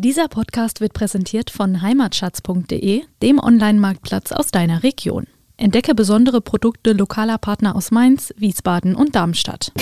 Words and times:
Dieser 0.00 0.28
Podcast 0.28 0.80
wird 0.80 0.92
präsentiert 0.92 1.50
von 1.50 1.82
heimatschatz.de, 1.82 3.02
dem 3.20 3.38
Online-Marktplatz 3.40 4.30
aus 4.30 4.52
deiner 4.52 4.84
Region. 4.84 5.26
Entdecke 5.56 5.92
besondere 5.92 6.40
Produkte 6.40 6.92
lokaler 6.92 7.36
Partner 7.36 7.74
aus 7.74 7.90
Mainz, 7.90 8.32
Wiesbaden 8.36 8.94
und 8.94 9.16
Darmstadt. 9.16 9.72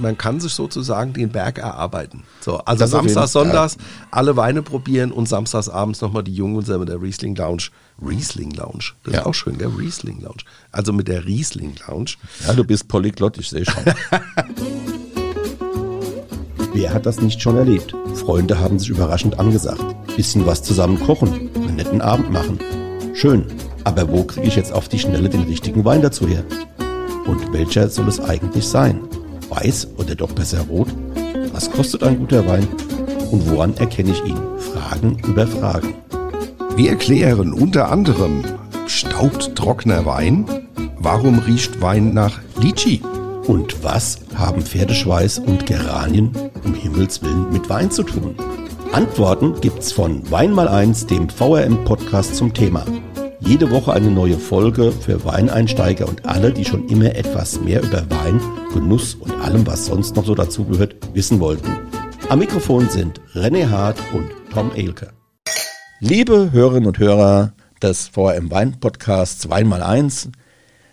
Man 0.00 0.16
kann 0.16 0.40
sich 0.40 0.52
sozusagen 0.52 1.12
den 1.12 1.30
Berg 1.30 1.58
erarbeiten. 1.58 2.22
So, 2.40 2.58
also 2.58 2.86
Samstags, 2.86 3.32
Sonntags 3.32 3.76
alle 4.10 4.36
Weine 4.36 4.62
probieren 4.62 5.12
und 5.12 5.28
samstags 5.28 5.68
abends 5.68 6.00
nochmal 6.00 6.22
die 6.22 6.34
Jungen 6.34 6.64
mit 6.66 6.88
der 6.88 7.02
Riesling 7.02 7.34
Lounge. 7.36 7.70
Riesling 8.00 8.52
Lounge, 8.52 8.92
das 9.04 9.14
ja. 9.14 9.20
ist 9.20 9.26
auch 9.26 9.34
schön, 9.34 9.58
der 9.58 9.76
Riesling 9.76 10.20
Lounge. 10.20 10.44
Also 10.70 10.92
mit 10.92 11.08
der 11.08 11.24
Riesling 11.24 11.74
Lounge. 11.88 12.12
Ja, 12.46 12.52
du 12.52 12.64
bist 12.64 12.88
polyglott, 12.88 13.38
ich 13.38 13.48
sehe 13.48 13.64
schon. 13.64 13.82
Wer 16.74 16.94
hat 16.94 17.06
das 17.06 17.20
nicht 17.20 17.42
schon 17.42 17.56
erlebt? 17.56 17.94
Freunde 18.14 18.60
haben 18.60 18.78
sich 18.78 18.90
überraschend 18.90 19.38
angesagt. 19.40 19.82
Bisschen 20.16 20.46
was 20.46 20.62
zusammen 20.62 21.00
kochen, 21.00 21.50
einen 21.56 21.74
netten 21.76 22.00
Abend 22.00 22.30
machen. 22.30 22.60
Schön, 23.14 23.46
aber 23.82 24.08
wo 24.08 24.22
kriege 24.22 24.46
ich 24.46 24.54
jetzt 24.54 24.72
auf 24.72 24.88
die 24.88 24.98
Schnelle 24.98 25.28
den 25.28 25.42
richtigen 25.42 25.84
Wein 25.84 26.02
dazu 26.02 26.28
her? 26.28 26.44
Und 27.26 27.52
welcher 27.52 27.88
soll 27.88 28.06
es 28.06 28.20
eigentlich 28.20 28.66
sein? 28.66 29.00
Weiß 29.48 29.88
oder 29.96 30.14
doch 30.14 30.32
besser 30.32 30.60
rot? 30.68 30.88
Was 31.52 31.70
kostet 31.70 32.02
ein 32.02 32.18
guter 32.18 32.46
Wein? 32.46 32.68
Und 33.30 33.50
woran 33.50 33.76
erkenne 33.76 34.12
ich 34.12 34.24
ihn? 34.24 34.38
Fragen 34.58 35.18
über 35.26 35.46
Fragen. 35.46 35.94
Wir 36.76 36.90
erklären 36.90 37.52
unter 37.52 37.90
anderem, 37.90 38.44
staubt 38.86 39.54
trockener 39.56 40.06
Wein? 40.06 40.46
Warum 40.98 41.38
riecht 41.40 41.80
Wein 41.80 42.14
nach 42.14 42.38
Litschi? 42.60 43.02
Und 43.46 43.82
was 43.82 44.18
haben 44.34 44.62
Pferdeschweiß 44.62 45.38
und 45.40 45.66
Geranien 45.66 46.32
um 46.64 46.74
Himmels 46.74 47.22
Willen 47.22 47.50
mit 47.50 47.68
Wein 47.68 47.90
zu 47.90 48.02
tun? 48.02 48.34
Antworten 48.92 49.60
gibt's 49.60 49.92
von 49.92 50.30
Wein 50.30 50.52
mal 50.52 50.68
eins, 50.68 51.06
dem 51.06 51.28
VRM-Podcast 51.28 52.36
zum 52.36 52.54
Thema. 52.54 52.84
Jede 53.40 53.70
Woche 53.70 53.92
eine 53.92 54.10
neue 54.10 54.36
Folge 54.36 54.90
für 54.90 55.24
Weineinsteiger 55.24 56.08
und 56.08 56.26
alle, 56.26 56.52
die 56.52 56.64
schon 56.64 56.88
immer 56.88 57.14
etwas 57.14 57.60
mehr 57.60 57.82
über 57.82 58.04
Wein, 58.10 58.40
Genuss 58.74 59.14
und 59.14 59.32
allem, 59.40 59.66
was 59.66 59.86
sonst 59.86 60.16
noch 60.16 60.26
so 60.26 60.34
dazugehört, 60.34 60.96
wissen 61.14 61.38
wollten. 61.38 61.70
Am 62.28 62.40
Mikrofon 62.40 62.88
sind 62.90 63.20
René 63.34 63.68
Hart 63.68 63.98
und 64.12 64.28
Tom 64.52 64.72
Elke. 64.74 65.12
Liebe 66.00 66.50
Hörerinnen 66.52 66.88
und 66.88 66.98
Hörer 66.98 67.52
des 67.80 68.08
VRM 68.08 68.50
Wein 68.50 68.80
Podcasts 68.80 69.48
Wein 69.48 69.68
mal 69.68 69.82
eins, 69.82 70.28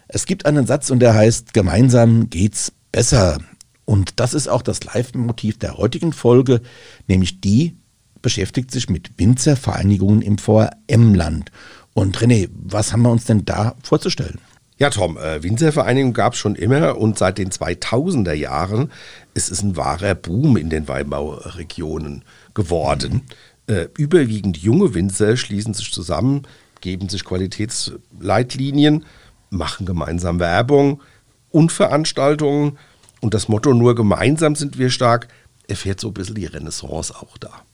es 0.08 0.28
gibt 0.28 0.46
einen 0.46 0.68
Satz 0.68 0.92
und 0.92 1.00
der 1.00 1.16
heißt, 1.16 1.54
gemeinsam 1.54 2.30
geht's 2.30 2.72
besser. 2.92 3.40
Und 3.86 4.20
das 4.20 4.36
ist 4.36 4.48
auch 4.48 4.62
das 4.62 4.84
Live-Motiv 4.84 5.58
der 5.58 5.78
heutigen 5.78 6.14
Folge, 6.14 6.62
nämlich 7.08 7.42
die 7.42 7.76
beschäftigt 8.22 8.72
sich 8.72 8.90
mit 8.90 9.18
Winzervereinigungen 9.18 10.22
im 10.22 10.38
VRM-Land. 10.38 11.52
Und 11.96 12.18
René, 12.18 12.50
was 12.54 12.92
haben 12.92 13.04
wir 13.04 13.10
uns 13.10 13.24
denn 13.24 13.46
da 13.46 13.74
vorzustellen? 13.82 14.40
Ja, 14.78 14.90
Tom, 14.90 15.18
äh, 15.18 15.42
Winzervereinigung 15.42 16.12
gab 16.12 16.34
es 16.34 16.40
schon 16.40 16.56
immer 16.56 16.98
und 16.98 17.18
seit 17.18 17.38
den 17.38 17.52
2000er 17.52 18.34
Jahren 18.34 18.92
ist 19.34 19.50
es 19.50 19.64
ein 19.64 19.78
wahrer 19.78 20.14
Boom 20.14 20.58
in 20.58 20.70
den 20.70 20.90
Weinbauregionen 20.90 22.26
geworden. 22.54 23.22
Mhm. 23.68 23.74
Äh, 23.74 23.88
überwiegend 23.98 24.58
junge 24.58 24.94
Winzer 24.94 25.38
schließen 25.38 25.74
sich 25.74 25.94
zusammen, 25.94 26.44
geben 26.82 27.08
sich 27.08 27.24
Qualitätsleitlinien, 27.24 29.06
machen 29.50 29.86
gemeinsam 29.86 30.42
Werbung 30.42 31.02
und 31.50 31.72
Veranstaltungen 31.72 32.78
und 33.22 33.34
das 33.34 33.48
Motto 33.48 33.74
nur 33.74 33.96
gemeinsam 33.96 34.56
sind 34.56 34.78
wir 34.78 34.90
stark 34.90 35.30
erfährt 35.70 36.02
so 36.02 36.10
ein 36.10 36.14
bisschen 36.14 36.36
die 36.36 36.46
Renaissance 36.46 37.16
auch 37.16 37.38
da. 37.38 37.65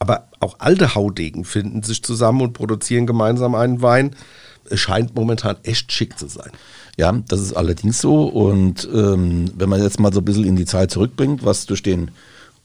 Aber 0.00 0.28
auch 0.40 0.56
alte 0.58 0.94
Haudegen 0.94 1.44
finden 1.44 1.82
sich 1.82 2.02
zusammen 2.02 2.40
und 2.40 2.54
produzieren 2.54 3.06
gemeinsam 3.06 3.54
einen 3.54 3.82
Wein. 3.82 4.16
Es 4.68 4.80
scheint 4.80 5.14
momentan 5.14 5.56
echt 5.62 5.92
schick 5.92 6.18
zu 6.18 6.26
sein. 6.26 6.50
Ja, 6.96 7.12
das 7.28 7.40
ist 7.40 7.52
allerdings 7.52 8.00
so. 8.00 8.24
Und 8.24 8.88
ähm, 8.92 9.52
wenn 9.56 9.68
man 9.68 9.82
jetzt 9.82 10.00
mal 10.00 10.12
so 10.12 10.20
ein 10.20 10.24
bisschen 10.24 10.44
in 10.44 10.56
die 10.56 10.64
Zeit 10.64 10.90
zurückbringt, 10.90 11.44
was 11.44 11.66
durch 11.66 11.82
den 11.82 12.10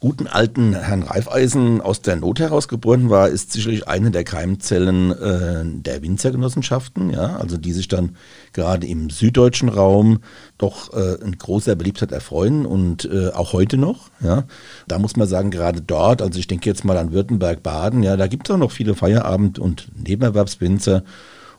guten 0.06 0.28
alten 0.28 0.76
Herrn 0.76 1.02
Reifeisen 1.02 1.82
aus 1.82 2.00
der 2.00 2.16
Not 2.16 2.40
herausgeboren 2.40 3.10
war, 3.10 3.28
ist 3.28 3.52
sicherlich 3.52 3.88
eine 3.88 4.12
der 4.12 4.24
Keimzellen 4.24 5.10
äh, 5.10 5.64
der 5.82 6.04
Winzergenossenschaften, 6.04 7.10
ja, 7.10 7.38
also 7.38 7.58
die 7.58 7.74
sich 7.74 7.88
dann 7.88 8.16
gerade 8.54 8.86
im 8.86 9.10
süddeutschen 9.10 9.68
Raum 9.68 10.20
doch 10.60 10.94
äh, 10.94 11.16
in 11.24 11.40
großer 11.40 11.76
Beliebtheit 11.76 12.12
erfreuen 12.12 12.68
und 12.68 13.06
äh, 13.06 13.30
auch 13.30 13.54
heute 13.54 13.78
noch, 13.78 14.12
ja. 14.24 14.44
Da 14.88 15.00
muss 15.00 15.16
man 15.16 15.28
sagen, 15.28 15.50
gerade 15.50 15.82
dort, 15.82 16.22
also 16.22 16.38
ich 16.38 16.46
denke 16.46 16.70
jetzt 16.70 16.86
mal 16.86 16.98
an 16.98 17.12
Württemberg, 17.12 17.64
Baden, 17.64 18.04
ja, 18.04 18.16
da 18.16 18.28
gibt 18.28 18.48
es 18.48 18.54
auch 18.54 18.60
noch 18.60 18.72
viele 18.72 18.94
Feierabend- 18.94 19.58
und 19.58 19.88
Nebenerwerbswinzer 19.96 21.02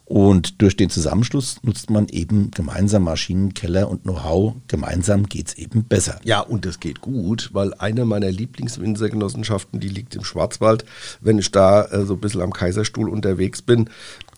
und 0.06 0.62
durch 0.62 0.77
den 0.77 0.89
Zusammenschluss 0.89 1.56
nutzt 1.62 1.91
man 1.91 2.06
eben 2.09 2.53
gemeinsam 2.53 3.03
Maschinenkeller 3.03 3.89
und 3.89 4.05
Know-how. 4.05 4.55
Gemeinsam 4.69 5.28
geht 5.28 5.49
es 5.49 5.55
eben 5.55 5.83
besser. 5.83 6.21
Ja, 6.22 6.41
und 6.41 6.65
es 6.65 6.78
geht 6.78 7.00
gut, 7.00 7.50
weil 7.53 7.75
eine 7.75 8.05
meiner 8.05 8.31
Lieblingswinzergenossenschaften, 8.31 9.81
die 9.81 9.89
liegt 9.89 10.15
im 10.15 10.22
Schwarzwald. 10.22 10.84
Wenn 11.21 11.39
ich 11.39 11.50
da 11.50 11.87
äh, 11.87 12.05
so 12.05 12.15
ein 12.15 12.21
bisschen 12.21 12.41
am 12.41 12.53
Kaiserstuhl 12.53 13.09
unterwegs 13.09 13.62
bin, 13.62 13.91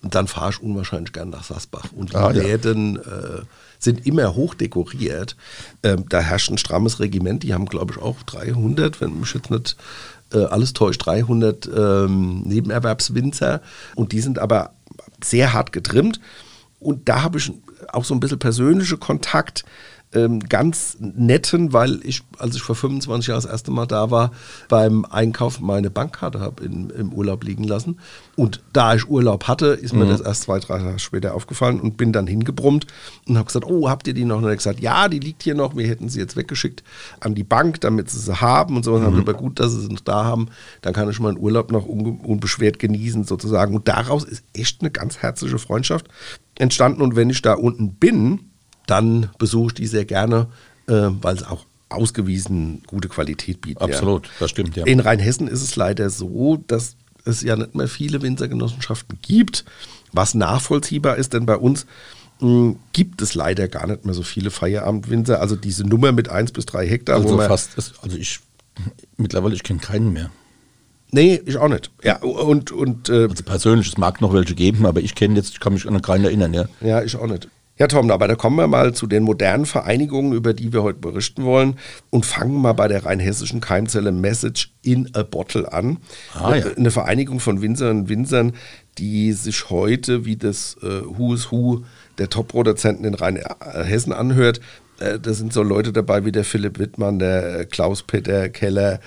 dann 0.02 0.26
fahre 0.26 0.52
ich 0.52 0.62
unwahrscheinlich 0.62 1.12
gern 1.12 1.28
nach 1.28 1.44
Sassbach. 1.44 1.92
Und 1.94 2.12
die 2.12 2.16
ah, 2.16 2.30
Läden 2.30 2.96
äh, 2.96 3.42
sind 3.78 4.06
immer 4.06 4.34
hoch 4.34 4.54
dekoriert. 4.54 5.36
Ähm, 5.82 6.06
da 6.08 6.20
herrscht 6.20 6.50
ein 6.50 6.56
strammes 6.56 6.98
Regiment, 6.98 7.42
die 7.42 7.52
haben, 7.52 7.66
glaube 7.66 7.92
ich, 7.92 8.02
auch 8.02 8.22
300, 8.22 9.02
wenn 9.02 9.20
mich 9.20 9.34
jetzt 9.34 9.50
nicht 9.50 9.76
äh, 10.32 10.44
alles 10.44 10.72
täuscht, 10.72 11.04
300 11.04 11.68
ähm, 11.74 12.42
Nebenerwerbswinzer. 12.42 13.60
Und 13.94 14.12
die 14.12 14.20
sind 14.20 14.38
aber 14.38 14.72
sehr 15.22 15.52
hart 15.52 15.72
getrimmt. 15.72 16.20
Und 16.80 17.08
da 17.08 17.22
habe 17.22 17.38
ich 17.38 17.52
auch 17.92 18.04
so 18.04 18.14
ein 18.14 18.20
bisschen 18.20 18.38
persönliche 18.38 18.96
Kontakt 18.96 19.64
ähm, 20.14 20.40
ganz 20.40 20.96
netten, 21.00 21.72
weil 21.72 22.00
ich, 22.02 22.22
als 22.38 22.56
ich 22.56 22.62
vor 22.62 22.74
25 22.74 23.28
Jahren 23.28 23.42
das 23.42 23.50
erste 23.50 23.70
Mal 23.70 23.86
da 23.86 24.10
war, 24.10 24.32
beim 24.68 25.04
Einkauf 25.04 25.60
meine 25.60 25.90
Bankkarte 25.90 26.40
habe 26.40 26.64
im 26.64 27.12
Urlaub 27.12 27.44
liegen 27.44 27.64
lassen. 27.64 27.98
Und 28.36 28.62
da 28.72 28.94
ich 28.94 29.08
Urlaub 29.08 29.48
hatte, 29.48 29.66
ist 29.66 29.92
mir 29.92 30.04
mhm. 30.04 30.10
das 30.10 30.20
erst 30.20 30.42
zwei, 30.42 30.60
drei 30.60 30.78
Tage 30.78 30.98
später 30.98 31.34
aufgefallen 31.34 31.80
und 31.80 31.96
bin 31.96 32.12
dann 32.12 32.26
hingebrummt 32.26 32.86
und 33.26 33.36
habe 33.36 33.46
gesagt, 33.46 33.66
oh, 33.66 33.90
habt 33.90 34.06
ihr 34.06 34.14
die 34.14 34.24
noch? 34.24 34.38
Und 34.38 34.44
er 34.44 34.50
hat 34.50 34.58
gesagt, 34.58 34.80
ja, 34.80 35.08
die 35.08 35.18
liegt 35.18 35.42
hier 35.42 35.54
noch, 35.54 35.76
wir 35.76 35.86
hätten 35.86 36.08
sie 36.08 36.20
jetzt 36.20 36.36
weggeschickt 36.36 36.82
an 37.20 37.34
die 37.34 37.44
Bank, 37.44 37.80
damit 37.80 38.08
sie 38.10 38.20
sie 38.20 38.40
haben 38.40 38.76
und 38.76 38.84
so. 38.84 38.94
Und 38.94 39.12
mhm. 39.12 39.18
aber 39.18 39.34
gut, 39.34 39.60
dass 39.60 39.72
sie 39.72 39.80
sie 39.80 39.92
noch 39.92 40.00
da 40.00 40.24
haben, 40.24 40.48
dann 40.80 40.94
kann 40.94 41.10
ich 41.10 41.20
meinen 41.20 41.38
Urlaub 41.38 41.70
noch 41.70 41.84
unbeschwert 41.84 42.78
genießen 42.78 43.24
sozusagen. 43.24 43.74
Und 43.74 43.88
daraus 43.88 44.24
ist 44.24 44.44
echt 44.54 44.80
eine 44.80 44.90
ganz 44.90 45.18
herzliche 45.18 45.58
Freundschaft 45.58 46.08
entstanden. 46.58 47.02
Und 47.02 47.16
wenn 47.16 47.30
ich 47.30 47.42
da 47.42 47.54
unten 47.54 47.94
bin, 47.94 48.47
dann 48.88 49.30
besuche 49.38 49.68
ich 49.68 49.74
die 49.74 49.86
sehr 49.86 50.04
gerne, 50.04 50.48
äh, 50.88 50.92
weil 50.92 51.36
es 51.36 51.44
auch 51.44 51.64
ausgewiesen 51.88 52.82
gute 52.86 53.08
Qualität 53.08 53.60
bietet. 53.60 53.82
Absolut, 53.82 54.26
ja. 54.26 54.32
das 54.40 54.50
stimmt, 54.50 54.76
ja. 54.76 54.84
In 54.84 55.00
Rheinhessen 55.00 55.48
ist 55.48 55.62
es 55.62 55.76
leider 55.76 56.10
so, 56.10 56.56
dass 56.66 56.96
es 57.24 57.42
ja 57.42 57.56
nicht 57.56 57.74
mehr 57.74 57.88
viele 57.88 58.22
Winzergenossenschaften 58.22 59.18
gibt, 59.22 59.64
was 60.12 60.34
nachvollziehbar 60.34 61.16
ist, 61.16 61.34
denn 61.34 61.46
bei 61.46 61.56
uns 61.56 61.86
mh, 62.40 62.48
hm, 62.48 62.76
gibt 62.92 63.22
es 63.22 63.34
leider 63.34 63.68
gar 63.68 63.86
nicht 63.86 64.04
mehr 64.04 64.14
so 64.14 64.22
viele 64.22 64.50
Feierabendwinzer. 64.50 65.40
Also 65.40 65.56
diese 65.56 65.84
Nummer 65.84 66.12
mit 66.12 66.28
1 66.28 66.52
bis 66.52 66.66
3 66.66 66.86
Hektar. 66.86 67.16
Also 67.16 67.38
fast, 67.38 67.76
also 67.76 68.16
ich, 68.16 68.40
mittlerweile, 69.16 69.54
ich 69.54 69.62
kenne 69.62 69.80
keinen 69.80 70.12
mehr. 70.12 70.30
Nee, 71.10 71.40
ich 71.46 71.56
auch 71.56 71.68
nicht. 71.68 71.90
Ja, 72.04 72.18
und, 72.18 72.70
und 72.70 73.08
äh, 73.08 73.28
also 73.28 73.42
persönlich, 73.42 73.88
es 73.88 73.96
mag 73.96 74.20
noch 74.20 74.34
welche 74.34 74.54
geben, 74.54 74.84
aber 74.84 75.00
ich 75.00 75.14
kenne 75.14 75.36
jetzt, 75.36 75.50
ich 75.50 75.60
kann 75.60 75.72
mich 75.72 75.88
an 75.88 76.02
keinen 76.02 76.24
erinnern, 76.24 76.52
ja. 76.52 76.66
Ja, 76.82 77.02
ich 77.02 77.16
auch 77.16 77.26
nicht. 77.26 77.48
Ja, 77.78 77.86
Tom, 77.86 78.10
aber 78.10 78.26
da 78.26 78.34
kommen 78.34 78.56
wir 78.56 78.66
mal 78.66 78.92
zu 78.92 79.06
den 79.06 79.22
modernen 79.22 79.64
Vereinigungen, 79.64 80.32
über 80.32 80.52
die 80.52 80.72
wir 80.72 80.82
heute 80.82 80.98
berichten 80.98 81.44
wollen 81.44 81.76
und 82.10 82.26
fangen 82.26 82.60
mal 82.60 82.72
bei 82.72 82.88
der 82.88 83.04
rheinhessischen 83.04 83.60
Keimzelle 83.60 84.10
Message 84.10 84.72
in 84.82 85.08
a 85.14 85.22
Bottle 85.22 85.72
an. 85.72 85.98
Ah, 86.34 86.56
ja. 86.56 86.66
Eine 86.76 86.90
Vereinigung 86.90 87.38
von 87.38 87.62
Winzern 87.62 88.00
und 88.00 88.08
Winzern, 88.08 88.52
die 88.98 89.32
sich 89.32 89.70
heute 89.70 90.24
wie 90.24 90.36
das 90.36 90.76
äh, 90.82 91.02
Who 91.04 91.34
is 91.34 91.52
Who 91.52 91.84
der 92.18 92.28
Top-Produzenten 92.28 93.04
in 93.04 93.14
Rheinhessen 93.14 94.12
anhört. 94.12 94.60
Äh, 94.98 95.20
da 95.20 95.32
sind 95.32 95.52
so 95.52 95.62
Leute 95.62 95.92
dabei 95.92 96.24
wie 96.24 96.32
der 96.32 96.44
Philipp 96.44 96.80
Wittmann, 96.80 97.20
der 97.20 97.64
Klaus-Peter 97.66 98.48
Keller, 98.48 98.98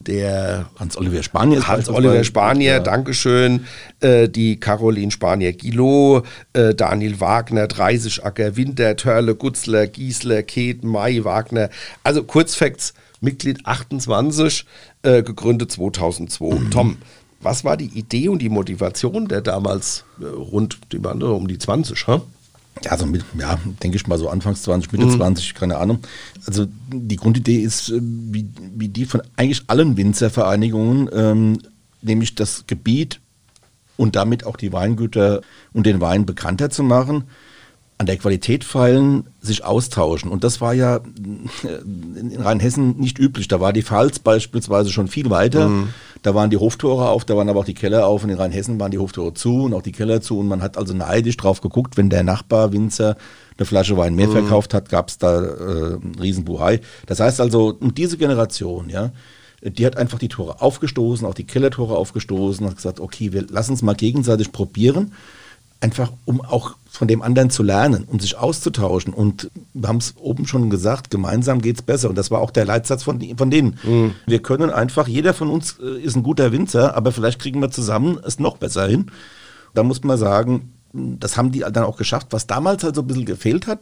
der 0.00 0.70
Hans-Oliver 0.78 1.22
Spanier. 1.22 1.66
Hans-Oliver 1.68 2.24
Spanier, 2.24 2.72
ja. 2.72 2.80
Dankeschön. 2.80 3.66
Äh, 4.00 4.28
die 4.28 4.58
Caroline 4.58 5.10
Spanier-Gillot, 5.10 6.26
äh, 6.54 6.74
Daniel 6.74 7.20
Wagner, 7.20 7.66
Dreisigacker, 7.66 8.56
Winter, 8.56 8.96
Törle, 8.96 9.34
Gutzler, 9.34 9.86
Giesler, 9.86 10.42
Ket, 10.42 10.82
Mai, 10.84 11.22
Wagner. 11.24 11.68
Also 12.02 12.22
Kurzfacts, 12.22 12.94
Mitglied 13.20 13.66
28, 13.66 14.64
äh, 15.02 15.22
gegründet 15.22 15.70
2002. 15.72 16.54
Mhm. 16.54 16.70
Tom, 16.70 16.96
was 17.40 17.64
war 17.64 17.76
die 17.76 17.98
Idee 17.98 18.28
und 18.28 18.40
die 18.40 18.48
Motivation 18.48 19.28
der 19.28 19.42
damals 19.42 20.04
äh, 20.20 20.24
rund, 20.24 20.78
die 20.92 21.04
waren 21.04 21.22
um 21.22 21.46
die 21.46 21.58
20, 21.58 22.06
ha? 22.06 22.22
Ja, 22.82 22.96
so 22.96 23.04
mit, 23.04 23.24
ja, 23.38 23.58
denke 23.82 23.96
ich 23.96 24.06
mal 24.06 24.18
so 24.18 24.28
Anfangs 24.28 24.62
20, 24.62 24.92
Mitte 24.92 25.06
mhm. 25.06 25.16
20, 25.16 25.54
keine 25.54 25.76
Ahnung. 25.78 25.98
Also 26.46 26.66
die 26.92 27.16
Grundidee 27.16 27.58
ist, 27.58 27.90
äh, 27.90 28.00
wie, 28.00 28.48
wie 28.74 28.88
die 28.88 29.04
von 29.04 29.22
eigentlich 29.36 29.64
allen 29.66 29.96
Winzervereinigungen, 29.96 31.10
ähm, 31.12 31.58
nämlich 32.00 32.34
das 32.34 32.64
Gebiet 32.66 33.20
und 33.96 34.16
damit 34.16 34.44
auch 34.46 34.56
die 34.56 34.72
Weingüter 34.72 35.42
und 35.72 35.84
den 35.84 36.00
Wein 36.00 36.24
bekannter 36.24 36.70
zu 36.70 36.82
machen 36.82 37.24
an 38.00 38.06
der 38.06 38.16
Qualität 38.16 38.64
feilen, 38.64 39.24
sich 39.42 39.62
austauschen. 39.62 40.30
Und 40.30 40.42
das 40.42 40.62
war 40.62 40.72
ja 40.72 40.96
äh, 40.96 42.18
in 42.18 42.40
Rheinhessen 42.40 42.96
nicht 42.96 43.18
üblich. 43.18 43.46
Da 43.46 43.60
war 43.60 43.74
die 43.74 43.82
Pfalz 43.82 44.18
beispielsweise 44.18 44.88
schon 44.88 45.06
viel 45.06 45.28
weiter. 45.28 45.68
Mhm. 45.68 45.90
Da 46.22 46.34
waren 46.34 46.48
die 46.48 46.56
Hoftore 46.56 47.10
auf, 47.10 47.26
da 47.26 47.36
waren 47.36 47.50
aber 47.50 47.60
auch 47.60 47.66
die 47.66 47.74
Keller 47.74 48.06
auf. 48.06 48.24
Und 48.24 48.30
in 48.30 48.38
Rheinhessen 48.38 48.80
waren 48.80 48.90
die 48.90 48.96
Hoftore 48.96 49.34
zu 49.34 49.64
und 49.64 49.74
auch 49.74 49.82
die 49.82 49.92
Keller 49.92 50.22
zu. 50.22 50.38
Und 50.38 50.48
man 50.48 50.62
hat 50.62 50.78
also 50.78 50.94
neidisch 50.94 51.36
drauf 51.36 51.60
geguckt, 51.60 51.98
wenn 51.98 52.08
der 52.08 52.22
Nachbar 52.22 52.72
Winzer 52.72 53.18
eine 53.58 53.66
Flasche 53.66 53.98
Wein 53.98 54.14
mehr 54.14 54.28
mhm. 54.28 54.32
verkauft 54.32 54.72
hat, 54.72 54.88
gab 54.88 55.10
es 55.10 55.18
da 55.18 55.38
äh, 55.44 55.98
Riesenbuhai. 56.18 56.80
Das 57.04 57.20
heißt 57.20 57.38
also, 57.38 57.72
diese 57.72 58.16
Generation, 58.16 58.88
ja, 58.88 59.10
die 59.62 59.84
hat 59.84 59.98
einfach 59.98 60.18
die 60.18 60.28
Tore 60.28 60.62
aufgestoßen, 60.62 61.26
auch 61.26 61.34
die 61.34 61.46
Kellertore 61.46 61.98
aufgestoßen, 61.98 62.66
hat 62.66 62.76
gesagt, 62.76 62.98
okay, 62.98 63.34
wir 63.34 63.46
lassen 63.46 63.72
uns 63.72 63.82
mal 63.82 63.94
gegenseitig 63.94 64.52
probieren 64.52 65.12
einfach 65.80 66.12
um 66.26 66.40
auch 66.40 66.76
von 66.90 67.08
dem 67.08 67.22
anderen 67.22 67.50
zu 67.50 67.62
lernen 67.62 68.04
und 68.04 68.20
sich 68.20 68.36
auszutauschen. 68.36 69.14
Und 69.14 69.50
wir 69.72 69.88
haben 69.88 69.96
es 69.96 70.14
oben 70.18 70.46
schon 70.46 70.68
gesagt, 70.68 71.10
gemeinsam 71.10 71.62
geht 71.62 71.76
es 71.76 71.82
besser. 71.82 72.10
Und 72.10 72.16
das 72.16 72.30
war 72.30 72.40
auch 72.40 72.50
der 72.50 72.66
Leitsatz 72.66 73.02
von, 73.02 73.20
von 73.36 73.50
denen. 73.50 73.78
Mhm. 73.82 74.14
Wir 74.26 74.42
können 74.42 74.70
einfach, 74.70 75.08
jeder 75.08 75.32
von 75.32 75.48
uns 75.48 75.78
äh, 75.82 76.00
ist 76.02 76.16
ein 76.16 76.22
guter 76.22 76.52
Winzer, 76.52 76.96
aber 76.96 77.12
vielleicht 77.12 77.40
kriegen 77.40 77.60
wir 77.60 77.70
zusammen 77.70 78.18
es 78.26 78.38
noch 78.38 78.58
besser 78.58 78.86
hin. 78.86 79.10
Da 79.72 79.82
muss 79.82 80.02
man 80.04 80.18
sagen, 80.18 80.74
das 80.92 81.36
haben 81.36 81.52
die 81.52 81.60
dann 81.60 81.84
auch 81.84 81.96
geschafft. 81.96 82.28
Was 82.30 82.46
damals 82.46 82.84
halt 82.84 82.96
so 82.96 83.02
ein 83.02 83.06
bisschen 83.06 83.24
gefehlt 83.24 83.66
hat, 83.66 83.80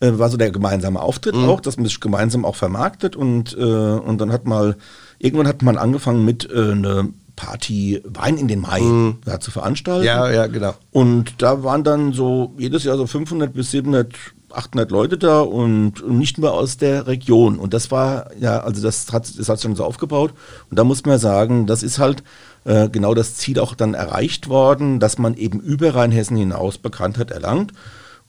äh, 0.00 0.18
war 0.18 0.28
so 0.28 0.36
der 0.36 0.50
gemeinsame 0.50 1.00
Auftritt 1.00 1.36
mhm. 1.36 1.48
auch, 1.48 1.60
dass 1.60 1.76
man 1.76 1.86
sich 1.86 2.00
gemeinsam 2.00 2.44
auch 2.44 2.56
vermarktet 2.56 3.16
und, 3.16 3.56
äh, 3.56 3.62
und 3.62 4.20
dann 4.20 4.32
hat 4.32 4.46
mal, 4.46 4.76
irgendwann 5.18 5.48
hat 5.48 5.62
man 5.62 5.78
angefangen 5.78 6.24
mit 6.24 6.50
äh, 6.50 6.72
eine 6.72 7.08
Party 7.40 8.02
Wein 8.04 8.36
in 8.36 8.48
den 8.48 8.60
Mai 8.60 8.80
mhm. 8.80 9.18
da 9.24 9.40
zu 9.40 9.50
veranstalten. 9.50 10.04
Ja, 10.04 10.30
ja, 10.30 10.46
genau. 10.46 10.74
Und 10.90 11.40
da 11.40 11.64
waren 11.64 11.84
dann 11.84 12.12
so 12.12 12.52
jedes 12.58 12.84
Jahr 12.84 12.98
so 12.98 13.06
500 13.06 13.52
bis 13.54 13.70
700 13.70 14.14
800 14.52 14.90
Leute 14.90 15.16
da 15.16 15.42
und 15.42 16.08
nicht 16.08 16.36
nur 16.36 16.52
aus 16.52 16.76
der 16.76 17.06
Region. 17.06 17.60
Und 17.60 17.72
das 17.72 17.92
war, 17.92 18.30
ja, 18.40 18.58
also 18.58 18.82
das 18.82 19.12
hat, 19.12 19.38
das 19.38 19.48
hat 19.48 19.58
sich 19.58 19.68
dann 19.68 19.76
so 19.76 19.84
aufgebaut. 19.84 20.32
Und 20.68 20.76
da 20.76 20.82
muss 20.82 21.04
man 21.04 21.20
sagen, 21.20 21.68
das 21.68 21.84
ist 21.84 22.00
halt 22.00 22.24
äh, 22.64 22.88
genau 22.88 23.14
das 23.14 23.36
Ziel 23.36 23.60
auch 23.60 23.76
dann 23.76 23.94
erreicht 23.94 24.48
worden, 24.48 24.98
dass 24.98 25.18
man 25.18 25.34
eben 25.34 25.60
über 25.60 25.94
Rheinhessen 25.94 26.36
hinaus 26.36 26.78
Bekanntheit 26.78 27.30
erlangt. 27.30 27.72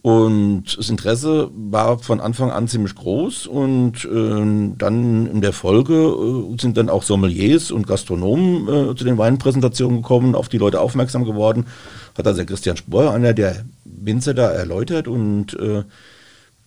Und 0.02 0.78
das 0.78 0.90
Interesse 0.90 1.52
war 1.54 2.00
von 2.00 2.20
Anfang 2.20 2.50
an 2.50 2.68
ziemlich 2.68 2.96
groß 2.96 3.46
und 3.46 4.04
äh, 4.06 4.76
dann 4.78 5.28
in 5.28 5.42
der 5.42 5.54
Folge 5.54 5.94
äh, 5.94 6.60
sind 6.60 6.78
dann 6.78 6.90
auch 6.90 7.04
Sommeliers 7.04 7.70
und 7.70 7.86
Gastronomen 7.86 8.68
äh, 8.68 8.96
zu 8.96 9.04
den 9.04 9.20
Weinpräsentationen 9.20 10.02
gekommen, 10.02 10.34
auf 10.34 10.50
die 10.50 10.58
Leute 10.58 10.80
aufmerksam 10.80 11.24
geworden. 11.24 11.68
Hat 12.18 12.26
also 12.26 12.38
der 12.38 12.48
Christian 12.48 12.78
Spohr, 12.78 13.14
einer 13.14 13.34
der 13.34 13.64
Winzer, 13.86 14.34
da 14.34 14.50
erläutert 14.50 15.08
und 15.08 15.54
äh, 15.60 15.84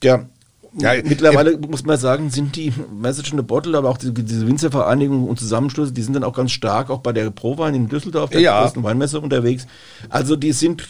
der 0.02 0.28
ja, 0.76 0.92
Mittlerweile 1.04 1.56
muss 1.58 1.84
man 1.84 1.98
sagen, 1.98 2.30
sind 2.30 2.56
die 2.56 2.72
Message 2.92 3.32
in 3.32 3.38
the 3.38 3.44
Bottle, 3.44 3.76
aber 3.78 3.90
auch 3.90 3.98
die, 3.98 4.12
diese 4.12 4.46
Winzervereinigungen 4.46 5.28
und 5.28 5.38
Zusammenschlüsse, 5.38 5.92
die 5.92 6.02
sind 6.02 6.14
dann 6.14 6.24
auch 6.24 6.34
ganz 6.34 6.52
stark 6.52 6.90
auch 6.90 7.00
bei 7.00 7.12
der 7.12 7.30
Prowein 7.30 7.74
in 7.74 7.88
Düsseldorf, 7.88 8.30
der 8.30 8.40
ja. 8.40 8.62
größten 8.62 8.82
Weinmesse 8.82 9.20
unterwegs. 9.20 9.66
Also 10.08 10.36
die 10.36 10.52
sind 10.52 10.84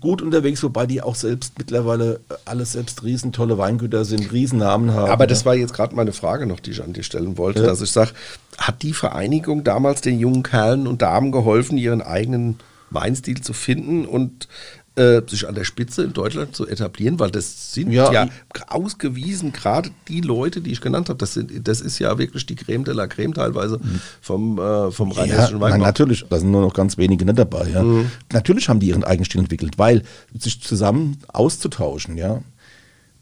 gut 0.00 0.22
unterwegs, 0.22 0.62
wobei 0.62 0.86
die 0.86 1.02
auch 1.02 1.16
selbst 1.16 1.58
mittlerweile 1.58 2.20
alles 2.44 2.72
selbst 2.72 3.02
riesen 3.02 3.32
tolle 3.32 3.58
Weingüter 3.58 4.04
sind, 4.04 4.32
Riesennamen 4.32 4.92
haben. 4.92 5.10
Aber 5.10 5.26
das 5.26 5.44
war 5.44 5.54
jetzt 5.54 5.74
gerade 5.74 5.96
meine 5.96 6.12
Frage 6.12 6.46
noch, 6.46 6.60
die 6.60 6.70
ich 6.70 6.82
an 6.82 6.92
dir 6.92 7.02
stellen 7.02 7.36
wollte, 7.36 7.62
ja. 7.62 7.66
dass 7.66 7.80
ich 7.80 7.90
sage, 7.90 8.12
hat 8.58 8.82
die 8.82 8.92
Vereinigung 8.92 9.64
damals 9.64 10.00
den 10.00 10.18
jungen 10.18 10.42
Kerlen 10.42 10.86
und 10.86 11.02
Damen 11.02 11.32
geholfen, 11.32 11.76
ihren 11.76 12.02
eigenen 12.02 12.58
Weinstil 12.90 13.40
zu 13.40 13.52
finden 13.52 14.06
und 14.06 14.48
äh, 14.96 15.22
sich 15.26 15.48
an 15.48 15.54
der 15.54 15.64
Spitze 15.64 16.04
in 16.04 16.12
Deutschland 16.12 16.54
zu 16.54 16.68
etablieren, 16.68 17.18
weil 17.18 17.30
das 17.30 17.72
sind 17.72 17.90
ja, 17.90 18.12
ja 18.12 18.28
ausgewiesen, 18.68 19.52
gerade 19.52 19.90
die 20.08 20.20
Leute, 20.20 20.60
die 20.60 20.70
ich 20.70 20.80
genannt 20.80 21.08
habe, 21.08 21.18
das, 21.18 21.34
sind, 21.34 21.66
das 21.66 21.80
ist 21.80 21.98
ja 21.98 22.16
wirklich 22.18 22.46
die 22.46 22.54
Creme 22.54 22.84
de 22.84 22.94
la 22.94 23.06
Creme 23.06 23.34
teilweise 23.34 23.78
mhm. 23.78 24.00
vom, 24.20 24.58
äh, 24.58 24.90
vom 24.90 25.10
rheinhessischen 25.10 25.56
ja, 25.56 25.60
Weinbau. 25.60 25.84
Natürlich, 25.84 26.24
da 26.28 26.38
sind 26.38 26.50
nur 26.50 26.60
noch 26.60 26.74
ganz 26.74 26.96
wenige 26.96 27.24
nicht 27.24 27.38
dabei. 27.38 27.68
Ja. 27.68 27.82
Mhm. 27.82 28.10
Natürlich 28.32 28.68
haben 28.68 28.78
die 28.78 28.88
ihren 28.88 29.04
eigenen 29.04 29.24
Stil 29.24 29.40
entwickelt, 29.40 29.78
weil 29.78 30.02
sich 30.38 30.62
zusammen 30.62 31.18
auszutauschen, 31.28 32.16
ja, 32.16 32.40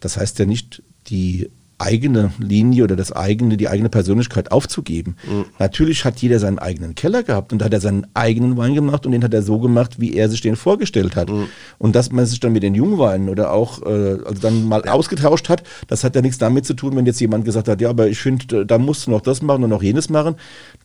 das 0.00 0.16
heißt 0.16 0.38
ja 0.40 0.46
nicht, 0.46 0.82
die 1.06 1.50
eigene 1.82 2.30
Linie 2.38 2.84
oder 2.84 2.96
das 2.96 3.12
eigene, 3.12 3.56
die 3.56 3.68
eigene 3.68 3.88
Persönlichkeit 3.88 4.52
aufzugeben. 4.52 5.16
Mhm. 5.28 5.46
Natürlich 5.58 6.04
hat 6.04 6.20
jeder 6.22 6.38
seinen 6.38 6.58
eigenen 6.58 6.94
Keller 6.94 7.22
gehabt 7.22 7.52
und 7.52 7.58
da 7.58 7.66
hat 7.66 7.72
er 7.72 7.80
seinen 7.80 8.06
eigenen 8.14 8.56
Wein 8.56 8.74
gemacht 8.74 9.04
und 9.04 9.12
den 9.12 9.24
hat 9.24 9.34
er 9.34 9.42
so 9.42 9.58
gemacht, 9.58 9.98
wie 9.98 10.14
er 10.14 10.28
sich 10.28 10.40
den 10.40 10.56
vorgestellt 10.56 11.16
hat. 11.16 11.28
Mhm. 11.28 11.48
Und 11.78 11.96
dass 11.96 12.12
man 12.12 12.24
sich 12.24 12.40
dann 12.40 12.52
mit 12.52 12.62
den 12.62 12.74
Jungweinen 12.74 13.28
oder 13.28 13.52
auch 13.52 13.82
äh, 13.82 14.18
also 14.24 14.40
dann 14.40 14.66
mal 14.68 14.82
ausgetauscht 14.82 15.48
hat, 15.48 15.64
das 15.88 16.04
hat 16.04 16.14
ja 16.14 16.22
nichts 16.22 16.38
damit 16.38 16.64
zu 16.64 16.74
tun, 16.74 16.96
wenn 16.96 17.06
jetzt 17.06 17.20
jemand 17.20 17.44
gesagt 17.44 17.68
hat, 17.68 17.80
ja, 17.80 17.90
aber 17.90 18.08
ich 18.08 18.18
finde, 18.18 18.64
da 18.64 18.78
musst 18.78 19.06
du 19.06 19.10
noch 19.10 19.20
das 19.20 19.42
machen 19.42 19.64
und 19.64 19.70
noch 19.70 19.82
jenes 19.82 20.08
machen. 20.08 20.36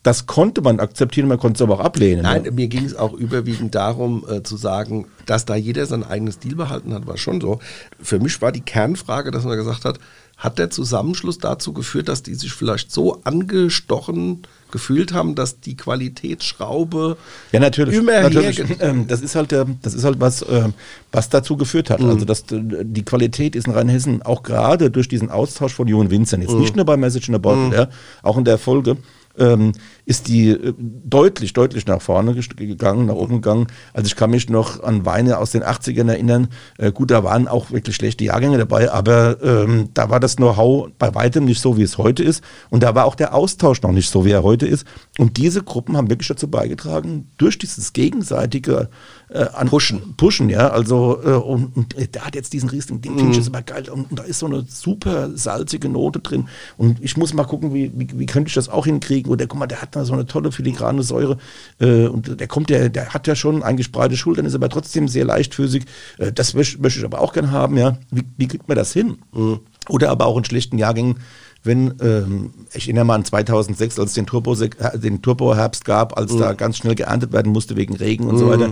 Das 0.02 0.26
konnte 0.26 0.60
man 0.62 0.80
akzeptieren, 0.80 1.28
man 1.28 1.38
konnte 1.38 1.58
es 1.58 1.62
aber 1.62 1.74
auch 1.74 1.84
ablehnen. 1.84 2.22
Nein, 2.22 2.42
ne? 2.42 2.50
mir 2.50 2.68
ging 2.68 2.84
es 2.84 2.96
auch 2.96 3.12
überwiegend 3.12 3.74
darum 3.74 4.24
äh, 4.28 4.42
zu 4.42 4.56
sagen, 4.56 5.06
dass 5.26 5.44
da 5.44 5.54
jeder 5.54 5.86
sein 5.86 6.04
eigenes 6.04 6.34
Stil 6.34 6.56
behalten 6.56 6.92
hat, 6.92 7.06
war 7.06 7.16
schon 7.16 7.40
so. 7.40 7.60
Für 8.00 8.18
mich 8.18 8.40
war 8.42 8.52
die 8.52 8.60
Kernfrage, 8.60 9.30
dass 9.30 9.44
man 9.44 9.56
gesagt 9.56 9.84
hat, 9.84 9.98
hat 10.38 10.58
der 10.58 10.70
Zusammenschluss 10.70 11.38
dazu 11.38 11.72
geführt, 11.72 12.08
dass 12.08 12.22
die 12.22 12.34
sich 12.34 12.52
vielleicht 12.52 12.92
so 12.92 13.20
angestochen 13.24 14.42
gefühlt 14.70 15.12
haben, 15.12 15.34
dass 15.34 15.60
die 15.60 15.76
Qualitätsschraube 15.76 17.16
ja 17.52 17.58
natürlich, 17.58 17.96
immer 17.96 18.20
natürlich. 18.22 18.62
Ähm, 18.80 19.08
das 19.08 19.20
ist 19.20 19.34
halt 19.34 19.52
das 19.82 19.94
ist 19.94 20.04
halt 20.04 20.20
was 20.20 20.42
äh, 20.42 20.68
was 21.10 21.28
dazu 21.28 21.56
geführt 21.56 21.90
hat. 21.90 22.00
Mhm. 22.00 22.10
Also 22.10 22.24
dass 22.24 22.44
die 22.48 23.04
Qualität 23.04 23.56
ist 23.56 23.66
in 23.66 23.72
Rheinhessen 23.72 24.22
auch 24.22 24.44
gerade 24.44 24.90
durch 24.90 25.08
diesen 25.08 25.30
Austausch 25.30 25.72
von 25.72 25.88
jungen 25.88 26.10
Winzern 26.10 26.42
jetzt 26.42 26.52
mhm. 26.52 26.60
nicht 26.60 26.76
nur 26.76 26.84
bei 26.84 26.96
Message 26.96 27.28
in 27.28 27.34
the 27.34 27.40
Bottle, 27.40 27.66
mhm. 27.66 27.72
ja, 27.72 27.88
auch 28.22 28.36
in 28.36 28.44
der 28.44 28.58
Folge 28.58 28.96
ähm, 29.38 29.72
ist 30.04 30.28
die 30.28 30.50
äh, 30.50 30.74
deutlich, 30.78 31.52
deutlich 31.52 31.86
nach 31.86 32.00
vorne 32.00 32.34
gegangen, 32.34 33.06
nach 33.06 33.14
oben 33.14 33.36
gegangen. 33.36 33.66
Also 33.92 34.06
ich 34.06 34.16
kann 34.16 34.30
mich 34.30 34.48
noch 34.48 34.82
an 34.82 35.04
Weine 35.04 35.38
aus 35.38 35.50
den 35.50 35.62
80ern 35.62 36.08
erinnern. 36.08 36.48
Äh, 36.78 36.92
gut, 36.92 37.10
da 37.10 37.24
waren 37.24 37.48
auch 37.48 37.70
wirklich 37.70 37.96
schlechte 37.96 38.24
Jahrgänge 38.24 38.58
dabei, 38.58 38.90
aber 38.90 39.42
ähm, 39.42 39.90
da 39.94 40.10
war 40.10 40.20
das 40.20 40.36
Know-how 40.36 40.90
bei 40.98 41.14
weitem 41.14 41.44
nicht 41.44 41.60
so, 41.60 41.76
wie 41.76 41.82
es 41.82 41.98
heute 41.98 42.22
ist. 42.22 42.42
Und 42.70 42.82
da 42.82 42.94
war 42.94 43.04
auch 43.04 43.14
der 43.14 43.34
Austausch 43.34 43.82
noch 43.82 43.92
nicht 43.92 44.10
so, 44.10 44.24
wie 44.24 44.30
er 44.30 44.42
heute 44.42 44.66
ist. 44.66 44.86
Und 45.18 45.36
diese 45.36 45.62
Gruppen 45.62 45.96
haben 45.96 46.10
wirklich 46.10 46.28
dazu 46.28 46.48
beigetragen, 46.48 47.30
durch 47.38 47.58
dieses 47.58 47.92
gegenseitige 47.92 48.88
äh, 49.30 49.46
an 49.52 49.68
pushen. 49.68 50.14
Pushen, 50.16 50.48
ja. 50.48 50.68
Also, 50.68 51.20
äh, 51.22 51.30
und, 51.30 51.76
und 51.76 52.14
der 52.14 52.24
hat 52.24 52.34
jetzt 52.34 52.52
diesen 52.52 52.68
riesigen 52.68 53.00
Ding, 53.00 53.16
finde 53.16 53.32
ich, 53.32 53.38
ist 53.38 53.48
aber 53.48 53.62
geil. 53.62 53.88
Und, 53.90 54.10
und, 54.10 54.18
da 54.18 54.22
ist 54.22 54.38
so 54.38 54.46
eine 54.46 54.64
super 54.68 55.30
salzige 55.34 55.88
Note 55.88 56.20
drin. 56.20 56.48
Und 56.76 57.02
ich 57.02 57.16
muss 57.16 57.34
mal 57.34 57.44
gucken, 57.44 57.74
wie, 57.74 57.92
wie, 57.94 58.08
wie 58.18 58.26
könnte 58.26 58.48
ich 58.48 58.54
das 58.54 58.68
auch 58.68 58.86
hinkriegen. 58.86 59.30
Oder 59.30 59.46
guck 59.46 59.58
mal, 59.58 59.66
der 59.66 59.82
hat 59.82 59.96
da 59.96 60.04
so 60.04 60.14
eine 60.14 60.26
tolle 60.26 60.52
filigrane 60.52 61.02
Säure. 61.02 61.38
Äh, 61.80 62.06
und 62.06 62.40
der 62.40 62.48
kommt, 62.48 62.70
der, 62.70 62.88
der 62.88 63.12
hat 63.12 63.26
ja 63.26 63.34
schon 63.34 63.62
eigentlich 63.62 63.92
breite 63.92 64.16
Schultern, 64.16 64.46
ist 64.46 64.54
aber 64.54 64.68
trotzdem 64.68 65.08
sehr 65.08 65.24
leichtfüßig. 65.24 65.84
Äh, 66.18 66.32
das 66.32 66.54
möchte, 66.54 66.86
ich 66.86 67.04
aber 67.04 67.20
auch 67.20 67.32
gerne 67.32 67.50
haben, 67.50 67.76
ja. 67.76 67.98
Wie, 68.10 68.24
wie 68.36 68.48
kriegt 68.48 68.68
man 68.68 68.76
das 68.76 68.92
hin? 68.92 69.18
Mhm. 69.32 69.60
Oder 69.88 70.10
aber 70.10 70.26
auch 70.26 70.38
in 70.38 70.44
schlechten 70.44 70.78
Jahrgängen 70.78 71.16
wenn, 71.64 71.94
ähm, 72.00 72.50
ich 72.72 72.84
erinnere 72.84 73.04
mal 73.04 73.14
an 73.16 73.24
2006, 73.24 73.98
als 73.98 74.10
es 74.10 74.14
den, 74.14 74.26
Turbo, 74.26 74.54
den 74.54 75.22
Turbo-Herbst 75.22 75.84
gab, 75.84 76.16
als 76.16 76.32
mhm. 76.32 76.38
da 76.38 76.52
ganz 76.54 76.78
schnell 76.78 76.94
geerntet 76.94 77.32
werden 77.32 77.52
musste 77.52 77.76
wegen 77.76 77.96
Regen 77.96 78.26
und 78.26 78.36
mhm. 78.36 78.38
so 78.38 78.48
weiter. 78.48 78.70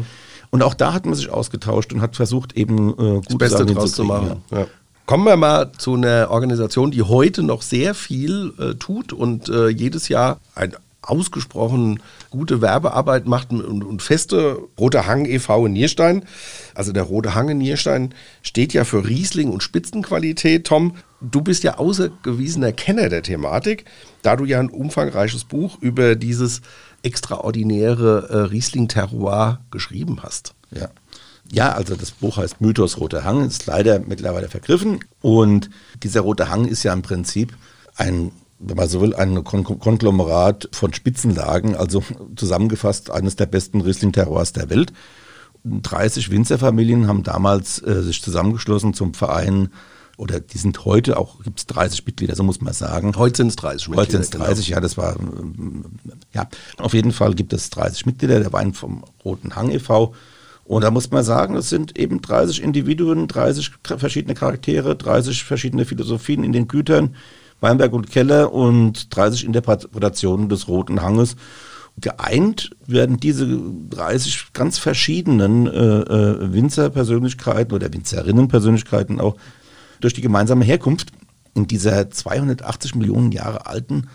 Und 0.50 0.62
auch 0.62 0.74
da 0.74 0.92
hat 0.92 1.06
man 1.06 1.14
sich 1.14 1.30
ausgetauscht 1.30 1.92
und 1.92 2.00
hat 2.00 2.16
versucht, 2.16 2.56
eben 2.56 2.90
äh, 2.90 2.94
gute 2.94 3.22
das 3.28 3.38
Beste 3.38 3.66
draus 3.66 3.92
zu 3.92 4.04
machen. 4.04 4.42
Ja. 4.50 4.60
Ja. 4.60 4.66
Kommen 5.06 5.24
wir 5.24 5.36
mal 5.36 5.70
zu 5.78 5.94
einer 5.94 6.28
Organisation, 6.30 6.90
die 6.90 7.02
heute 7.02 7.44
noch 7.44 7.62
sehr 7.62 7.94
viel 7.94 8.52
äh, 8.58 8.74
tut 8.74 9.12
und 9.12 9.48
äh, 9.48 9.68
jedes 9.68 10.08
Jahr 10.08 10.40
ein 10.56 10.74
ausgesprochen 11.02 12.00
gute 12.30 12.60
Werbearbeit 12.60 13.26
macht 13.26 13.50
und, 13.52 13.84
und, 13.84 14.02
feste 14.02 14.58
Rote 14.78 15.06
Hang 15.06 15.24
e.V. 15.24 15.66
in 15.66 15.72
Nierstein. 15.72 16.24
Also 16.74 16.92
der 16.92 17.04
Rote 17.04 17.34
Hang 17.34 17.48
in 17.48 17.58
Nierstein 17.58 18.14
steht 18.42 18.72
ja 18.72 18.84
für 18.84 19.06
Riesling 19.06 19.50
und 19.50 19.62
Spitzenqualität. 19.62 20.66
Tom, 20.66 20.96
du 21.20 21.40
bist 21.40 21.62
ja 21.62 21.78
außergewiesener 21.78 22.72
Kenner 22.72 23.08
der 23.08 23.22
Thematik, 23.22 23.84
da 24.22 24.36
du 24.36 24.44
ja 24.44 24.58
ein 24.58 24.70
umfangreiches 24.70 25.44
Buch 25.44 25.78
über 25.80 26.16
dieses 26.16 26.62
extraordinäre 27.06 28.28
äh, 28.28 28.36
Riesling-Terroir 28.50 29.60
geschrieben 29.70 30.18
hast. 30.22 30.54
Ja. 30.72 30.88
Ja, 31.52 31.70
also 31.72 31.94
das 31.94 32.10
Buch 32.10 32.38
heißt 32.38 32.60
Mythos 32.60 32.98
Roter 32.98 33.22
Hang, 33.22 33.46
ist 33.46 33.66
leider 33.66 34.00
mittlerweile 34.00 34.48
vergriffen. 34.48 35.04
Und 35.22 35.70
dieser 36.02 36.22
Rote 36.22 36.48
Hang 36.48 36.66
ist 36.66 36.82
ja 36.82 36.92
im 36.92 37.02
Prinzip 37.02 37.56
ein, 37.94 38.32
wenn 38.58 38.76
man 38.76 38.88
so 38.88 39.00
will, 39.00 39.14
ein 39.14 39.44
Kon 39.44 39.62
Konglomerat 39.62 40.68
von 40.72 40.92
Spitzenlagen, 40.92 41.76
also 41.76 42.02
zusammengefasst 42.34 43.12
eines 43.12 43.36
der 43.36 43.46
besten 43.46 43.80
Riesling-Terroirs 43.80 44.54
der 44.54 44.70
Welt. 44.70 44.92
30 45.62 46.30
Winzerfamilien 46.32 47.06
haben 47.06 47.22
damals 47.22 47.80
äh, 47.80 48.02
sich 48.02 48.22
zusammengeschlossen 48.22 48.92
zum 48.92 49.14
Verein 49.14 49.68
oder 50.16 50.40
die 50.40 50.58
sind 50.58 50.84
heute 50.84 51.18
auch, 51.18 51.42
gibt 51.42 51.58
es 51.58 51.66
30 51.66 52.06
Mitglieder, 52.06 52.34
so 52.34 52.42
muss 52.42 52.60
man 52.60 52.72
sagen. 52.72 53.14
Heute 53.16 53.38
sind 53.38 53.48
es 53.48 53.56
30 53.56 53.88
Mitglieder. 53.88 54.02
Heute 54.02 54.12
sind 54.12 54.22
es 54.22 54.30
30, 54.30 54.66
genau. 54.66 54.76
ja, 54.76 54.80
das 54.80 54.96
war, 54.96 55.16
ja, 56.32 56.48
auf 56.78 56.94
jeden 56.94 57.12
Fall 57.12 57.34
gibt 57.34 57.52
es 57.52 57.70
30 57.70 58.06
Mitglieder, 58.06 58.40
der 58.40 58.52
Wein 58.52 58.72
vom 58.72 59.04
Roten 59.24 59.54
Hang 59.54 59.70
e.V. 59.70 60.14
Und 60.64 60.82
da 60.82 60.90
muss 60.90 61.10
man 61.10 61.22
sagen, 61.22 61.54
es 61.54 61.68
sind 61.68 61.98
eben 61.98 62.22
30 62.22 62.62
Individuen, 62.62 63.28
30 63.28 63.72
verschiedene 63.98 64.34
Charaktere, 64.34 64.96
30 64.96 65.44
verschiedene 65.44 65.84
Philosophien 65.84 66.42
in 66.42 66.52
den 66.52 66.66
Gütern, 66.66 67.14
Weinberg 67.60 67.92
und 67.92 68.10
Keller 68.10 68.52
und 68.52 69.14
30 69.14 69.44
Interpretationen 69.44 70.48
des 70.48 70.66
Roten 70.66 71.02
Hanges. 71.02 71.36
Geeint 71.98 72.70
werden 72.86 73.18
diese 73.18 73.46
30 73.90 74.52
ganz 74.52 74.78
verschiedenen 74.78 75.66
äh, 75.66 75.70
äh, 75.70 76.52
Winzerpersönlichkeiten 76.52 77.74
oder 77.74 77.92
Winzerinnenpersönlichkeiten 77.92 79.20
auch 79.20 79.36
durch 80.00 80.14
die 80.14 80.20
gemeinsame 80.20 80.64
Herkunft 80.64 81.12
in 81.54 81.66
dieser 81.66 82.10
280 82.10 82.94
Millionen 82.94 83.32
Jahre 83.32 83.66
alten 83.66 84.08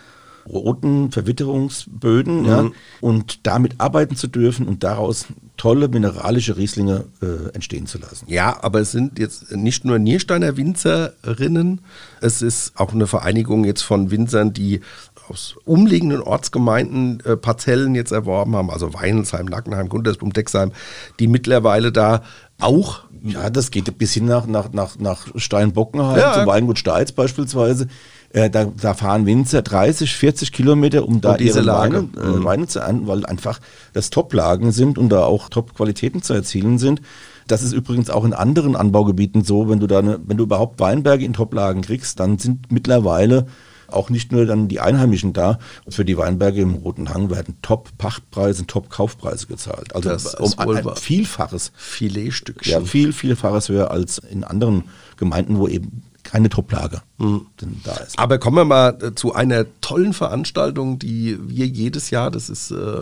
roten 0.48 1.12
Verwitterungsböden 1.12 2.42
mhm. 2.42 2.46
ja, 2.46 2.70
und 3.00 3.46
damit 3.46 3.76
arbeiten 3.80 4.16
zu 4.16 4.28
dürfen 4.28 4.68
und 4.68 4.84
daraus 4.84 5.28
tolle 5.58 5.88
mineralische 5.88 6.58
Rieslinge 6.58 7.06
äh, 7.22 7.54
entstehen 7.54 7.86
zu 7.86 8.00
lassen. 8.00 8.26
Ja, 8.28 8.64
aber 8.64 8.80
es 8.82 8.92
sind 8.92 9.20
jetzt 9.20 9.56
nicht 9.56 9.86
nur 9.86 10.00
Niersteiner 10.00 10.58
Winzerinnen, 10.58 11.82
es 12.20 12.42
ist 12.42 12.74
auch 12.80 12.94
eine 12.94 13.06
Vereinigung 13.06 13.64
jetzt 13.66 13.84
von 13.84 14.10
Winzern, 14.10 14.54
die 14.54 14.82
aus 15.30 15.56
umliegenden 15.66 16.22
Ortsgemeinden 16.22 17.22
äh, 17.26 17.38
Parzellen 17.38 17.96
jetzt 17.96 18.12
erworben 18.12 18.56
haben, 18.56 18.72
also 18.72 18.94
Weinelsheim, 18.94 19.46
Nackenheim, 19.46 19.88
Guntersblum, 19.88 20.34
Dexheim, 20.34 20.72
die 21.20 21.28
mittlerweile 21.28 21.92
da 21.92 22.24
auch 22.62 23.02
ja, 23.24 23.50
das 23.50 23.70
geht 23.70 23.98
bis 23.98 24.14
hin 24.14 24.26
nach, 24.26 24.48
nach, 24.48 24.74
nach, 24.74 24.98
nach 24.98 25.28
Steinbockenheim, 25.36 26.18
ja. 26.18 26.34
zum 26.34 26.48
Weingut 26.48 26.80
Steiz 26.80 27.12
beispielsweise. 27.12 27.88
Äh, 28.34 28.50
da, 28.50 28.66
da, 28.66 28.94
fahren 28.94 29.26
Winzer 29.26 29.62
30, 29.62 30.16
40 30.16 30.52
Kilometer, 30.52 31.06
um 31.06 31.22
da 31.22 31.38
diese 31.38 31.60
ihre 31.60 31.74
Weine, 31.74 32.10
äh, 32.18 32.26
mhm. 32.26 32.44
Weine 32.46 32.68
zu 32.68 32.80
ernten, 32.80 33.08
weil 33.08 33.26
einfach 33.26 33.60
das 33.94 34.10
Top-Lagen 34.10 34.72
sind 34.72 34.98
und 34.98 35.10
da 35.10 35.24
auch 35.26 35.50
Top-Qualitäten 35.50 36.22
zu 36.22 36.34
erzielen 36.34 36.80
sind. 36.80 37.02
Das 37.48 37.62
ist 37.62 37.74
übrigens 37.74 38.10
auch 38.10 38.24
in 38.24 38.34
anderen 38.34 38.76
Anbaugebieten 38.76 39.44
so, 39.44 39.70
wenn 39.70 39.80
du 39.80 39.88
da 39.88 40.00
eine, 40.00 40.20
wenn 40.26 40.38
du 40.38 40.44
überhaupt 40.44 40.80
Weinberge 40.80 41.26
in 41.26 41.34
Top-Lagen 41.34 41.82
kriegst, 41.82 42.20
dann 42.20 42.40
sind 42.40 42.72
mittlerweile 42.72 43.48
auch 43.94 44.10
nicht 44.10 44.32
nur 44.32 44.46
dann 44.46 44.68
die 44.68 44.80
Einheimischen 44.80 45.34
da. 45.34 45.60
Für 45.88 46.06
die 46.06 46.18
Weinberge 46.18 46.62
im 46.62 46.76
Roten 46.76 47.10
Hang 47.10 47.30
werden 47.30 47.58
Top-Pachtpreise, 47.62 48.68
Top-Kaufpreise 48.68 49.48
gezahlt. 49.48 49.96
Also 49.96 50.10
das 50.10 50.36
um 50.36 50.54
ein, 50.58 50.96
Vielfaches. 50.96 51.72
Filetstückchen. 51.76 52.72
Ja, 52.72 52.82
viel, 52.82 53.14
Vielfaches 53.14 53.70
höher 53.70 53.92
als 53.92 54.18
in 54.18 54.44
anderen 54.44 54.86
Gemeinden, 55.18 55.58
wo 55.58 55.68
eben 55.68 56.04
keine 56.24 56.50
Toplage 56.50 57.02
mhm. 57.18 57.48
da 57.84 57.94
ist. 57.96 58.18
Aber 58.18 58.38
kommen 58.38 58.58
wir 58.58 58.66
mal 58.66 58.98
äh, 59.02 59.16
zu 59.16 59.34
einer 59.34 59.66
tollen 59.82 60.14
Veranstaltung, 60.14 61.00
die 61.00 61.38
wir 61.42 61.66
jedes 61.66 62.10
Jahr, 62.10 62.32
das 62.32 62.50
ist 62.50 62.72
äh 62.72 63.02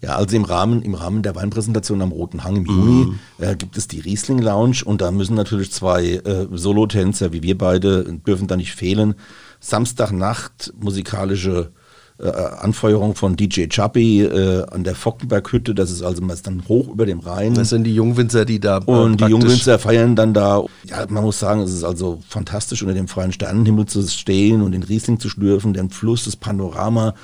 ja 0.00 0.14
also 0.14 0.36
im 0.36 0.44
Rahmen 0.44 0.82
im 0.82 0.94
Rahmen 0.94 1.22
der 1.22 1.34
Weinpräsentation 1.34 2.02
am 2.02 2.12
Roten 2.12 2.44
Hang 2.44 2.56
im 2.56 2.66
Juni 2.66 3.04
mhm. 3.06 3.18
äh, 3.38 3.56
gibt 3.56 3.76
es 3.76 3.88
die 3.88 3.98
Riesling 3.98 4.38
Lounge 4.38 4.82
und 4.84 5.00
da 5.00 5.10
müssen 5.10 5.34
natürlich 5.34 5.72
zwei 5.72 6.04
äh, 6.04 6.46
Solotänzer 6.52 7.32
wie 7.32 7.42
wir 7.42 7.58
beide 7.58 8.04
dürfen 8.26 8.46
da 8.46 8.56
nicht 8.56 8.74
fehlen. 8.74 9.14
Samstagnacht 9.60 10.72
musikalische 10.78 11.72
äh, 12.20 12.30
Anfeuerung 12.30 13.14
von 13.14 13.36
DJ 13.36 13.66
Chubby 13.68 14.22
äh, 14.22 14.64
an 14.70 14.82
der 14.82 14.94
Fockenberghütte. 14.94 15.74
Das 15.74 15.90
ist 15.90 16.02
also 16.02 16.20
meist 16.20 16.46
dann 16.46 16.66
hoch 16.66 16.88
über 16.88 17.06
dem 17.06 17.20
Rhein. 17.20 17.54
Das 17.54 17.68
sind 17.68 17.84
die 17.84 17.94
Jungwinzer, 17.94 18.44
die 18.44 18.58
da. 18.58 18.78
Und 18.78 19.20
die 19.20 19.26
Jungwinzer 19.26 19.78
feiern 19.78 20.16
dann 20.16 20.34
da. 20.34 20.64
Ja, 20.84 21.06
man 21.08 21.22
muss 21.22 21.38
sagen, 21.38 21.60
es 21.60 21.72
ist 21.72 21.84
also 21.84 22.18
fantastisch, 22.28 22.82
unter 22.82 22.94
dem 22.94 23.08
freien 23.08 23.32
Sternenhimmel 23.32 23.86
zu 23.86 24.02
stehen 24.08 24.62
und 24.62 24.72
den 24.72 24.82
Riesling 24.82 25.20
zu 25.20 25.28
schlürfen, 25.28 25.74
den 25.74 25.90
Fluss, 25.90 26.24
das 26.24 26.34
Panorama. 26.34 27.14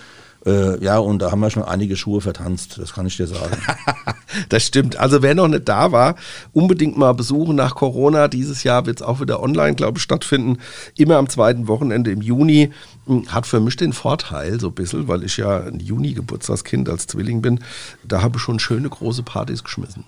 Äh, 0.46 0.82
ja, 0.84 0.98
und 0.98 1.20
da 1.20 1.30
haben 1.30 1.40
wir 1.40 1.50
schon 1.50 1.62
einige 1.62 1.96
Schuhe 1.96 2.20
vertanzt, 2.20 2.78
das 2.78 2.92
kann 2.92 3.06
ich 3.06 3.16
dir 3.16 3.26
sagen. 3.26 3.56
das 4.50 4.62
stimmt. 4.64 4.96
Also 4.96 5.22
wer 5.22 5.34
noch 5.34 5.48
nicht 5.48 5.68
da 5.68 5.90
war, 5.90 6.16
unbedingt 6.52 6.98
mal 6.98 7.14
besuchen 7.14 7.56
nach 7.56 7.74
Corona. 7.74 8.28
Dieses 8.28 8.62
Jahr 8.62 8.84
wird 8.86 9.00
es 9.00 9.06
auch 9.06 9.20
wieder 9.20 9.42
online, 9.42 9.74
glaube 9.74 9.98
ich, 9.98 10.02
stattfinden. 10.02 10.58
Immer 10.96 11.16
am 11.16 11.28
zweiten 11.28 11.66
Wochenende 11.66 12.10
im 12.10 12.20
Juni. 12.20 12.72
Hm, 13.06 13.32
hat 13.32 13.46
für 13.46 13.60
mich 13.60 13.76
den 13.76 13.92
Vorteil, 13.92 14.60
so 14.60 14.68
ein 14.68 14.74
bisschen, 14.74 15.08
weil 15.08 15.24
ich 15.24 15.36
ja 15.38 15.62
ein 15.62 15.80
Juni-Geburtstagskind 15.80 16.88
als 16.88 17.06
Zwilling 17.06 17.40
bin. 17.40 17.60
Da 18.02 18.20
habe 18.20 18.36
ich 18.36 18.42
schon 18.42 18.58
schöne 18.58 18.88
große 18.88 19.22
Partys 19.22 19.64
geschmissen. 19.64 20.04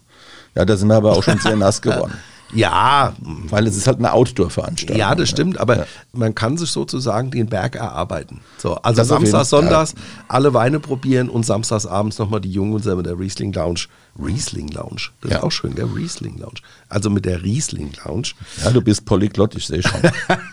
Ja, 0.54 0.64
da 0.64 0.76
sind 0.76 0.88
wir 0.88 0.96
aber 0.96 1.12
auch 1.12 1.22
schon 1.22 1.38
sehr 1.38 1.56
nass 1.56 1.80
geworden. 1.80 2.14
Ja. 2.52 3.14
Weil 3.20 3.66
es 3.66 3.76
ist 3.76 3.86
halt 3.86 3.98
eine 3.98 4.12
Outdoor-Veranstaltung. 4.12 4.98
Ja, 4.98 5.14
das 5.14 5.28
stimmt, 5.28 5.58
aber 5.58 5.78
ja. 5.78 5.86
man 6.12 6.34
kann 6.34 6.56
sich 6.56 6.70
sozusagen 6.70 7.30
den 7.30 7.46
Berg 7.46 7.76
erarbeiten. 7.76 8.40
So, 8.58 8.76
also 8.76 9.02
Samstags, 9.02 9.50
Sonntags 9.50 9.92
ja. 9.92 10.24
alle 10.28 10.54
Weine 10.54 10.80
probieren 10.80 11.28
und 11.28 11.44
samstags 11.44 11.86
abends 11.86 12.18
nochmal 12.18 12.40
die 12.40 12.50
Jungen 12.50 12.74
mit 12.74 13.06
der 13.06 13.18
Riesling 13.18 13.52
Lounge. 13.52 13.86
Riesling 14.18 14.68
Lounge, 14.68 15.10
das 15.20 15.30
ja. 15.30 15.36
ist 15.38 15.42
auch 15.42 15.52
schön, 15.52 15.74
der 15.74 15.94
Riesling 15.94 16.38
Lounge. 16.38 16.60
Also 16.88 17.10
mit 17.10 17.26
der 17.26 17.42
Riesling 17.42 17.92
Lounge. 18.04 18.28
Ja, 18.64 18.70
du 18.70 18.80
bist 18.80 19.04
polyglott, 19.04 19.54
ich 19.56 19.66
sehe 19.66 19.82
schon. 19.82 20.00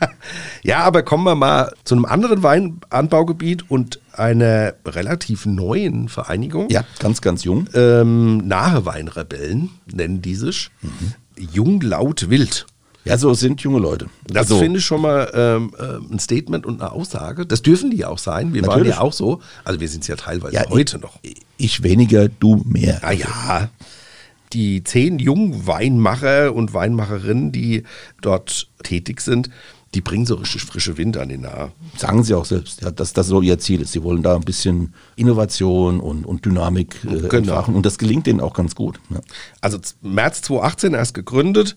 ja, 0.63 0.79
aber 0.79 1.03
kommen 1.03 1.23
wir 1.23 1.35
mal 1.35 1.73
zu 1.85 1.95
einem 1.95 2.03
anderen 2.03 2.43
Weinanbaugebiet 2.43 3.69
und 3.69 4.01
einer 4.11 4.73
relativ 4.85 5.45
neuen 5.45 6.09
Vereinigung. 6.09 6.69
Ja, 6.69 6.83
ganz, 6.99 7.21
ganz 7.21 7.45
jung. 7.45 7.69
Ähm, 7.73 8.45
Nahe 8.45 8.85
Weinrebellen 8.85 9.69
nennen 9.91 10.21
die 10.21 10.35
sich. 10.35 10.69
Mhm 10.81 11.13
jung, 11.37 11.81
laut, 11.81 12.29
wild. 12.29 12.65
Ja, 13.05 13.17
so 13.17 13.33
sind 13.33 13.61
junge 13.61 13.79
Leute. 13.79 14.07
Das 14.27 14.43
also, 14.43 14.59
finde 14.59 14.79
ich 14.79 14.85
schon 14.85 15.01
mal 15.01 15.29
ähm, 15.33 15.73
äh, 15.77 16.13
ein 16.13 16.19
Statement 16.19 16.65
und 16.65 16.81
eine 16.81 16.91
Aussage. 16.91 17.45
Das 17.45 17.61
dürfen 17.61 17.91
die 17.91 18.05
auch 18.05 18.17
sein. 18.17 18.53
Wir 18.53 18.61
natürlich. 18.61 18.91
waren 18.91 18.99
ja 18.99 19.01
auch 19.01 19.11
so. 19.11 19.41
Also 19.65 19.81
wir 19.81 19.89
sind 19.89 20.01
es 20.01 20.07
ja 20.07 20.15
teilweise 20.15 20.55
ja, 20.55 20.69
heute 20.69 20.97
ich, 20.97 21.01
noch. 21.01 21.19
Ich 21.57 21.83
weniger, 21.83 22.29
du 22.29 22.63
mehr. 22.65 22.99
Ah 23.03 23.11
ja. 23.11 23.69
Die 24.53 24.83
zehn 24.83 25.19
jungen 25.19 25.67
Weinmacher 25.67 26.53
und 26.53 26.73
Weinmacherinnen, 26.73 27.51
die 27.51 27.83
dort 28.21 28.69
tätig 28.83 29.19
sind, 29.19 29.49
die 29.93 30.01
bringen 30.01 30.25
so 30.25 30.35
richtig 30.35 30.63
frische 30.63 30.97
Wind 30.97 31.17
an 31.17 31.29
den 31.29 31.41
Nahe. 31.41 31.71
Sagen 31.97 32.23
sie 32.23 32.33
auch 32.33 32.45
selbst, 32.45 32.81
ja, 32.81 32.91
dass 32.91 33.13
das 33.13 33.27
so 33.27 33.41
ihr 33.41 33.59
Ziel 33.59 33.81
ist. 33.81 33.91
Sie 33.91 34.03
wollen 34.03 34.23
da 34.23 34.35
ein 34.35 34.41
bisschen 34.41 34.93
Innovation 35.15 35.99
und, 35.99 36.25
und 36.25 36.45
Dynamik 36.45 36.95
äh, 37.03 37.27
genau. 37.27 37.35
entfachen 37.35 37.75
und 37.75 37.85
das 37.85 37.97
gelingt 37.97 38.27
ihnen 38.27 38.41
auch 38.41 38.53
ganz 38.53 38.75
gut. 38.75 38.99
Ja. 39.09 39.19
Also 39.61 39.77
März 40.01 40.41
2018 40.43 40.93
erst 40.93 41.13
gegründet. 41.13 41.75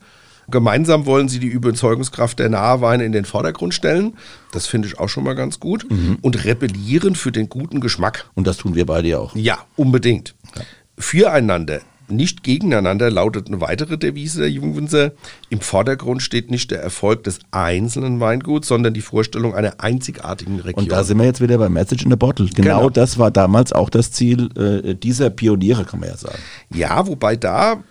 Gemeinsam 0.48 1.06
wollen 1.06 1.28
sie 1.28 1.40
die 1.40 1.48
Überzeugungskraft 1.48 2.38
der 2.38 2.48
Naheweine 2.48 3.04
in 3.04 3.12
den 3.12 3.24
Vordergrund 3.24 3.74
stellen. 3.74 4.16
Das 4.52 4.66
finde 4.66 4.86
ich 4.86 4.98
auch 4.98 5.08
schon 5.08 5.24
mal 5.24 5.34
ganz 5.34 5.58
gut. 5.58 5.90
Mhm. 5.90 6.18
Und 6.22 6.44
rebellieren 6.44 7.16
für 7.16 7.32
den 7.32 7.48
guten 7.48 7.80
Geschmack. 7.80 8.30
Und 8.34 8.46
das 8.46 8.56
tun 8.56 8.76
wir 8.76 8.86
beide 8.86 9.08
ja 9.08 9.18
auch. 9.18 9.34
Ja, 9.34 9.58
unbedingt. 9.74 10.36
Ja. 10.54 10.62
Füreinander 10.98 11.80
nicht 12.08 12.42
gegeneinander 12.42 13.10
lautet 13.10 13.48
eine 13.48 13.60
weitere 13.60 13.98
Devise 13.98 14.40
der 14.40 14.50
Jungwinzer. 14.50 15.12
Im 15.50 15.60
Vordergrund 15.60 16.22
steht 16.22 16.50
nicht 16.50 16.70
der 16.70 16.82
Erfolg 16.82 17.24
des 17.24 17.40
einzelnen 17.50 18.20
Weinguts, 18.20 18.68
sondern 18.68 18.94
die 18.94 19.00
Vorstellung 19.00 19.54
einer 19.54 19.74
einzigartigen 19.78 20.60
Region. 20.60 20.84
Und 20.84 20.92
da 20.92 21.04
sind 21.04 21.18
wir 21.18 21.24
jetzt 21.24 21.40
wieder 21.40 21.58
bei 21.58 21.68
Message 21.68 22.04
in 22.04 22.10
the 22.10 22.16
Bottle. 22.16 22.46
Genau, 22.46 22.78
genau. 22.78 22.90
das 22.90 23.18
war 23.18 23.30
damals 23.30 23.72
auch 23.72 23.90
das 23.90 24.12
Ziel 24.12 24.48
äh, 24.56 24.94
dieser 24.94 25.30
Pioniere, 25.30 25.84
kann 25.84 26.00
man 26.00 26.10
ja 26.10 26.16
sagen. 26.16 26.38
Ja, 26.72 27.06
wobei 27.06 27.36
da 27.36 27.82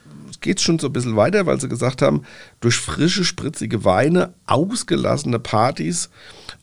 geht 0.46 0.60
es 0.60 0.64
schon 0.64 0.78
so 0.78 0.88
ein 0.88 0.94
bisschen 0.94 1.16
weiter, 1.16 1.48
weil 1.48 1.60
sie 1.60 1.68
gesagt 1.68 2.04
haben, 2.04 2.22
durch 2.62 2.76
frische, 2.76 3.26
spritzige 3.26 3.84
Weine, 3.84 4.34
ausgelassene 4.46 5.40
Partys 5.40 6.10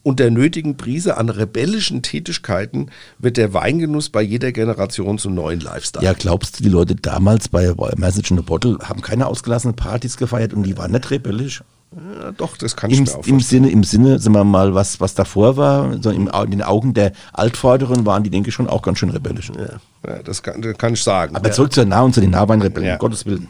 und 0.04 0.20
der 0.20 0.30
nötigen 0.30 0.76
Prise 0.76 1.16
an 1.16 1.28
rebellischen 1.28 2.00
Tätigkeiten 2.00 2.90
wird 3.18 3.36
der 3.36 3.52
Weingenuss 3.54 4.08
bei 4.08 4.22
jeder 4.22 4.52
Generation 4.52 5.18
zum 5.18 5.34
neuen 5.34 5.58
Lifestyle. 5.58 6.04
Ja, 6.04 6.12
glaubst 6.12 6.60
du, 6.60 6.62
die 6.62 6.68
Leute 6.68 6.94
damals 6.94 7.48
bei 7.48 7.74
Message 7.96 8.30
in 8.30 8.36
the 8.36 8.44
Bottle 8.44 8.78
haben 8.84 9.02
keine 9.02 9.26
ausgelassenen 9.26 9.74
Partys 9.74 10.16
gefeiert 10.16 10.54
und 10.54 10.62
die 10.62 10.78
waren 10.78 10.92
nicht 10.92 11.10
rebellisch? 11.10 11.64
Ja, 11.94 12.32
doch, 12.32 12.56
das 12.56 12.75
kann 12.75 12.90
Im, 12.90 13.04
ich 13.04 13.11
mir 13.11 13.18
auch 13.18 13.26
im 13.26 13.40
Sinne, 13.40 13.70
Im 13.70 13.84
Sinne, 13.84 14.18
sagen 14.18 14.34
wir 14.34 14.44
mal, 14.44 14.75
was, 14.75 14.99
was 15.00 15.14
davor 15.14 15.58
war, 15.58 16.02
so 16.02 16.11
im, 16.11 16.26
in 16.44 16.50
den 16.50 16.62
Augen 16.62 16.94
der 16.94 17.12
Altvorderen 17.34 18.06
waren 18.06 18.22
die, 18.22 18.30
denke 18.30 18.49
ich, 18.49 18.54
schon 18.54 18.66
auch 18.66 18.80
ganz 18.80 18.99
schön 18.99 19.11
rebellisch. 19.11 19.52
Ja, 19.54 19.78
ja 20.11 20.22
das, 20.22 20.42
kann, 20.42 20.62
das, 20.62 20.78
kann, 20.78 20.94
ich 20.94 21.02
sagen. 21.02 21.37
Aber 21.37 21.52
zurück 21.52 21.75
zur 21.75 21.84
Nah- 21.84 22.00
und 22.00 22.14
zu 22.14 22.22
den 22.22 22.30
Nahweinrebellen, 22.30 22.88
ja. 22.88 22.94
um 22.94 22.99
Gottes 22.99 23.26
Willen. 23.26 23.46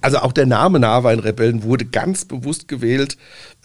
Also 0.00 0.18
auch 0.18 0.32
der 0.32 0.46
Name 0.46 0.78
Nahweinrebellen 0.78 1.64
wurde 1.64 1.84
ganz 1.84 2.24
bewusst 2.24 2.66
gewählt. 2.66 3.18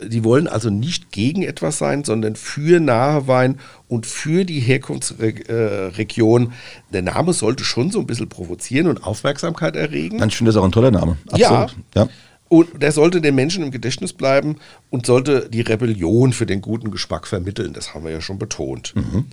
Die 0.03 0.25
wollen 0.25 0.48
also 0.48 0.70
nicht 0.70 1.12
gegen 1.12 1.44
etwas 1.44 1.77
sein, 1.77 2.03
sondern 2.03 2.36
für 2.36 2.82
Nahewein 2.82 3.60
und 3.88 4.06
für 4.06 4.44
die 4.44 4.60
Herkunftsregion. 4.60 6.51
Der 6.91 7.01
Name 7.01 7.32
sollte 7.32 7.63
schon 7.63 7.91
so 7.91 8.00
ein 8.00 8.08
bisschen 8.08 8.27
provozieren 8.27 8.88
und 8.88 9.06
Aufmerksamkeit 9.06 9.77
erregen. 9.77 10.18
Dann 10.18 10.32
finde 10.32 10.51
das 10.51 10.60
auch 10.60 10.65
ein 10.65 10.74
toller 10.74 10.91
Name. 10.91 11.18
Absolut. 11.32 11.75
Ja. 11.96 12.10
Und 12.51 12.81
der 12.81 12.91
sollte 12.91 13.22
den 13.22 13.34
Menschen 13.34 13.63
im 13.63 13.72
Gedächtnis 13.72 14.12
bleiben 14.12 14.58
und 14.89 15.05
sollte 15.05 15.48
die 15.50 15.62
Rebellion 15.62 16.34
für 16.34 16.46
den 16.46 16.60
guten 16.60 16.91
Geschmack 16.91 17.25
vermitteln. 17.25 17.72
Das 17.72 17.93
haben 17.93 18.03
wir 18.03 18.12
ja 18.12 18.20
schon 18.20 18.39
betont. 18.39 18.93
Mhm. 18.93 19.27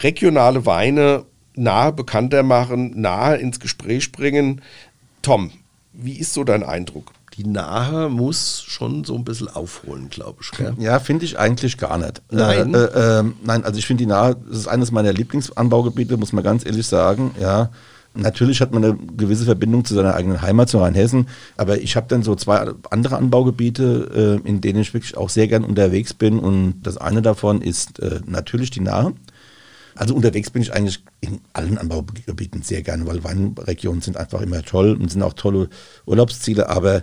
Regionale 0.00 0.66
Weine 0.66 1.26
nahe 1.54 1.92
bekannter 1.92 2.42
machen, 2.42 3.00
nahe 3.00 3.36
ins 3.36 3.60
Gespräch 3.60 4.10
bringen. 4.10 4.62
Tom, 5.22 5.52
wie 5.92 6.18
ist 6.18 6.34
so 6.34 6.42
dein 6.42 6.64
Eindruck? 6.64 7.12
Die 7.34 7.46
Nahe 7.46 8.08
muss 8.08 8.64
schon 8.66 9.04
so 9.04 9.14
ein 9.14 9.22
bisschen 9.22 9.46
aufholen, 9.48 10.10
glaube 10.10 10.38
ich. 10.42 10.50
Gell? 10.50 10.74
Ja, 10.78 10.98
finde 10.98 11.24
ich 11.24 11.38
eigentlich 11.38 11.78
gar 11.78 11.98
nicht. 11.98 12.20
Nein. 12.32 12.74
Äh, 12.74 12.78
äh, 12.78 13.20
äh, 13.20 13.24
nein, 13.44 13.62
also 13.64 13.78
ich 13.78 13.86
finde 13.86 14.02
die 14.02 14.08
Nahe, 14.08 14.36
das 14.48 14.58
ist 14.58 14.66
eines 14.66 14.90
meiner 14.90 15.12
Lieblingsanbaugebiete, 15.12 16.16
muss 16.16 16.32
man 16.32 16.42
ganz 16.42 16.66
ehrlich 16.66 16.88
sagen. 16.88 17.32
Ja, 17.38 17.70
Natürlich 18.16 18.60
hat 18.60 18.72
man 18.72 18.84
eine 18.84 18.96
gewisse 19.16 19.44
Verbindung 19.44 19.84
zu 19.84 19.94
seiner 19.94 20.14
eigenen 20.14 20.42
Heimat, 20.42 20.68
zu 20.68 20.78
Rheinhessen, 20.78 21.28
aber 21.56 21.80
ich 21.80 21.96
habe 21.96 22.06
dann 22.08 22.22
so 22.22 22.34
zwei 22.34 22.72
andere 22.90 23.16
Anbaugebiete, 23.16 24.40
äh, 24.44 24.48
in 24.48 24.60
denen 24.60 24.80
ich 24.80 24.94
wirklich 24.94 25.16
auch 25.16 25.28
sehr 25.28 25.48
gern 25.48 25.64
unterwegs 25.64 26.14
bin 26.14 26.38
und 26.38 26.82
das 26.82 26.96
eine 26.96 27.22
davon 27.22 27.62
ist 27.62 27.98
äh, 28.00 28.20
natürlich 28.26 28.70
die 28.70 28.80
Nahe. 28.80 29.12
Also 29.96 30.14
unterwegs 30.14 30.50
bin 30.50 30.60
ich 30.60 30.74
eigentlich 30.74 31.02
in 31.20 31.40
allen 31.54 31.78
Anbaugebieten 31.78 32.62
sehr 32.62 32.82
gerne, 32.82 33.06
weil 33.06 33.24
Weinregionen 33.24 34.02
sind 34.02 34.18
einfach 34.18 34.42
immer 34.42 34.62
toll 34.62 34.96
und 35.00 35.10
sind 35.10 35.22
auch 35.22 35.32
tolle 35.32 35.70
Urlaubsziele, 36.04 36.68
aber 36.68 37.02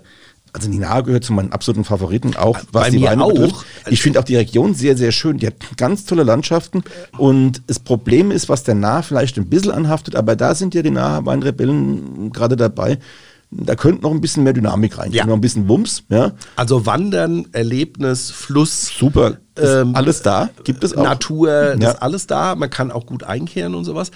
also 0.53 0.69
die 0.69 0.77
Nahe 0.77 1.03
gehört 1.03 1.23
zu 1.23 1.33
meinen 1.33 1.51
absoluten 1.51 1.83
Favoriten, 1.83 2.35
auch 2.35 2.57
was 2.71 2.83
Bei 2.83 2.89
die 2.91 2.99
mir 2.99 3.09
Weine 3.09 3.23
auch. 3.23 3.33
betrifft. 3.33 3.65
Ich 3.89 4.01
finde 4.03 4.19
auch 4.19 4.23
die 4.23 4.35
Region 4.35 4.75
sehr, 4.75 4.95
sehr 4.95 5.11
schön. 5.11 5.37
Die 5.39 5.47
hat 5.47 5.55
ganz 5.77 6.05
tolle 6.05 6.23
Landschaften. 6.23 6.83
Und 7.17 7.63
das 7.67 7.79
Problem 7.79 8.29
ist, 8.31 8.49
was 8.49 8.63
der 8.63 8.75
Nahe 8.75 9.01
vielleicht 9.03 9.37
ein 9.37 9.47
bisschen 9.49 9.71
anhaftet, 9.71 10.15
aber 10.15 10.35
da 10.35 10.53
sind 10.55 10.75
ja 10.75 10.81
die 10.83 10.91
Nahe 10.91 11.25
Weinrebellen 11.25 12.31
gerade 12.31 12.55
dabei. 12.55 12.99
Da 13.55 13.75
könnte 13.75 14.01
noch 14.01 14.09
ein 14.11 14.19
bisschen 14.21 14.43
mehr 14.43 14.53
Dynamik 14.53 14.97
rein, 14.97 15.11
Ja. 15.11 15.25
noch 15.27 15.35
ein 15.35 15.41
bisschen 15.41 15.67
Wumms. 15.67 16.03
Ja. 16.09 16.31
Also 16.55 16.87
Wandern, 16.87 17.45
Erlebnis, 17.51 18.31
Fluss, 18.31 18.87
Super. 18.97 19.37
Ähm, 19.61 19.93
alles 19.95 20.23
da. 20.23 20.49
Gibt 20.63 20.83
es 20.83 20.97
auch. 20.97 21.03
Natur, 21.03 21.75
das 21.75 21.79
Ja. 21.79 21.89
ist 21.91 22.01
alles 22.01 22.25
da. 22.25 22.55
Man 22.55 22.71
kann 22.71 22.91
auch 22.91 23.05
gut 23.05 23.23
einkehren 23.23 23.75
und 23.75 23.83
sowas. 23.85 24.09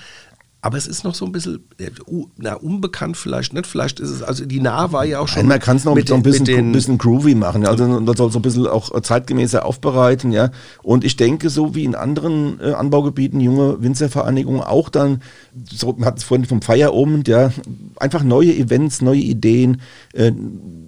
Aber 0.59 0.75
es 0.75 0.87
ist 0.87 1.03
noch 1.03 1.13
so 1.13 1.23
ein 1.25 1.31
bisschen, 1.31 1.63
äh, 1.77 1.91
na, 2.37 2.55
unbekannt 2.55 3.15
vielleicht 3.15 3.53
nicht. 3.53 3.67
Vielleicht 3.67 3.99
ist 3.99 4.09
es, 4.09 4.23
also 4.23 4.43
die 4.43 4.59
Nahe 4.59 4.91
war 4.91 5.05
ja 5.05 5.19
auch 5.19 5.27
schon. 5.27 5.43
Nein, 5.43 5.49
man 5.49 5.59
kann 5.59 5.77
es 5.77 5.85
noch 5.85 5.93
mit 5.93 6.07
so 6.07 6.15
ein 6.15 6.23
bisschen, 6.23 6.45
den, 6.45 6.71
bisschen 6.71 6.97
groovy 6.97 7.35
machen. 7.35 7.65
Also 7.67 7.99
das 7.99 8.17
soll 8.17 8.31
so 8.31 8.39
ein 8.39 8.41
bisschen 8.41 8.65
auch 8.65 8.99
zeitgemäßer 8.99 9.63
aufbereiten, 9.63 10.31
ja. 10.31 10.49
Und 10.81 11.03
ich 11.03 11.15
denke, 11.15 11.51
so 11.51 11.75
wie 11.75 11.83
in 11.83 11.93
anderen 11.93 12.59
äh, 12.59 12.71
Anbaugebieten, 12.71 13.39
junge 13.39 13.83
Winzervereinigungen 13.83 14.61
auch 14.61 14.89
dann, 14.89 15.21
so, 15.71 15.93
man 15.93 16.05
hat 16.05 16.17
es 16.17 16.23
vorhin 16.23 16.45
vom 16.45 16.63
Feierabend, 16.63 17.27
ja, 17.27 17.51
einfach 17.97 18.23
neue 18.23 18.55
Events, 18.55 19.01
neue 19.01 19.19
Ideen, 19.19 19.81
äh, 20.13 20.31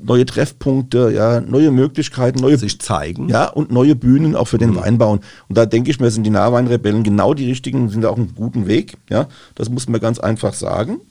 neue 0.01 0.25
Treffpunkte, 0.25 1.11
ja, 1.13 1.41
neue 1.41 1.69
Möglichkeiten, 1.69 2.39
neue 2.39 2.57
sich 2.57 2.79
zeigen. 2.81 3.29
ja, 3.29 3.47
und 3.47 3.71
neue 3.71 3.95
Bühnen 3.95 4.35
auch 4.35 4.47
für 4.47 4.57
den 4.57 4.75
Weinbau. 4.75 5.11
Und 5.11 5.57
da 5.57 5.67
denke 5.67 5.91
ich 5.91 5.99
mir, 5.99 6.09
sind 6.09 6.23
die 6.23 6.31
Nahweinrebellen 6.31 7.03
genau 7.03 7.35
die 7.35 7.45
richtigen, 7.45 7.89
sind 7.89 8.01
da 8.01 8.09
auch 8.09 8.17
einen 8.17 8.33
guten 8.33 8.67
Weg. 8.67 8.97
Ja, 9.09 9.27
das 9.59 9.69
muss 9.69 9.87
man 9.87 9.99
ganz 9.99 10.19
einfach 10.19 10.53
sagen. 10.53 11.01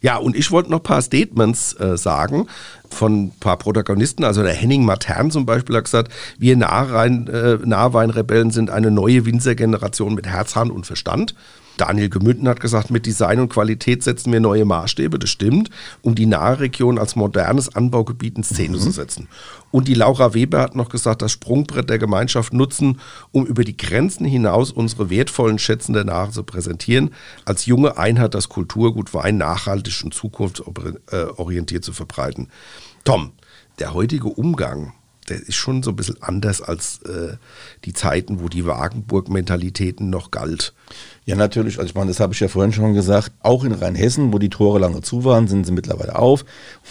Ja, 0.00 0.16
und 0.16 0.36
ich 0.36 0.50
wollte 0.50 0.70
noch 0.70 0.78
ein 0.78 0.84
paar 0.84 1.02
Statements 1.02 1.74
äh, 1.74 1.96
sagen 1.96 2.46
von 2.88 3.24
ein 3.24 3.32
paar 3.38 3.58
Protagonisten. 3.58 4.24
Also 4.24 4.42
der 4.42 4.54
Henning 4.54 4.84
Matern 4.84 5.30
zum 5.30 5.44
Beispiel 5.44 5.76
hat 5.76 5.84
gesagt, 5.84 6.12
wir 6.38 6.56
Nahwein, 6.56 7.26
äh, 7.26 7.58
Nahweinrebellen 7.64 8.50
sind 8.50 8.70
eine 8.70 8.90
neue 8.90 9.26
Winzergeneration 9.26 10.14
mit 10.14 10.26
Herz, 10.26 10.56
Hand 10.56 10.70
und 10.70 10.86
Verstand. 10.86 11.34
Daniel 11.80 12.08
Gemünden 12.08 12.48
hat 12.48 12.60
gesagt, 12.60 12.90
mit 12.90 13.06
Design 13.06 13.40
und 13.40 13.48
Qualität 13.48 14.02
setzen 14.02 14.32
wir 14.32 14.40
neue 14.40 14.64
Maßstäbe, 14.64 15.18
das 15.18 15.30
stimmt, 15.30 15.70
um 16.02 16.14
die 16.14 16.26
Nahregion 16.26 16.98
als 16.98 17.16
modernes 17.16 17.74
Anbaugebiet 17.74 18.36
in 18.36 18.44
Szene 18.44 18.78
zu 18.78 18.90
setzen. 18.90 19.28
Und 19.70 19.88
die 19.88 19.94
Laura 19.94 20.34
Weber 20.34 20.60
hat 20.60 20.74
noch 20.74 20.88
gesagt, 20.88 21.22
das 21.22 21.32
Sprungbrett 21.32 21.88
der 21.90 21.98
Gemeinschaft 21.98 22.52
nutzen, 22.52 23.00
um 23.32 23.46
über 23.46 23.64
die 23.64 23.76
Grenzen 23.76 24.26
hinaus 24.26 24.72
unsere 24.72 25.10
wertvollen 25.10 25.58
Schätzen 25.58 25.92
der 25.92 26.04
Nahe 26.04 26.30
zu 26.30 26.42
präsentieren, 26.42 27.10
als 27.44 27.66
junge 27.66 27.96
Einheit 27.96 28.34
das 28.34 28.48
Kulturgut 28.48 29.14
Wein 29.14 29.38
nachhaltig 29.38 30.02
und 30.04 30.14
zukunftsorientiert 30.14 31.84
zu 31.84 31.92
verbreiten. 31.92 32.48
Tom, 33.04 33.32
der 33.78 33.94
heutige 33.94 34.28
Umgang, 34.28 34.92
der 35.30 35.40
ist 35.40 35.54
schon 35.54 35.82
so 35.82 35.90
ein 35.90 35.96
bisschen 35.96 36.22
anders 36.22 36.62
als 36.62 37.00
äh, 37.02 37.36
die 37.84 37.92
Zeiten, 37.92 38.40
wo 38.40 38.48
die 38.48 38.66
Wagenburg-Mentalitäten 38.66 40.10
noch 40.10 40.30
galt. 40.30 40.74
Ja, 41.24 41.36
natürlich. 41.36 41.78
Also 41.78 41.90
ich 41.90 41.94
meine, 41.94 42.08
das 42.08 42.20
habe 42.20 42.32
ich 42.32 42.40
ja 42.40 42.48
vorhin 42.48 42.72
schon 42.72 42.94
gesagt. 42.94 43.32
Auch 43.42 43.62
in 43.64 43.72
Rheinhessen, 43.72 44.32
wo 44.32 44.38
die 44.38 44.48
Tore 44.48 44.78
lange 44.78 45.02
zu 45.02 45.24
waren, 45.24 45.46
sind 45.46 45.66
sie 45.66 45.72
mittlerweile 45.72 46.18
auf. 46.18 46.46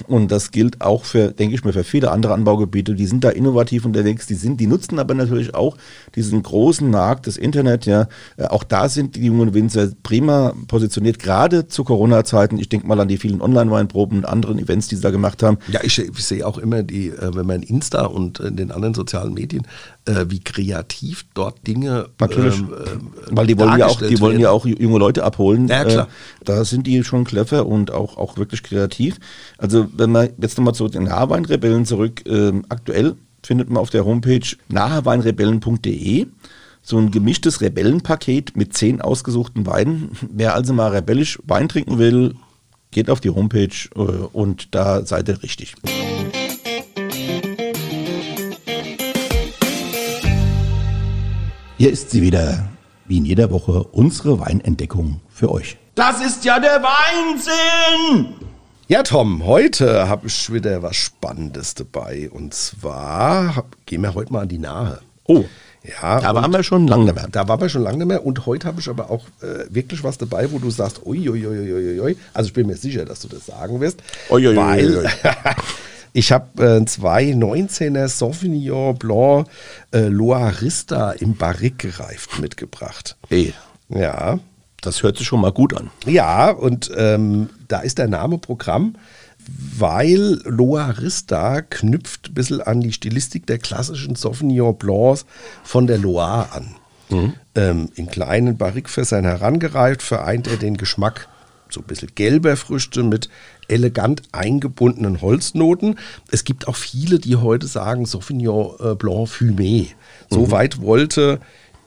Und 0.08 0.32
das 0.32 0.52
gilt 0.52 0.82
auch 0.82 1.06
für, 1.06 1.32
denke 1.32 1.56
ich 1.56 1.64
mir, 1.64 1.74
für 1.74 1.84
viele 1.84 2.12
andere 2.12 2.34
Anbaugebiete. 2.36 2.94
Die 2.94 3.08
sind 3.08 3.24
da 3.24 3.30
innovativ 3.30 3.86
unterwegs. 3.86 4.28
Die 4.28 4.36
sind, 4.36 4.60
die 4.60 4.68
nutzen 4.68 5.00
aber 5.00 5.16
natürlich 5.16 5.56
auch 5.56 5.76
diesen 6.14 6.44
großen 6.44 6.90
Markt, 6.90 7.26
das 7.26 7.38
Internet. 7.38 7.86
Ja, 7.86 8.08
Äh, 8.38 8.46
auch 8.46 8.64
da 8.64 8.90
sind 8.90 9.16
die 9.16 9.26
jungen 9.26 9.54
Winzer 9.54 9.90
prima 10.04 10.54
positioniert, 10.68 11.18
gerade 11.20 11.68
zu 11.68 11.84
Corona-Zeiten. 11.84 12.60
Ich 12.60 12.70
denke 12.70 12.86
mal 12.86 13.00
an 13.00 13.08
die 13.08 13.18
vielen 13.18 13.42
Online-Weinproben 13.42 14.20
und 14.20 14.26
anderen 14.26 14.60
Events, 14.60 14.88
die 14.88 14.96
sie 14.96 15.02
da 15.02 15.10
gemacht 15.10 15.42
haben. 15.42 15.58
Ja, 15.72 15.80
ich, 15.84 15.98
ich 15.98 16.26
sehe 16.26 16.46
auch 16.46 16.58
immer 16.58 16.84
die, 16.84 17.08
äh, 17.08 17.34
wenn 17.34 17.48
man 17.48 17.64
in 17.64 17.78
Insta 17.78 18.06
und 18.06 18.27
in 18.40 18.56
den 18.56 18.72
anderen 18.72 18.94
sozialen 18.94 19.34
Medien, 19.34 19.64
äh, 20.06 20.26
wie 20.30 20.40
kreativ 20.40 21.26
dort 21.34 21.66
Dinge 21.68 22.10
Natürlich. 22.20 22.60
ähm, 22.60 22.70
ähm, 22.72 23.12
Weil 23.32 23.48
die 23.48 23.58
wollen 23.58 23.78
ja 23.78 23.88
auch, 23.88 24.00
die 24.00 24.20
wollen 24.20 24.34
werden. 24.34 24.42
ja 24.42 24.52
auch 24.52 24.66
junge 24.66 25.00
Leute 25.00 25.24
abholen. 25.24 25.68
Ja, 25.68 25.84
klar. 25.86 26.08
Äh, 26.08 26.46
da 26.46 26.66
sind 26.66 26.88
die 26.88 27.04
schon 27.04 27.24
clever 27.24 27.66
und 27.66 27.92
auch, 27.92 28.18
auch 28.18 28.38
wirklich 28.38 28.64
kreativ. 28.64 29.18
Also 29.58 29.88
wenn 29.96 30.12
man 30.12 30.30
jetzt 30.40 30.58
nochmal 30.58 30.76
zu 30.76 30.88
den 30.88 31.04
Nahweinrebellen 31.04 31.86
zurück, 31.86 32.24
ähm, 32.28 32.66
aktuell 32.70 33.16
findet 33.44 33.70
man 33.70 33.82
auf 33.82 33.90
der 33.90 34.06
Homepage 34.06 34.46
nahweinrebellen.de 34.70 36.28
so 36.82 36.98
ein 36.98 37.12
gemischtes 37.12 37.60
Rebellenpaket 37.60 38.56
mit 38.56 38.74
zehn 38.74 39.02
ausgesuchten 39.02 39.66
Weinen. 39.66 40.12
Wer 40.32 40.56
also 40.56 40.74
mal 40.74 40.92
rebellisch 40.92 41.38
Wein 41.46 41.68
trinken 41.68 41.98
will, 41.98 42.36
geht 42.92 43.10
auf 43.10 43.20
die 43.20 43.30
Homepage 43.30 43.90
äh, 43.96 44.00
und 44.00 44.74
da 44.74 45.06
seid 45.06 45.28
ihr 45.28 45.44
richtig. 45.44 45.76
Hier 51.78 51.92
ist 51.92 52.10
sie 52.12 52.22
wieder, 52.22 52.68
wie 53.06 53.18
in 53.18 53.26
jeder 53.26 53.52
Woche, 53.52 53.84
unsere 53.92 54.40
Weinentdeckung 54.40 55.22
für 55.30 55.52
euch. 55.52 55.78
Das 55.96 56.24
ist 56.26 56.44
ja 56.46 56.60
der 56.60 56.82
Weinsinn! 56.84 58.34
Ja, 58.88 59.04
Tom, 59.04 59.46
heute 59.46 60.08
habe 60.08 60.28
ich 60.28 60.52
wieder 60.54 60.82
was 60.82 60.96
Spannendes 60.96 61.76
dabei. 61.76 62.30
Und 62.32 62.54
zwar 62.54 63.56
hab, 63.56 63.76
gehen 63.86 64.02
wir 64.02 64.14
heute 64.16 64.32
mal 64.32 64.42
an 64.44 64.48
die 64.48 64.60
Nahe. 64.60 65.02
Oh, 65.26 65.44
Ja, 65.84 66.22
da 66.22 66.34
waren 66.34 66.52
wir 66.52 66.64
schon 66.64 66.88
lange 66.88 67.06
nicht 67.06 67.16
mehr. 67.16 67.28
da 67.32 67.48
waren 67.48 67.60
wir 67.60 67.70
schon 67.70 67.84
lange 67.84 67.98
nicht 67.98 68.08
mehr. 68.08 68.26
Und 68.26 68.46
heute 68.46 68.68
habe 68.68 68.80
ich 68.80 68.90
aber 68.90 69.12
auch 69.12 69.26
äh, 69.42 69.66
wirklich 69.70 70.04
was 70.04 70.18
dabei, 70.18 70.52
wo 70.52 70.60
du 70.60 70.70
sagst, 70.72 71.06
uiuiuiui. 71.06 72.18
Also 72.34 72.48
ich 72.48 72.54
bin 72.54 72.68
mir 72.68 72.78
sicher, 72.78 73.04
dass 73.06 73.20
du 73.20 73.28
das 73.28 73.46
sagen 73.46 73.80
wirst. 73.82 74.00
Ui, 74.30 74.48
ui, 74.48 74.50
ui, 74.50 74.56
weil. 74.58 75.10
ich 76.18 76.32
habe 76.32 76.80
äh, 76.82 76.86
zwei 76.86 77.26
19er 77.26 78.08
Sauvignon 78.08 78.98
Blanc 78.98 79.48
äh, 79.92 80.08
Loarista 80.08 81.12
im 81.12 81.36
Barrique 81.36 81.90
gereift 81.90 82.40
mitgebracht. 82.40 83.16
Ey, 83.30 83.54
Ja, 83.90 84.40
das 84.82 85.04
hört 85.04 85.18
sich 85.18 85.28
schon 85.28 85.42
mal 85.42 85.52
gut 85.52 85.78
an. 85.78 85.92
Ja, 86.08 86.50
und 86.50 86.90
ähm, 86.98 87.52
da 87.68 87.82
ist 87.82 88.00
der 88.00 88.08
Name 88.08 88.40
Programm, 88.40 88.96
weil 89.78 90.42
Loarista 90.44 91.62
knüpft 91.62 92.30
ein 92.30 92.34
bisschen 92.34 92.62
an 92.62 92.82
die 92.82 92.94
Stilistik 92.94 93.46
der 93.46 93.60
klassischen 93.60 94.16
Sauvignon 94.16 94.76
Blancs 94.76 95.24
von 95.64 95.86
der 95.86 96.00
Loire 96.00 96.48
an. 96.52 96.76
Ähm, 97.54 97.90
in 97.94 98.08
kleinen 98.08 98.58
Barrikfässern 98.58 99.24
herangereift, 99.24 100.02
vereint 100.02 100.48
er 100.48 100.58
den 100.58 100.78
Geschmack 100.78 101.30
so 101.70 101.82
ein 101.82 101.88
bisschen 101.88 102.14
gelber 102.16 102.56
Früchte 102.58 103.04
mit 103.04 103.30
elegant 103.68 104.24
eingebundenen 104.32 105.22
Holznoten. 105.22 105.98
Es 106.32 106.44
gibt 106.44 106.68
auch 106.68 106.76
viele, 106.76 107.20
die 107.20 107.36
heute 107.36 107.68
sagen 107.68 108.06
Sauvignon 108.06 108.76
äh, 108.80 108.96
Blanc 108.96 109.30
Fumé. 109.30 109.88
So 110.30 110.52
weit 110.52 110.82
wollte 110.82 111.40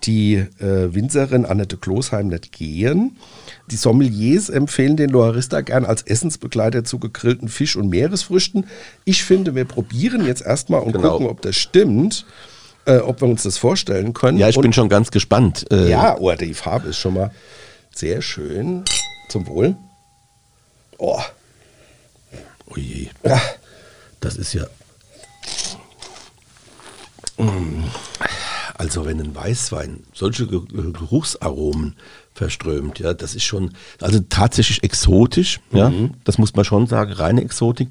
die 0.04 0.34
äh, 0.34 0.94
Winzerin 0.94 1.44
Annette 1.44 1.76
Klosheim 1.76 2.28
nicht 2.28 2.52
gehen. 2.52 3.16
Die 3.70 3.76
Sommeliers 3.76 4.48
empfehlen 4.48 4.96
den 4.96 5.10
Loarista 5.10 5.60
gern 5.60 5.84
als 5.84 6.02
Essensbegleiter 6.02 6.84
zu 6.84 6.98
gegrillten 6.98 7.48
Fisch- 7.48 7.76
und 7.76 7.88
Meeresfrüchten. 7.90 8.66
Ich 9.04 9.22
finde, 9.24 9.54
wir 9.54 9.64
probieren 9.66 10.26
jetzt 10.26 10.42
erstmal 10.42 10.80
und 10.80 10.92
Genau. 10.92 11.12
gucken, 11.12 11.26
ob 11.26 11.42
das 11.42 11.56
stimmt, 11.56 12.24
äh, 12.86 12.96
ob 12.98 13.20
wir 13.20 13.28
uns 13.28 13.42
das 13.42 13.58
vorstellen 13.58 14.14
können. 14.14 14.38
Ja, 14.38 14.48
ich 14.48 14.56
und 14.56 14.62
bin 14.62 14.72
schon 14.72 14.88
ganz 14.88 15.10
gespannt. 15.10 15.66
Äh, 15.70 15.90
ja, 15.90 16.16
oh, 16.18 16.32
die 16.32 16.54
Farbe 16.54 16.88
ist 16.88 16.96
schon 16.98 17.14
mal 17.14 17.30
sehr 17.94 18.22
schön. 18.22 18.84
Zum 19.28 19.46
Wohl. 19.46 19.76
Oh, 20.98 21.20
Oh 22.70 22.76
je, 22.76 23.08
das 24.20 24.36
ist 24.36 24.52
ja. 24.54 24.64
Also 28.76 29.04
wenn 29.06 29.20
ein 29.20 29.34
Weißwein 29.34 30.00
solche 30.14 30.46
Ge- 30.46 30.60
Ge- 30.66 30.92
Geruchsaromen 30.92 31.96
verströmt, 32.34 32.98
ja, 32.98 33.12
das 33.14 33.34
ist 33.34 33.44
schon, 33.44 33.72
also 34.00 34.20
tatsächlich 34.28 34.82
exotisch, 34.82 35.60
ja, 35.72 35.92
das 36.24 36.38
muss 36.38 36.54
man 36.54 36.64
schon 36.64 36.86
sagen, 36.86 37.12
reine 37.12 37.42
Exotik. 37.42 37.88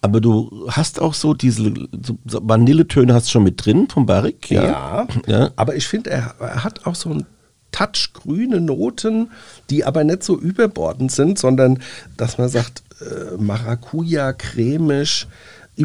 Aber 0.00 0.20
du 0.20 0.66
hast 0.68 1.00
auch 1.00 1.14
so 1.14 1.32
diese 1.32 1.72
so 1.96 2.16
Vanilletöne 2.24 3.14
hast 3.14 3.28
du 3.28 3.30
schon 3.32 3.44
mit 3.44 3.64
drin 3.64 3.88
vom 3.88 4.04
Barrique, 4.06 4.50
ja. 4.54 4.62
Ja, 4.64 5.08
Ja. 5.26 5.50
aber 5.54 5.76
ich 5.76 5.86
finde, 5.86 6.10
er, 6.10 6.34
er 6.40 6.64
hat 6.64 6.86
auch 6.86 6.96
so 6.96 7.10
einen 7.10 7.26
Touch 7.70 8.10
grüne 8.12 8.60
Noten, 8.60 9.30
die 9.70 9.84
aber 9.84 10.02
nicht 10.04 10.24
so 10.24 10.36
überbordend 10.38 11.12
sind, 11.12 11.38
sondern 11.38 11.80
dass 12.16 12.36
man 12.36 12.48
sagt, 12.48 12.82
äh, 13.02 13.36
Maracuja, 13.38 14.32
cremisch. 14.32 15.26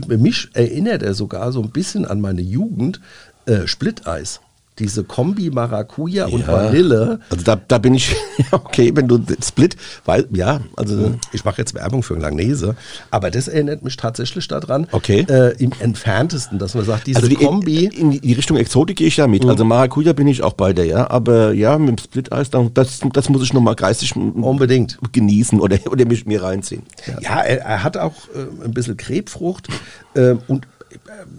Mich 0.08 0.50
erinnert 0.54 1.02
er 1.02 1.14
sogar 1.14 1.52
so 1.52 1.62
ein 1.62 1.72
bisschen 1.72 2.06
an 2.06 2.22
meine 2.22 2.42
Jugend. 2.42 3.00
Äh, 3.46 3.68
Splitteis 3.68 4.42
diese 4.80 5.04
Kombi 5.04 5.50
Maracuja 5.50 6.28
und 6.28 6.48
Vanille. 6.48 7.20
Also 7.30 7.44
da, 7.44 7.56
da 7.56 7.78
bin 7.78 7.96
ich, 7.96 8.16
okay, 8.52 8.92
wenn 8.94 9.08
du 9.08 9.20
Split, 9.44 9.76
weil, 10.06 10.28
ja, 10.32 10.62
also. 10.76 11.16
Ich 11.34 11.46
mache 11.46 11.60
jetzt 11.60 11.74
Werbung 11.74 12.04
für 12.04 12.16
Langnese, 12.16 12.76
aber 13.12 13.32
das 13.32 13.48
erinnert 13.48 13.84
mich 13.84 13.98
tatsächlich 13.98 14.48
daran. 14.48 14.88
Okay. 14.92 15.26
Äh, 15.30 15.56
Im 15.58 15.72
entferntesten, 15.80 16.60
dass 16.60 16.76
man 16.76 16.86
sagt, 16.86 17.08
diese 17.08 17.18
also 17.18 17.30
die, 17.30 17.36
Kombi. 17.36 17.86
In, 17.86 18.12
in 18.12 18.22
die 18.22 18.34
Richtung 18.34 18.58
Exotik 18.58 18.98
gehe 18.98 19.08
ich 19.08 19.16
da 19.16 19.28
mit. 19.28 19.44
Mhm. 19.44 19.50
Also 19.50 19.66
Maracuja 19.66 20.14
bin 20.14 20.28
ich 20.28 20.44
auch 20.44 20.54
bei 20.54 20.74
der, 20.74 20.86
ja. 20.86 21.10
Aber 21.10 21.54
ja, 21.54 21.78
mit 21.78 21.90
dem 21.90 21.98
Split-Eis, 21.98 22.50
das, 22.74 23.00
das 23.14 23.30
muss 23.30 23.44
ich 23.44 23.54
nochmal 23.54 23.76
geistig 23.76 24.16
unbedingt 24.16 24.98
genießen 25.12 25.60
oder, 25.60 25.78
oder 25.90 26.06
mich 26.06 26.26
mir 26.26 26.44
reinziehen. 26.44 26.84
Ja, 27.06 27.20
ja 27.22 27.42
er, 27.42 27.62
er, 27.62 27.84
hat 27.84 27.98
auch 27.98 28.14
äh, 28.36 28.66
ein 28.66 28.74
bisschen 28.74 28.98
Krebfrucht 28.98 29.68
äh, 30.14 30.36
und 30.48 30.68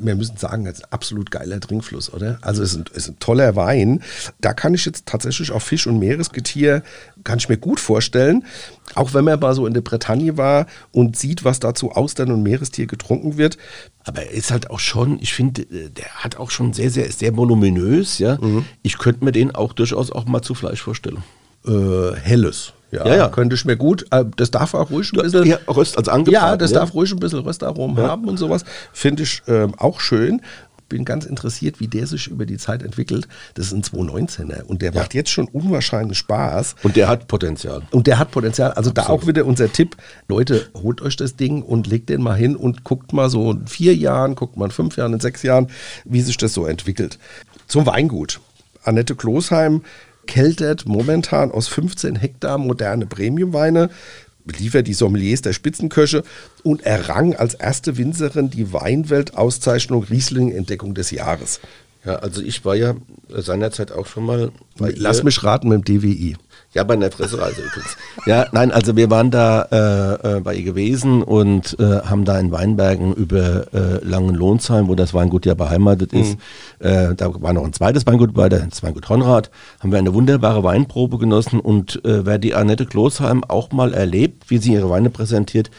wir 0.00 0.14
müssen 0.14 0.36
sagen, 0.36 0.64
das 0.64 0.78
ist 0.78 0.84
ein 0.84 0.92
absolut 0.92 1.30
geiler 1.30 1.60
Trinkfluss, 1.60 2.12
oder? 2.12 2.38
Also 2.42 2.62
es 2.62 2.72
ist, 2.72 2.78
ein, 2.78 2.84
es 2.92 3.04
ist 3.04 3.08
ein 3.08 3.18
toller 3.18 3.56
Wein. 3.56 4.02
Da 4.40 4.52
kann 4.52 4.74
ich 4.74 4.84
jetzt 4.84 5.06
tatsächlich 5.06 5.50
auch 5.52 5.62
Fisch 5.62 5.86
und 5.86 5.98
Meeresgetier, 5.98 6.82
kann 7.24 7.38
ich 7.38 7.48
mir 7.48 7.58
gut 7.58 7.80
vorstellen. 7.80 8.44
Auch 8.94 9.14
wenn 9.14 9.24
man 9.24 9.38
mal 9.38 9.54
so 9.54 9.66
in 9.66 9.74
der 9.74 9.80
Bretagne 9.80 10.36
war 10.36 10.66
und 10.92 11.16
sieht, 11.16 11.44
was 11.44 11.60
da 11.60 11.74
zu 11.74 11.92
Austern 11.92 12.32
und 12.32 12.42
Meerestier 12.42 12.86
getrunken 12.86 13.36
wird. 13.36 13.58
Aber 14.04 14.22
er 14.22 14.32
ist 14.32 14.50
halt 14.50 14.70
auch 14.70 14.80
schon, 14.80 15.18
ich 15.20 15.34
finde, 15.34 15.66
der 15.66 16.08
hat 16.14 16.36
auch 16.36 16.50
schon 16.50 16.72
sehr, 16.72 16.90
sehr, 16.90 17.10
sehr 17.12 17.36
voluminös, 17.36 18.18
ja. 18.18 18.38
Mhm. 18.40 18.64
Ich 18.82 18.98
könnte 18.98 19.24
mir 19.24 19.32
den 19.32 19.54
auch 19.54 19.72
durchaus 19.72 20.10
auch 20.10 20.24
mal 20.24 20.42
zu 20.42 20.54
Fleisch 20.54 20.82
vorstellen. 20.82 21.22
Äh, 21.66 22.16
helles. 22.16 22.72
Ja, 22.90 23.06
ja, 23.06 23.16
ja, 23.16 23.28
könnte 23.28 23.54
ich 23.54 23.64
mir 23.64 23.76
gut. 23.76 24.06
Äh, 24.10 24.24
das 24.36 24.50
darf 24.50 24.74
auch 24.74 24.90
ruhig 24.90 25.12
ein 25.12 25.22
bisschen. 25.22 25.44
Ja, 25.44 25.58
Röst, 25.68 25.98
also 25.98 26.30
Ja, 26.30 26.56
das 26.56 26.70
ja. 26.70 26.80
darf 26.80 26.94
ruhig 26.94 27.12
ein 27.12 27.18
bisschen 27.18 27.40
Röstaromen 27.40 27.98
haben 27.98 28.26
und 28.28 28.38
sowas. 28.38 28.64
Finde 28.92 29.24
ich 29.24 29.42
ähm, 29.46 29.74
auch 29.76 30.00
schön. 30.00 30.40
Bin 30.88 31.04
ganz 31.04 31.26
interessiert, 31.26 31.80
wie 31.80 31.86
der 31.86 32.06
sich 32.06 32.28
über 32.28 32.46
die 32.46 32.56
Zeit 32.56 32.82
entwickelt. 32.82 33.28
Das 33.52 33.66
ist 33.66 33.72
ein 33.72 33.82
219er 33.82 34.62
und 34.62 34.80
der 34.80 34.94
macht 34.94 35.12
jetzt 35.12 35.28
schon 35.28 35.46
unwahrscheinlich 35.46 36.16
Spaß. 36.16 36.76
Und 36.82 36.96
der 36.96 37.08
hat 37.08 37.28
Potenzial. 37.28 37.82
Und 37.90 38.06
der 38.06 38.18
hat 38.18 38.30
Potenzial. 38.30 38.72
Also 38.72 38.88
Absolut. 38.88 38.96
da 38.96 39.12
auch 39.12 39.26
wieder 39.26 39.44
unser 39.44 39.70
Tipp: 39.70 39.96
Leute, 40.28 40.70
holt 40.74 41.02
euch 41.02 41.16
das 41.16 41.36
Ding 41.36 41.60
und 41.60 41.86
legt 41.88 42.08
den 42.08 42.22
mal 42.22 42.36
hin 42.36 42.56
und 42.56 42.84
guckt 42.84 43.12
mal 43.12 43.28
so 43.28 43.50
in 43.50 43.66
vier 43.66 43.94
Jahren, 43.94 44.34
guckt 44.34 44.56
mal 44.56 44.64
in 44.64 44.70
fünf 44.70 44.96
Jahren, 44.96 45.12
in 45.12 45.20
sechs 45.20 45.42
Jahren, 45.42 45.68
wie 46.06 46.22
sich 46.22 46.38
das 46.38 46.54
so 46.54 46.64
entwickelt. 46.64 47.18
Zum 47.66 47.84
Weingut. 47.84 48.40
Annette 48.82 49.14
Klosheim 49.14 49.82
keltert 50.28 50.86
momentan 50.86 51.50
aus 51.50 51.66
15 51.66 52.14
Hektar 52.14 52.58
moderne 52.58 53.06
Premiumweine, 53.06 53.90
liefert 54.56 54.86
die 54.86 54.94
Sommeliers 54.94 55.42
der 55.42 55.52
Spitzenköche 55.52 56.22
und 56.62 56.82
errang 56.86 57.34
als 57.34 57.54
erste 57.54 57.96
Winzerin 57.96 58.50
die 58.50 58.72
Weinwelt-Auszeichnung 58.72 60.04
Riesling-Entdeckung 60.04 60.94
des 60.94 61.10
Jahres. 61.10 61.60
Ja, 62.04 62.16
also 62.16 62.40
ich 62.40 62.64
war 62.64 62.76
ja 62.76 62.94
seinerzeit 63.28 63.92
auch 63.92 64.06
schon 64.06 64.24
mal. 64.24 64.52
Lass 64.78 65.24
mich 65.24 65.42
raten 65.42 65.68
mit 65.68 65.88
dem 65.88 66.00
DWI. 66.00 66.36
Ja, 66.74 66.84
bei 66.84 66.94
einer 66.94 67.08
Pressereise 67.08 67.62
übrigens. 67.62 67.96
Ja, 68.26 68.46
nein, 68.52 68.70
also 68.72 68.94
wir 68.94 69.08
waren 69.08 69.30
da 69.30 69.62
äh, 69.72 70.36
äh, 70.36 70.40
bei 70.40 70.54
ihr 70.54 70.64
gewesen 70.64 71.22
und 71.22 71.74
äh, 71.80 72.02
haben 72.02 72.26
da 72.26 72.38
in 72.38 72.52
Weinbergen 72.52 73.14
über 73.14 73.72
äh, 73.72 74.04
Langenlohnsheim, 74.04 74.86
wo 74.86 74.94
das 74.94 75.14
Weingut 75.14 75.46
ja 75.46 75.54
beheimatet 75.54 76.12
ist, 76.12 76.36
mhm. 76.78 76.86
äh, 76.86 77.14
da 77.14 77.32
war 77.40 77.54
noch 77.54 77.64
ein 77.64 77.72
zweites 77.72 78.06
Weingut 78.06 78.34
bei, 78.34 78.50
das 78.50 78.82
Weingut 78.82 79.08
Honrad, 79.08 79.50
haben 79.80 79.92
wir 79.92 79.98
eine 79.98 80.12
wunderbare 80.12 80.62
Weinprobe 80.62 81.16
genossen 81.16 81.58
und 81.58 82.04
äh, 82.04 82.26
wer 82.26 82.36
die 82.38 82.54
Annette 82.54 82.84
Klosheim 82.84 83.44
auch 83.44 83.72
mal 83.72 83.94
erlebt, 83.94 84.50
wie 84.50 84.58
sie 84.58 84.74
ihre 84.74 84.90
Weine 84.90 85.08
präsentiert, 85.08 85.70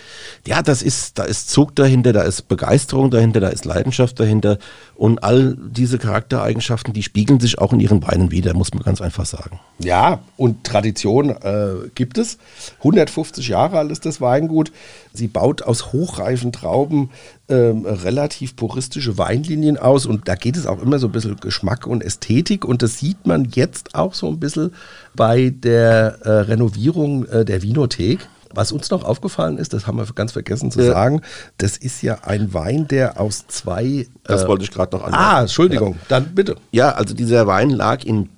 ja, 0.47 0.63
das 0.63 0.81
ist, 0.81 1.19
da 1.19 1.23
ist 1.23 1.51
Zug 1.51 1.75
dahinter, 1.75 2.13
da 2.13 2.23
ist 2.23 2.47
Begeisterung 2.47 3.11
dahinter, 3.11 3.41
da 3.41 3.49
ist 3.49 3.63
Leidenschaft 3.65 4.19
dahinter 4.19 4.57
und 4.95 5.23
all 5.23 5.55
diese 5.55 5.99
Charaktereigenschaften, 5.99 6.93
die 6.93 7.03
spiegeln 7.03 7.39
sich 7.39 7.59
auch 7.59 7.73
in 7.73 7.79
ihren 7.79 8.01
Weinen 8.01 8.31
wieder, 8.31 8.55
muss 8.55 8.73
man 8.73 8.81
ganz 8.81 9.01
einfach 9.01 9.27
sagen. 9.27 9.59
Ja, 9.77 10.19
und 10.35 10.63
Tradition 10.89 11.29
äh, 11.29 11.89
gibt 11.95 12.17
es. 12.17 12.37
150 12.79 13.47
Jahre 13.47 13.77
alt 13.77 13.91
ist 13.91 14.05
das 14.05 14.21
Weingut. 14.21 14.71
Sie 15.13 15.27
baut 15.27 15.61
aus 15.61 15.93
hochreifen 15.93 16.51
Trauben 16.51 17.11
ähm, 17.47 17.85
relativ 17.85 18.55
puristische 18.55 19.17
Weinlinien 19.17 19.77
aus 19.77 20.05
und 20.05 20.27
da 20.27 20.35
geht 20.35 20.57
es 20.57 20.65
auch 20.65 20.81
immer 20.81 20.99
so 20.99 21.07
ein 21.07 21.11
bisschen 21.11 21.37
Geschmack 21.37 21.87
und 21.87 22.03
Ästhetik 22.03 22.65
und 22.65 22.81
das 22.81 22.97
sieht 22.97 23.25
man 23.25 23.45
jetzt 23.53 23.95
auch 23.95 24.13
so 24.13 24.27
ein 24.27 24.39
bisschen 24.39 24.73
bei 25.15 25.49
der 25.49 26.19
äh, 26.23 26.29
Renovierung 26.29 27.25
äh, 27.25 27.45
der 27.45 27.61
Vinothek. 27.61 28.27
Was 28.51 28.71
uns 28.71 28.89
noch 28.89 29.03
aufgefallen 29.03 29.59
ist, 29.59 29.73
das 29.73 29.85
haben 29.85 29.97
wir 29.97 30.05
ganz 30.15 30.31
vergessen 30.31 30.71
zu 30.71 30.81
ja. 30.81 30.91
sagen, 30.91 31.21
das 31.59 31.77
ist 31.77 32.01
ja 32.01 32.23
ein 32.23 32.51
Wein, 32.51 32.87
der 32.87 33.21
aus 33.21 33.45
zwei. 33.47 34.07
Das 34.23 34.43
äh, 34.43 34.47
wollte 34.47 34.63
ich 34.63 34.71
gerade 34.71 34.97
noch 34.97 35.03
anmerken. 35.03 35.23
Ah, 35.23 35.41
Entschuldigung, 35.41 35.93
ja. 35.93 35.99
dann 36.07 36.33
bitte. 36.33 36.55
Ja, 36.71 36.93
also 36.93 37.13
dieser 37.13 37.45
Wein 37.45 37.69
lag 37.69 38.03
in 38.03 38.29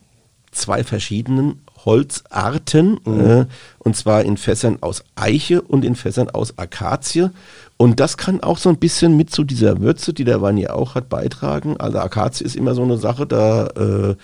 zwei 0.52 0.84
verschiedenen 0.84 1.62
Holzarten, 1.86 3.00
mhm. 3.04 3.20
äh, 3.20 3.46
und 3.80 3.96
zwar 3.96 4.24
in 4.24 4.38
Fässern 4.38 4.78
aus 4.82 5.04
Eiche 5.16 5.62
und 5.62 5.86
in 5.86 5.96
Fässern 5.96 6.30
aus 6.30 6.58
Akazie. 6.58 7.30
Und 7.78 8.00
das 8.00 8.18
kann 8.18 8.42
auch 8.42 8.58
so 8.58 8.70
ein 8.70 8.78
bisschen 8.78 9.18
mit 9.18 9.32
zu 9.32 9.44
dieser 9.44 9.82
Würze, 9.82 10.14
die 10.14 10.24
der 10.24 10.42
Wein 10.42 10.58
ja 10.58 10.74
auch 10.74 10.96
hat, 10.96 11.10
beitragen. 11.10 11.78
Also 11.78 12.00
Akazie 12.00 12.44
ist 12.44 12.56
immer 12.56 12.76
so 12.76 12.84
eine 12.84 12.98
Sache, 12.98 13.26
da, 13.26 13.68
äh, 13.68 14.16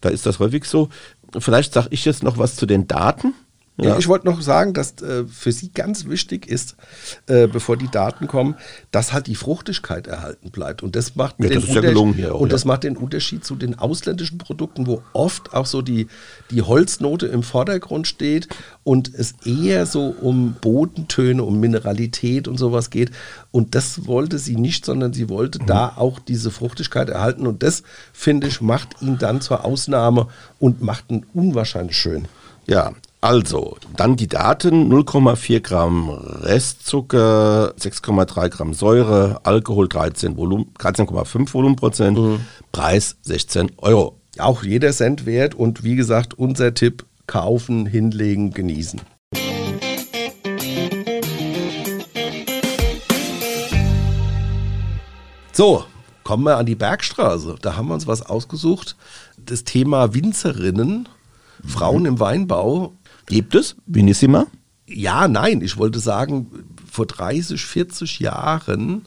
da 0.00 0.08
ist 0.08 0.26
das 0.26 0.38
häufig 0.40 0.64
so. 0.64 0.88
Vielleicht 1.38 1.72
sage 1.74 1.88
ich 1.90 2.04
jetzt 2.04 2.22
noch 2.22 2.38
was 2.38 2.56
zu 2.56 2.66
den 2.66 2.86
Daten. 2.88 3.34
Ja. 3.76 3.98
Ich 3.98 4.06
wollte 4.06 4.26
noch 4.26 4.40
sagen, 4.40 4.72
dass 4.72 5.02
äh, 5.02 5.24
für 5.26 5.50
Sie 5.50 5.70
ganz 5.72 6.06
wichtig 6.06 6.46
ist, 6.46 6.76
äh, 7.26 7.48
bevor 7.48 7.76
die 7.76 7.90
Daten 7.90 8.28
kommen, 8.28 8.54
dass 8.92 9.12
halt 9.12 9.26
die 9.26 9.34
Fruchtigkeit 9.34 10.06
erhalten 10.06 10.52
bleibt. 10.52 10.84
Und 10.84 10.94
das 10.94 11.16
macht, 11.16 11.36
ja, 11.40 11.48
den, 11.48 11.60
das 11.60 11.74
ja 11.74 12.30
auch, 12.30 12.40
und 12.40 12.52
das 12.52 12.64
macht 12.64 12.84
den 12.84 12.96
Unterschied 12.96 13.44
zu 13.44 13.56
den 13.56 13.76
ausländischen 13.76 14.38
Produkten, 14.38 14.86
wo 14.86 15.02
oft 15.12 15.54
auch 15.54 15.66
so 15.66 15.82
die, 15.82 16.06
die 16.52 16.62
Holznote 16.62 17.26
im 17.26 17.42
Vordergrund 17.42 18.06
steht 18.06 18.46
und 18.84 19.12
es 19.12 19.34
eher 19.44 19.86
so 19.86 20.14
um 20.20 20.54
Bodentöne, 20.60 21.42
um 21.42 21.58
Mineralität 21.58 22.46
und 22.46 22.58
sowas 22.58 22.90
geht. 22.90 23.10
Und 23.50 23.74
das 23.74 24.06
wollte 24.06 24.38
sie 24.38 24.54
nicht, 24.54 24.84
sondern 24.84 25.12
sie 25.12 25.28
wollte 25.28 25.60
mhm. 25.60 25.66
da 25.66 25.94
auch 25.96 26.20
diese 26.20 26.52
Fruchtigkeit 26.52 27.08
erhalten. 27.08 27.44
Und 27.44 27.64
das, 27.64 27.82
finde 28.12 28.46
ich, 28.46 28.60
macht 28.60 29.02
ihn 29.02 29.18
dann 29.18 29.40
zur 29.40 29.64
Ausnahme 29.64 30.28
und 30.60 30.80
macht 30.80 31.10
ihn 31.10 31.26
unwahrscheinlich 31.34 31.96
schön. 31.96 32.28
Ja, 32.66 32.92
also, 33.24 33.78
dann 33.96 34.16
die 34.16 34.26
Daten, 34.26 34.92
0,4 34.92 35.60
Gramm 35.60 36.10
Restzucker, 36.10 37.72
6,3 37.80 38.50
Gramm 38.50 38.74
Säure, 38.74 39.40
Alkohol 39.44 39.86
13,5 39.86 40.36
Volumen, 40.36 40.66
13 40.76 41.08
Volumenprozent, 41.10 42.18
mhm. 42.18 42.40
Preis 42.70 43.16
16 43.22 43.72
Euro. 43.78 44.20
Auch 44.36 44.62
jeder 44.62 44.92
Cent 44.92 45.24
wert 45.24 45.54
und 45.54 45.84
wie 45.84 45.96
gesagt, 45.96 46.34
unser 46.34 46.74
Tipp, 46.74 47.06
kaufen, 47.26 47.86
hinlegen, 47.86 48.50
genießen. 48.50 49.00
So, 55.52 55.84
kommen 56.24 56.44
wir 56.44 56.58
an 56.58 56.66
die 56.66 56.74
Bergstraße. 56.74 57.56
Da 57.62 57.74
haben 57.74 57.88
wir 57.88 57.94
uns 57.94 58.06
was 58.06 58.20
ausgesucht. 58.20 58.96
Das 59.38 59.64
Thema 59.64 60.12
Winzerinnen, 60.12 61.08
Frauen 61.66 62.00
mhm. 62.00 62.08
im 62.08 62.20
Weinbau 62.20 62.92
Gibt 63.26 63.54
es? 63.54 63.76
Vinissima? 63.86 64.46
Ja, 64.86 65.28
nein, 65.28 65.60
ich 65.62 65.76
wollte 65.76 65.98
sagen, 65.98 66.46
vor 66.90 67.06
30, 67.06 67.64
40 67.64 68.20
Jahren 68.20 69.06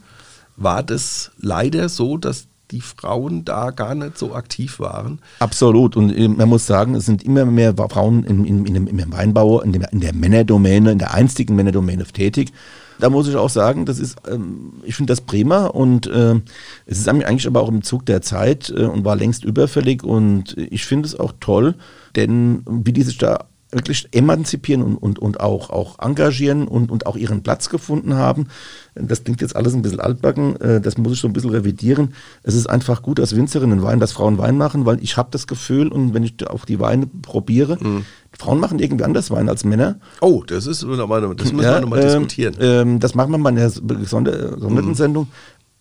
war 0.56 0.84
das 0.84 1.32
leider 1.38 1.88
so, 1.88 2.18
dass 2.18 2.48
die 2.72 2.82
Frauen 2.82 3.46
da 3.46 3.72
gar 3.72 3.96
nicht 3.96 4.18
so 4.18 4.34
aktiv 4.34 4.80
waren. 4.80 5.20
Absolut. 5.40 5.96
Und 5.96 6.12
äh, 6.12 6.28
man 6.28 6.50
muss 6.50 6.68
sagen, 6.68 6.96
es 6.96 7.06
sind 7.06 7.24
immer 7.24 7.46
mehr 7.46 7.74
Frauen 7.76 8.24
in, 8.24 8.46
in, 8.46 8.66
in, 8.66 8.88
im 8.88 9.14
Weinbau, 9.14 9.62
in, 9.62 9.72
dem, 9.72 9.86
in 9.92 10.02
der 10.02 10.14
Männerdomäne, 10.14 10.92
in 10.92 11.00
der 11.00 11.14
einstigen 11.14 11.56
Männerdomäne 11.56 12.04
tätig. 12.06 12.52
Da 13.00 13.10
muss 13.10 13.28
ich 13.28 13.36
auch 13.36 13.50
sagen, 13.50 13.86
das 13.86 14.00
ist, 14.00 14.18
ähm, 14.30 14.74
ich 14.84 14.96
finde 14.96 15.12
das 15.12 15.22
prima 15.22 15.68
und 15.68 16.08
äh, 16.08 16.42
es 16.86 16.98
ist 16.98 17.08
eigentlich 17.08 17.48
aber 17.48 17.62
auch 17.62 17.70
im 17.70 17.84
Zug 17.84 18.06
der 18.06 18.22
Zeit 18.22 18.74
äh, 18.76 18.86
und 18.86 19.06
war 19.06 19.16
längst 19.16 19.46
überfällig 19.46 20.04
und 20.04 20.58
ich 20.58 20.86
finde 20.86 21.08
es 21.08 21.18
auch 21.18 21.34
toll, 21.40 21.76
denn 22.16 22.64
wie 22.66 22.94
die 22.94 23.04
sich 23.04 23.20
da 23.20 23.46
wirklich 23.72 24.08
emanzipieren 24.12 24.82
und, 24.82 24.96
und, 24.96 25.20
und 25.20 25.40
auch, 25.42 25.70
auch 25.70 26.00
engagieren 26.00 26.68
und, 26.68 26.90
und 26.90 27.06
auch 27.06 27.18
ihren 27.18 27.44
Platz 27.44 27.70
gefunden 27.70 28.14
haben. 28.14 28.48
Das 28.96 29.24
klingt 29.24 29.42
jetzt 29.42 29.56
alles 29.56 29.74
ein 29.74 29.82
bisschen 29.82 30.00
altbacken, 30.00 30.60
äh, 30.62 30.80
das 30.80 30.98
muss 30.98 31.14
ich 31.14 31.20
so 31.20 31.28
ein 31.28 31.34
bisschen 31.34 31.50
revidieren. 31.50 32.14
Es 32.44 32.56
ist 32.56 32.68
einfach 32.68 33.02
gut, 33.02 33.20
dass 33.20 33.36
Winzerinnen 33.36 33.84
Wein, 33.84 34.00
dass 34.00 34.14
Frauen 34.14 34.38
Wein 34.38 34.58
machen, 34.58 34.86
weil 34.86 35.04
ich 35.04 35.18
habe 35.18 35.30
das 35.32 35.48
Gefühl 35.48 35.90
und 35.90 36.14
wenn 36.14 36.24
ich 36.24 36.48
auch 36.48 36.64
die 36.64 36.80
Weine 36.80 37.08
probiere, 37.08 37.78
mhm. 37.82 38.06
Frauen 38.38 38.60
machen 38.60 38.80
irgendwie 38.80 39.04
anders 39.04 39.32
Wein 39.32 39.50
als 39.50 39.66
Männer. 39.66 40.00
Oh, 40.22 40.44
das 40.46 40.66
ist 40.66 40.84
das 40.84 41.52
müssen 41.52 41.66
ja, 41.66 41.76
wir 41.76 41.82
nochmal 41.82 42.00
ähm, 42.00 42.06
diskutieren. 42.06 42.56
Ähm, 42.60 43.00
das 43.00 43.16
machen 43.16 43.32
wir 43.32 43.38
mal 43.38 43.50
in 43.50 43.56
der 43.56 43.70
gesonderten 43.70 44.90
mhm. 44.90 44.96
Sendung. 44.96 45.28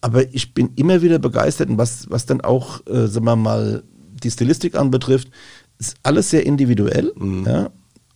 Aber 0.00 0.22
ich 0.34 0.54
bin 0.54 0.70
immer 0.76 1.02
wieder 1.02 1.18
begeistert, 1.18 1.68
was, 1.72 2.10
was 2.10 2.26
dann 2.26 2.40
auch, 2.40 2.80
äh, 2.86 3.06
sagen 3.06 3.26
wir 3.26 3.36
mal, 3.36 3.82
die 4.22 4.30
Stilistik 4.30 4.74
anbetrifft 4.74 5.28
ist 5.78 5.96
alles 6.02 6.30
sehr 6.30 6.46
individuell, 6.46 7.12
mhm. 7.16 7.44
ja, 7.46 7.70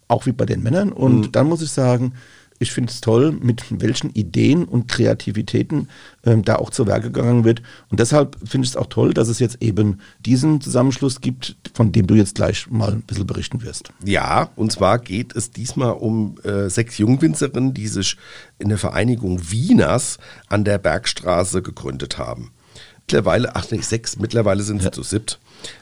auch 0.09 0.27
wie 0.27 0.33
bei 0.33 0.47
den 0.47 0.63
Männern. 0.63 0.93
Und 0.93 1.21
mhm. 1.21 1.33
dann 1.33 1.49
muss 1.49 1.63
ich 1.63 1.71
sagen, 1.71 2.15
ich 2.63 2.73
finde 2.73 2.93
es 2.93 3.01
toll, 3.01 3.33
mit 3.33 3.65
welchen 3.71 4.11
Ideen 4.11 4.65
und 4.65 4.87
Kreativitäten 4.87 5.89
ähm, 6.25 6.45
da 6.45 6.57
auch 6.57 6.69
zu 6.69 6.87
Werke 6.87 7.11
gegangen 7.11 7.45
wird. 7.45 7.63
Und 7.89 8.01
deshalb 8.01 8.37
finde 8.45 8.67
ich 8.67 8.73
es 8.73 8.77
auch 8.77 8.87
toll, 8.87 9.15
dass 9.15 9.29
es 9.29 9.39
jetzt 9.39 9.63
eben 9.63 10.01
diesen 10.27 10.61
Zusammenschluss 10.61 11.23
gibt, 11.23 11.57
von 11.73 11.91
dem 11.91 12.07
du 12.07 12.15
jetzt 12.15 12.35
gleich 12.35 12.71
mal 12.71 12.93
ein 12.93 13.01
bisschen 13.01 13.27
berichten 13.27 13.63
wirst. 13.63 13.91
Ja, 14.05 14.51
und 14.57 14.71
zwar 14.71 14.99
geht 14.99 15.35
es 15.35 15.51
diesmal 15.51 15.93
um 15.93 16.37
äh, 16.45 16.69
sechs 16.69 16.99
Jungwinzerinnen, 16.99 17.73
die 17.73 17.89
sich 17.89 18.19
in 18.59 18.69
der 18.69 18.79
Vereinigung 18.79 19.51
Wieners 19.51 20.19
an 20.49 20.65
der 20.65 20.77
Bergstraße 20.77 21.63
gegründet 21.63 22.19
haben. 22.19 22.51
Mittlerweile, 23.11 23.57
ach 23.57 23.69
nee, 23.73 23.81
sechs, 23.81 24.19
mittlerweile 24.19 24.63
sind 24.63 24.83
sie 24.83 24.85
ja. 24.85 24.93
zu 24.93 25.03
siebt. 25.03 25.41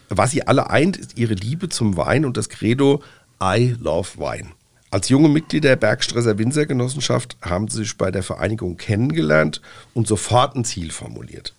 Was 0.08 0.30
sie 0.30 0.46
alle 0.46 0.70
eint, 0.70 0.96
ist 0.96 1.18
ihre 1.18 1.34
Liebe 1.34 1.68
zum 1.68 1.98
Wein 1.98 2.24
und 2.24 2.38
das 2.38 2.48
Credo 2.48 3.02
I 3.38 3.76
love 3.78 4.16
Wine. 4.16 4.48
Als 4.90 5.10
junge 5.10 5.28
Mitglieder 5.28 5.68
der 5.68 5.76
Bergstresser 5.76 6.38
Winzergenossenschaft 6.38 7.36
haben 7.42 7.68
sie 7.68 7.80
sich 7.80 7.98
bei 7.98 8.10
der 8.10 8.22
Vereinigung 8.22 8.78
kennengelernt 8.78 9.60
und 9.92 10.08
sofort 10.08 10.56
ein 10.56 10.64
Ziel 10.64 10.90
formuliert. 10.90 11.52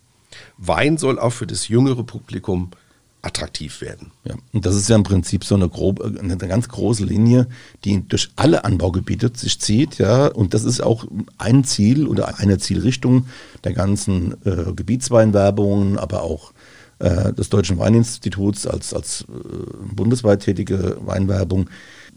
Wein 0.57 0.97
soll 0.97 1.19
auch 1.19 1.33
für 1.33 1.45
das 1.45 1.67
jüngere 1.67 2.03
Publikum 2.03 2.71
attraktiv 3.21 3.81
werden. 3.81 4.11
Ja, 4.23 4.35
und 4.53 4.65
das 4.65 4.75
ist 4.75 4.89
ja 4.89 4.95
im 4.95 5.03
Prinzip 5.03 5.43
so 5.43 5.55
eine, 5.55 5.67
grob, 5.67 6.01
eine 6.01 6.37
ganz 6.37 6.69
große 6.69 7.03
Linie, 7.03 7.47
die 7.83 8.07
durch 8.07 8.29
alle 8.35 8.63
Anbaugebiete 8.63 9.31
sich 9.33 9.59
zieht, 9.59 9.97
ja, 9.97 10.27
und 10.27 10.53
das 10.53 10.63
ist 10.63 10.81
auch 10.81 11.05
ein 11.37 11.63
Ziel 11.63 12.07
oder 12.07 12.39
eine 12.39 12.57
Zielrichtung 12.57 13.25
der 13.63 13.73
ganzen 13.73 14.35
äh, 14.45 14.71
Gebietsweinwerbungen, 14.73 15.97
aber 15.97 16.23
auch 16.23 16.53
äh, 16.99 17.33
des 17.33 17.49
Deutschen 17.49 17.77
Weininstituts 17.77 18.65
als, 18.67 18.93
als 18.93 19.25
äh, 19.27 19.93
bundesweit 19.93 20.41
tätige 20.41 20.97
Weinwerbung, 21.01 21.69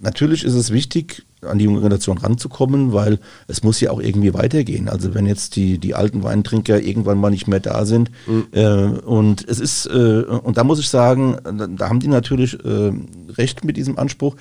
Natürlich 0.03 0.43
ist 0.43 0.55
es 0.55 0.73
wichtig, 0.73 1.25
an 1.47 1.59
die 1.59 1.65
junge 1.65 1.81
Generation 1.81 2.19
ranzukommen, 2.19 2.93
weil 2.93 3.19
es 3.49 3.63
muss 3.63 3.81
ja 3.81 3.91
auch 3.91 4.01
irgendwie 4.01 4.35
weitergehen. 4.35 4.89
Also 4.89 5.15
wenn 5.15 5.27
jetzt 5.27 5.57
die, 5.57 5.79
die 5.79 5.95
alten 5.95 6.23
Weintrinker 6.23 6.81
irgendwann 6.81 7.19
mal 7.19 7.31
nicht 7.31 7.49
mehr 7.49 7.61
da 7.61 7.85
sind 7.85 8.11
mhm. 8.27 8.47
äh, 8.53 8.85
und 9.01 9.47
es 9.49 9.61
ist, 9.61 9.87
äh, 9.87 10.23
und 10.23 10.57
da 10.57 10.65
muss 10.65 10.79
ich 10.79 10.89
sagen, 10.89 11.37
da, 11.43 11.67
da 11.67 11.89
haben 11.89 12.01
die 12.01 12.09
natürlich 12.09 12.55
äh, 12.65 12.93
recht 13.37 13.65
mit 13.65 13.77
diesem 13.77 13.99
Anspruch. 13.99 14.37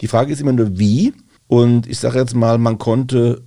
Die 0.00 0.08
Frage 0.08 0.32
ist 0.32 0.40
immer 0.40 0.52
nur, 0.52 0.78
wie. 0.78 1.12
Und 1.48 1.86
ich 1.86 1.98
sage 1.98 2.18
jetzt 2.18 2.34
mal, 2.34 2.58
man 2.58 2.78
konnte 2.78 3.42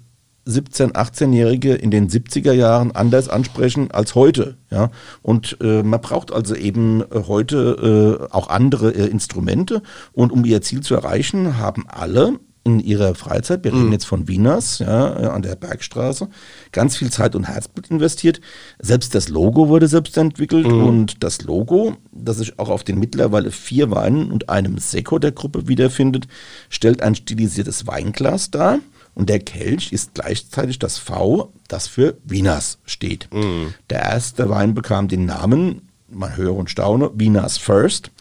17-, 0.47 0.93
18-Jährige 0.93 1.75
in 1.75 1.91
den 1.91 2.09
70er 2.09 2.53
Jahren 2.53 2.91
anders 2.91 3.29
ansprechen 3.29 3.91
als 3.91 4.15
heute. 4.15 4.57
Ja? 4.71 4.91
Und 5.21 5.57
äh, 5.61 5.83
man 5.83 6.01
braucht 6.01 6.31
also 6.31 6.55
eben 6.55 7.01
äh, 7.01 7.23
heute 7.27 8.27
äh, 8.29 8.33
auch 8.33 8.49
andere 8.49 8.91
äh, 8.91 9.07
Instrumente. 9.07 9.81
Und 10.13 10.31
um 10.31 10.45
ihr 10.45 10.61
Ziel 10.61 10.81
zu 10.81 10.95
erreichen, 10.95 11.57
haben 11.57 11.85
alle 11.87 12.39
in 12.63 12.79
ihrer 12.79 13.15
Freizeit, 13.15 13.63
wir 13.63 13.73
reden 13.73 13.87
mhm. 13.87 13.91
jetzt 13.93 14.05
von 14.05 14.27
Wieners, 14.27 14.79
ja, 14.79 15.13
an 15.31 15.41
der 15.41 15.55
Bergstraße, 15.55 16.29
ganz 16.71 16.97
viel 16.97 17.09
Zeit 17.09 17.35
und 17.35 17.45
Herzblut 17.45 17.89
investiert. 17.89 18.41
Selbst 18.79 19.15
das 19.15 19.29
Logo 19.29 19.69
wurde 19.69 19.87
selbst 19.87 20.17
entwickelt 20.17 20.67
mhm. 20.67 20.83
und 20.83 21.23
das 21.23 21.41
Logo, 21.41 21.95
das 22.11 22.37
sich 22.37 22.59
auch 22.59 22.69
auf 22.69 22.83
den 22.83 22.99
mittlerweile 22.99 23.51
vier 23.51 23.91
Weinen 23.91 24.31
und 24.31 24.49
einem 24.49 24.77
Sekko 24.77 25.19
der 25.19 25.31
Gruppe 25.31 25.67
wiederfindet, 25.67 26.27
stellt 26.69 27.01
ein 27.01 27.15
stilisiertes 27.15 27.87
Weinglas 27.87 28.51
dar 28.51 28.79
und 29.15 29.29
der 29.29 29.39
Kelch 29.39 29.91
ist 29.91 30.13
gleichzeitig 30.13 30.79
das 30.79 30.97
V, 30.97 31.51
das 31.67 31.87
für 31.87 32.17
Wieners 32.23 32.79
steht. 32.85 33.27
Mhm. 33.33 33.73
Der 33.89 34.01
erste 34.01 34.49
Wein 34.49 34.73
bekam 34.73 35.07
den 35.07 35.25
Namen, 35.25 35.89
man 36.09 36.35
höre 36.35 36.55
und 36.55 36.69
staune, 36.69 37.11
Wieners 37.15 37.57
First 37.57 38.11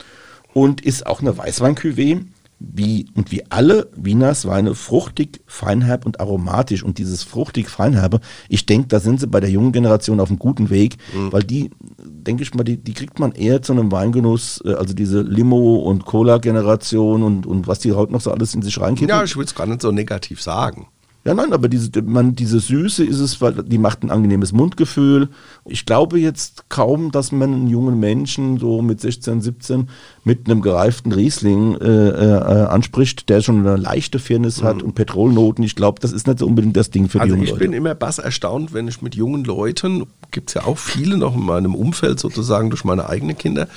und 0.55 0.81
ist 0.81 1.07
auch 1.07 1.21
eine 1.21 1.37
Weißwein-Cuvée, 1.37 2.25
wie 2.61 3.07
und 3.15 3.31
wie 3.31 3.45
alle 3.51 3.89
Wieners 3.95 4.47
Weine 4.47 4.75
fruchtig, 4.75 5.41
feinherb 5.47 6.07
und 6.07 6.21
aromatisch. 6.21 6.83
Und 6.83 6.99
dieses 6.99 7.23
fruchtig, 7.23 7.69
feinherbe, 7.69 8.21
ich 8.49 8.67
denke, 8.67 8.89
da 8.89 9.01
sind 9.01 9.21
sie 9.21 9.27
bei 9.27 9.41
der 9.41 9.51
jungen 9.51 9.73
Generation 9.73 10.21
auf 10.21 10.29
einem 10.29 10.39
guten 10.39 10.71
Weg, 10.71 10.97
mhm. 11.15 11.33
weil 11.33 11.45
die, 11.45 11.71
denke 12.05 12.43
ich 12.43 12.55
mal, 12.55 12.65
die, 12.65 12.77
die 12.77 12.95
kriegt 12.95 13.21
man 13.21 13.33
eher 13.33 13.63
zu 13.63 13.73
einem 13.73 13.93
Weingenuss, 13.93 14.61
äh, 14.65 14.75
also 14.75 14.95
diese 14.95 15.23
Limo- 15.23 15.79
und 15.79 16.05
Cola-Generation 16.05 17.23
und, 17.23 17.47
und 17.47 17.69
was 17.69 17.79
die 17.79 17.93
heute 17.93 18.13
noch 18.13 18.21
so 18.21 18.33
alles 18.33 18.55
in 18.55 18.63
sich 18.63 18.81
reinkippen. 18.81 19.09
Ja, 19.09 19.23
ich 19.23 19.37
würde 19.37 19.47
es 19.47 19.55
gar 19.55 19.67
nicht 19.67 19.83
so 19.83 19.93
negativ 19.93 20.43
sagen. 20.43 20.89
Ja, 21.29 21.35
nein, 21.35 21.53
aber 21.53 21.69
diese, 21.69 21.91
man, 22.01 22.35
diese 22.35 22.59
Süße 22.59 23.05
ist 23.05 23.19
es, 23.19 23.41
weil 23.43 23.53
die 23.65 23.77
macht 23.77 24.03
ein 24.03 24.11
angenehmes 24.11 24.53
Mundgefühl. 24.53 25.29
Ich 25.67 25.85
glaube 25.85 26.19
jetzt 26.19 26.71
kaum, 26.71 27.11
dass 27.11 27.33
man 27.33 27.53
einen 27.53 27.67
jungen 27.67 28.01
Menschen 28.01 28.59
so 28.59 28.81
mit 28.81 29.01
16, 29.01 29.43
17 29.43 29.91
mit 30.29 30.45
einem 30.45 30.61
gereiften 30.61 31.11
Riesling 31.11 31.75
äh, 31.81 31.87
äh, 31.87 32.67
anspricht, 32.67 33.31
der 33.31 33.41
schon 33.41 33.67
eine 33.67 33.77
leichte 33.79 34.19
Firnis 34.19 34.61
mhm. 34.61 34.67
hat 34.67 34.83
und 34.83 34.95
Petrolnoten. 34.95 35.65
Ich 35.65 35.75
glaube, 35.75 36.01
das 36.03 36.13
ist 36.13 36.27
nicht 36.27 36.39
so 36.39 36.47
unbedingt 36.47 36.77
das 36.77 36.91
Ding 36.91 37.09
für 37.09 37.19
also 37.19 37.35
die 37.35 37.41
jungen 37.41 37.47
Leute. 37.47 37.65
Ich 37.65 37.71
bin 37.71 37.73
immer 37.73 37.95
bass 37.95 38.19
erstaunt, 38.19 38.75
wenn 38.75 38.87
ich 38.89 39.01
mit 39.01 39.15
jungen 39.15 39.45
Leuten, 39.45 40.05
gibt 40.31 40.51
es 40.51 40.55
ja 40.55 40.65
auch 40.65 40.77
viele 40.77 41.17
noch 41.17 41.35
in 41.35 41.47
meinem 41.47 41.75
Umfeld 41.75 42.21
sozusagen 42.21 42.69
durch 42.69 42.85
meine 42.85 43.09
eigenen 43.09 43.39
Kinder, 43.39 43.69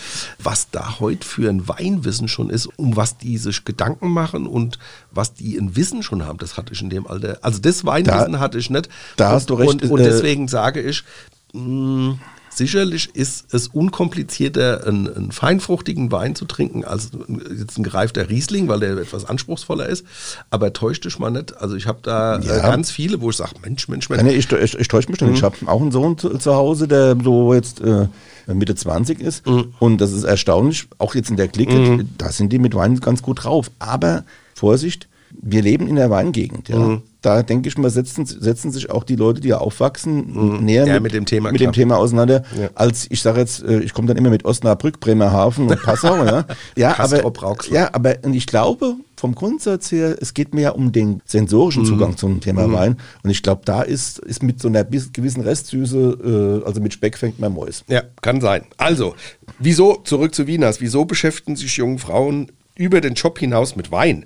was 0.43 0.69
da 0.71 0.99
heute 0.99 1.25
für 1.25 1.49
ein 1.49 1.69
Weinwissen 1.69 2.27
schon 2.27 2.49
ist, 2.49 2.67
um 2.75 2.97
was 2.97 3.17
die 3.17 3.37
sich 3.37 3.63
Gedanken 3.63 4.09
machen 4.09 4.45
und 4.45 4.77
was 5.09 5.33
die 5.33 5.57
ein 5.57 5.77
Wissen 5.77 6.03
schon 6.03 6.25
haben. 6.25 6.37
Das 6.37 6.57
hatte 6.57 6.73
ich 6.73 6.81
in 6.81 6.89
dem 6.89 7.07
Alter 7.07 7.39
also 7.41 7.59
das 7.59 7.85
Weinwissen 7.85 8.33
da, 8.33 8.39
hatte 8.39 8.57
ich 8.57 8.69
nicht. 8.69 8.89
Da 9.15 9.31
hast 9.31 9.49
du 9.49 9.53
recht. 9.53 9.83
Und, 9.83 9.89
und 9.89 10.01
äh, 10.01 10.03
deswegen 10.03 10.49
sage 10.49 10.81
ich, 10.81 11.05
mh, 11.53 11.61
hm, 11.61 12.19
sicherlich 12.53 13.09
ist 13.13 13.53
es 13.53 13.67
unkomplizierter, 13.67 14.85
einen, 14.85 15.13
einen, 15.13 15.31
feinfruchtigen 15.31 16.11
Wein 16.11 16.35
zu 16.35 16.45
trinken, 16.45 16.83
als 16.83 17.11
jetzt 17.57 17.77
ein 17.77 17.83
gereifter 17.83 18.29
Riesling, 18.29 18.67
weil 18.67 18.79
der 18.79 18.97
etwas 18.97 19.25
anspruchsvoller 19.25 19.87
ist. 19.87 20.05
Aber 20.49 20.73
täuscht 20.73 21.05
dich 21.05 21.17
mal 21.19 21.31
nicht. 21.31 21.57
Also 21.57 21.75
ich 21.75 21.87
habe 21.87 21.99
da 22.03 22.37
äh, 22.37 22.45
ja. 22.45 22.59
ganz 22.59 22.91
viele, 22.91 23.21
wo 23.21 23.29
ich 23.29 23.37
sage, 23.37 23.53
Mensch, 23.63 23.87
Mensch, 23.87 24.09
Mensch. 24.09 24.23
Nee, 24.23 24.35
ich, 24.35 24.51
ich, 24.51 24.77
ich 24.77 24.87
täusche 24.87 25.09
mich 25.09 25.21
nicht. 25.21 25.29
Mhm. 25.29 25.35
Ich 25.35 25.43
habe 25.43 25.55
auch 25.65 25.81
einen 25.81 25.91
Sohn 25.91 26.17
zu, 26.17 26.37
zu, 26.37 26.53
Hause, 26.53 26.87
der 26.87 27.15
so 27.23 27.53
jetzt 27.53 27.81
äh, 27.81 28.07
Mitte 28.47 28.75
20 28.75 29.19
ist. 29.21 29.47
Mhm. 29.47 29.73
Und 29.79 29.99
das 29.99 30.11
ist 30.11 30.23
erstaunlich, 30.23 30.87
auch 30.97 31.15
jetzt 31.15 31.29
in 31.29 31.37
der 31.37 31.47
Clique, 31.47 31.73
mhm. 31.73 32.09
da 32.17 32.31
sind 32.31 32.51
die 32.51 32.59
mit 32.59 32.75
Wein 32.75 32.99
ganz 32.99 33.21
gut 33.21 33.43
drauf. 33.43 33.71
Aber 33.79 34.23
Vorsicht, 34.53 35.07
wir 35.31 35.61
leben 35.61 35.87
in 35.87 35.95
der 35.95 36.09
Weingegend. 36.09 36.69
Ja. 36.69 36.77
Mhm. 36.77 37.01
Da 37.21 37.43
denke 37.43 37.69
ich 37.69 37.77
mal, 37.77 37.91
setzen, 37.91 38.25
setzen 38.25 38.71
sich 38.71 38.89
auch 38.89 39.03
die 39.03 39.15
Leute, 39.15 39.41
die 39.41 39.49
ja 39.49 39.59
aufwachsen, 39.59 40.33
mhm. 40.33 40.65
näher 40.65 40.87
ja, 40.87 40.93
mit, 40.95 41.03
mit, 41.03 41.13
dem 41.13 41.25
Thema, 41.25 41.51
mit 41.51 41.61
dem 41.61 41.71
Thema 41.71 41.97
auseinander, 41.97 42.43
ja. 42.59 42.69
als 42.73 43.05
ich 43.11 43.21
sage 43.21 43.39
jetzt, 43.39 43.63
äh, 43.63 43.79
ich 43.79 43.93
komme 43.93 44.07
dann 44.07 44.17
immer 44.17 44.31
mit 44.31 44.43
Osnabrück, 44.43 44.99
Bremerhaven 44.99 45.67
und 45.67 45.83
Passau. 45.83 46.15
ja, 46.25 46.45
ja 46.75 46.99
aber, 46.99 47.21
ja, 47.69 47.89
aber 47.93 48.25
ich 48.25 48.47
glaube, 48.47 48.95
vom 49.21 49.35
Grundsatz 49.35 49.91
her, 49.91 50.17
es 50.19 50.33
geht 50.33 50.55
mehr 50.55 50.75
um 50.75 50.91
den 50.91 51.21
sensorischen 51.25 51.83
mhm. 51.83 51.87
Zugang 51.87 52.11
mhm. 52.11 52.17
zum 52.17 52.41
Thema 52.41 52.67
mhm. 52.67 52.73
Wein. 52.73 52.97
Und 53.21 53.29
ich 53.29 53.43
glaube, 53.43 53.61
da 53.65 53.83
ist, 53.83 54.17
ist 54.17 54.41
mit 54.41 54.59
so 54.59 54.67
einer 54.67 54.83
gewissen 54.83 55.41
Restsüße, 55.41 56.61
äh, 56.63 56.65
also 56.65 56.81
mit 56.81 56.93
Speck 56.93 57.19
fängt 57.19 57.39
man 57.39 57.53
Mäus. 57.53 57.83
Ja, 57.87 58.01
kann 58.23 58.41
sein. 58.41 58.63
Also, 58.77 59.13
wieso, 59.59 60.01
zurück 60.03 60.33
zu 60.33 60.47
Wieners, 60.47 60.81
wieso 60.81 61.05
beschäftigen 61.05 61.55
sich 61.55 61.77
junge 61.77 61.99
Frauen 61.99 62.51
über 62.75 62.99
den 62.99 63.13
Job 63.13 63.37
hinaus 63.37 63.75
mit 63.75 63.91
Wein? 63.91 64.25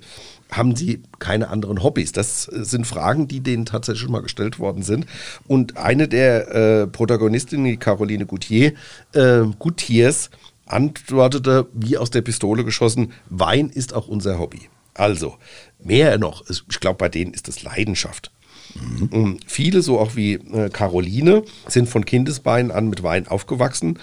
Haben 0.50 0.76
sie 0.76 1.02
keine 1.18 1.48
anderen 1.48 1.82
Hobbys? 1.82 2.12
Das 2.12 2.44
sind 2.44 2.86
Fragen, 2.86 3.28
die 3.28 3.40
denen 3.40 3.66
tatsächlich 3.66 4.08
mal 4.08 4.22
gestellt 4.22 4.58
worden 4.58 4.82
sind. 4.82 5.06
Und 5.46 5.76
eine 5.76 6.08
der 6.08 6.54
äh, 6.54 6.86
Protagonistinnen, 6.86 7.66
die 7.66 7.76
Caroline 7.76 8.26
Goutier, 8.26 8.74
äh, 9.12 9.42
Gutiers, 9.58 10.30
antwortete 10.66 11.68
wie 11.72 11.96
aus 11.96 12.10
der 12.10 12.22
Pistole 12.22 12.64
geschossen, 12.64 13.12
Wein 13.28 13.68
ist 13.68 13.92
auch 13.94 14.08
unser 14.08 14.38
Hobby. 14.38 14.68
Also, 14.94 15.36
mehr 15.78 16.18
noch, 16.18 16.44
ich 16.48 16.80
glaube, 16.80 16.98
bei 16.98 17.08
denen 17.08 17.34
ist 17.34 17.48
es 17.48 17.62
Leidenschaft. 17.62 18.30
Mhm. 18.74 19.38
Viele, 19.46 19.82
so 19.82 19.98
auch 19.98 20.16
wie 20.16 20.34
äh, 20.34 20.70
Caroline, 20.70 21.44
sind 21.68 21.88
von 21.88 22.04
Kindesbeinen 22.04 22.72
an 22.72 22.88
mit 22.88 23.02
Wein 23.02 23.28
aufgewachsen 23.28 23.98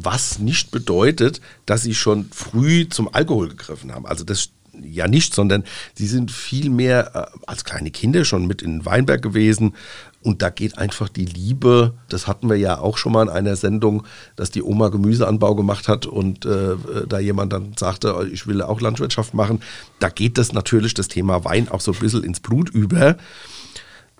was 0.00 0.38
nicht 0.38 0.70
bedeutet, 0.70 1.40
dass 1.66 1.82
sie 1.82 1.94
schon 1.94 2.28
früh 2.32 2.88
zum 2.88 3.12
Alkohol 3.12 3.48
gegriffen 3.48 3.92
haben. 3.92 4.06
Also 4.06 4.24
das 4.24 4.50
ja 4.84 5.08
nicht, 5.08 5.34
sondern 5.34 5.64
sie 5.94 6.06
sind 6.06 6.30
viel 6.30 6.70
mehr 6.70 7.10
äh, 7.14 7.38
als 7.46 7.64
kleine 7.64 7.90
Kinder 7.90 8.24
schon 8.24 8.46
mit 8.46 8.62
in 8.62 8.84
Weinberg 8.84 9.22
gewesen. 9.22 9.74
Und 10.22 10.42
da 10.42 10.50
geht 10.50 10.78
einfach 10.78 11.08
die 11.08 11.24
Liebe, 11.24 11.94
das 12.08 12.26
hatten 12.26 12.50
wir 12.50 12.56
ja 12.56 12.78
auch 12.78 12.98
schon 12.98 13.12
mal 13.12 13.22
in 13.22 13.28
einer 13.28 13.54
Sendung, 13.54 14.04
dass 14.34 14.50
die 14.50 14.62
Oma 14.62 14.88
Gemüseanbau 14.88 15.54
gemacht 15.54 15.86
hat 15.86 16.06
und 16.06 16.44
äh, 16.44 16.76
da 17.08 17.20
jemand 17.20 17.52
dann 17.52 17.74
sagte, 17.78 18.28
ich 18.32 18.46
will 18.46 18.60
auch 18.60 18.80
Landwirtschaft 18.80 19.32
machen. 19.32 19.62
Da 20.00 20.08
geht 20.08 20.36
das 20.36 20.52
natürlich, 20.52 20.94
das 20.94 21.08
Thema 21.08 21.44
Wein, 21.44 21.68
auch 21.68 21.80
so 21.80 21.92
ein 21.92 21.98
bisschen 21.98 22.24
ins 22.24 22.40
Blut 22.40 22.68
über. 22.68 23.16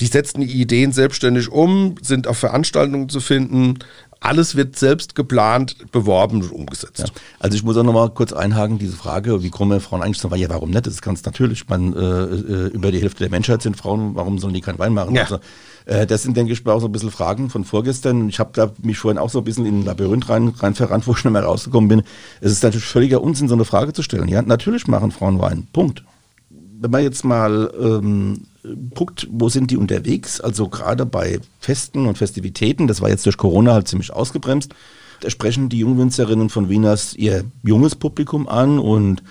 Die 0.01 0.07
setzen 0.07 0.40
die 0.40 0.61
Ideen 0.61 0.92
selbstständig 0.92 1.51
um, 1.51 1.97
sind 2.01 2.29
auf 2.29 2.38
Veranstaltungen 2.38 3.09
zu 3.09 3.21
finden, 3.21 3.81
alles 4.20 4.57
wird 4.57 4.76
selbst 4.76 5.14
geplant, 5.14 5.76
beworben 5.92 6.42
und 6.42 6.52
umgesetzt. 6.52 6.98
Ja. 6.98 7.04
Also 7.38 7.57
ich 7.57 7.62
muss 7.62 7.76
auch 7.76 7.85
noch 7.85 7.92
mal 7.92 8.11
kurz 8.11 8.33
einhaken, 8.33 8.78
diese 8.78 8.96
Frage, 8.96 9.42
wie 9.42 9.50
kommen 9.50 9.81
Frauen 9.81 10.02
eigentlich 10.02 10.18
zum 10.18 10.31
Wein? 10.31 10.40
Ja, 10.40 10.48
warum 10.48 10.70
nicht? 10.70 10.87
Das 10.87 10.94
ist 10.94 11.02
ganz 11.02 11.24
natürlich. 11.24 11.68
Man, 11.68 11.94
äh, 11.94 11.98
äh, 11.98 12.66
über 12.68 12.90
die 12.90 13.00
Hälfte 13.00 13.20
der 13.20 13.31
Menschheit 13.31 13.62
sind 13.62 13.76
Frauen, 13.76 14.14
warum 14.14 14.38
sollen 14.38 14.54
die 14.54 14.61
keinen 14.61 14.78
Wein 14.78 14.92
machen? 14.92 15.14
Ja. 15.14 15.22
Also, 15.22 15.38
äh, 15.87 16.07
das 16.07 16.24
sind, 16.24 16.37
denke 16.37 16.52
ich, 16.52 16.66
auch 16.66 16.81
so 16.81 16.87
ein 16.87 16.92
bisschen 16.92 17.11
Fragen 17.11 17.48
von 17.48 17.64
vorgestern. 17.64 18.28
Ich 18.28 18.40
habe 18.40 18.50
da 18.52 18.72
mich 18.83 18.98
vorhin 18.98 19.18
auch 19.18 19.31
so 19.31 19.38
ein 19.38 19.44
bisschen 19.44 19.66
in 19.66 19.81
ein 19.81 19.85
Labyrinth 19.85 20.28
rein, 20.28 20.48
rein 20.48 20.74
verrannt, 20.74 21.07
wo 21.07 21.12
ich 21.12 21.24
nicht 21.24 21.33
mehr 21.33 21.44
rausgekommen 21.44 21.88
bin. 21.88 22.02
Es 22.40 22.52
ist 22.52 22.62
natürlich 22.62 22.87
völliger 22.87 23.22
Unsinn, 23.22 23.48
so 23.48 23.54
eine 23.54 23.64
Frage 23.64 23.92
zu 23.92 24.02
stellen. 24.02 24.28
Ja, 24.28 24.42
natürlich 24.42 24.88
machen 24.88 25.12
Frauen 25.12 25.38
Wein. 25.38 25.68
Punkt. 25.72 26.02
Wenn 26.81 26.90
man 26.90 27.02
jetzt 27.02 27.24
mal 27.24 27.72
ähm, 27.81 28.42
guckt, 28.94 29.26
wo 29.31 29.48
sind 29.48 29.70
die 29.70 29.76
unterwegs, 29.76 30.40
also 30.40 30.68
gerade 30.68 31.07
bei 31.07 31.40
Festen 31.61 32.07
und 32.07 32.18
Festivitäten, 32.18 32.87
das 32.87 33.00
war 33.00 33.09
jetzt 33.09 33.26
durch 33.26 33.37
Corona 33.37 33.72
halt 33.72 33.88
ziemlich 33.88 34.12
ausgebremst, 34.12 34.74
da 35.20 35.31
sprechen 35.31 35.68
die 35.68 35.78
Jungwinzerinnen 35.78 36.48
von 36.48 36.68
Wieners 36.68 37.14
ihr 37.14 37.44
junges 37.62 37.96
Publikum 37.96 38.48
an 38.48 38.78
und 38.78 39.22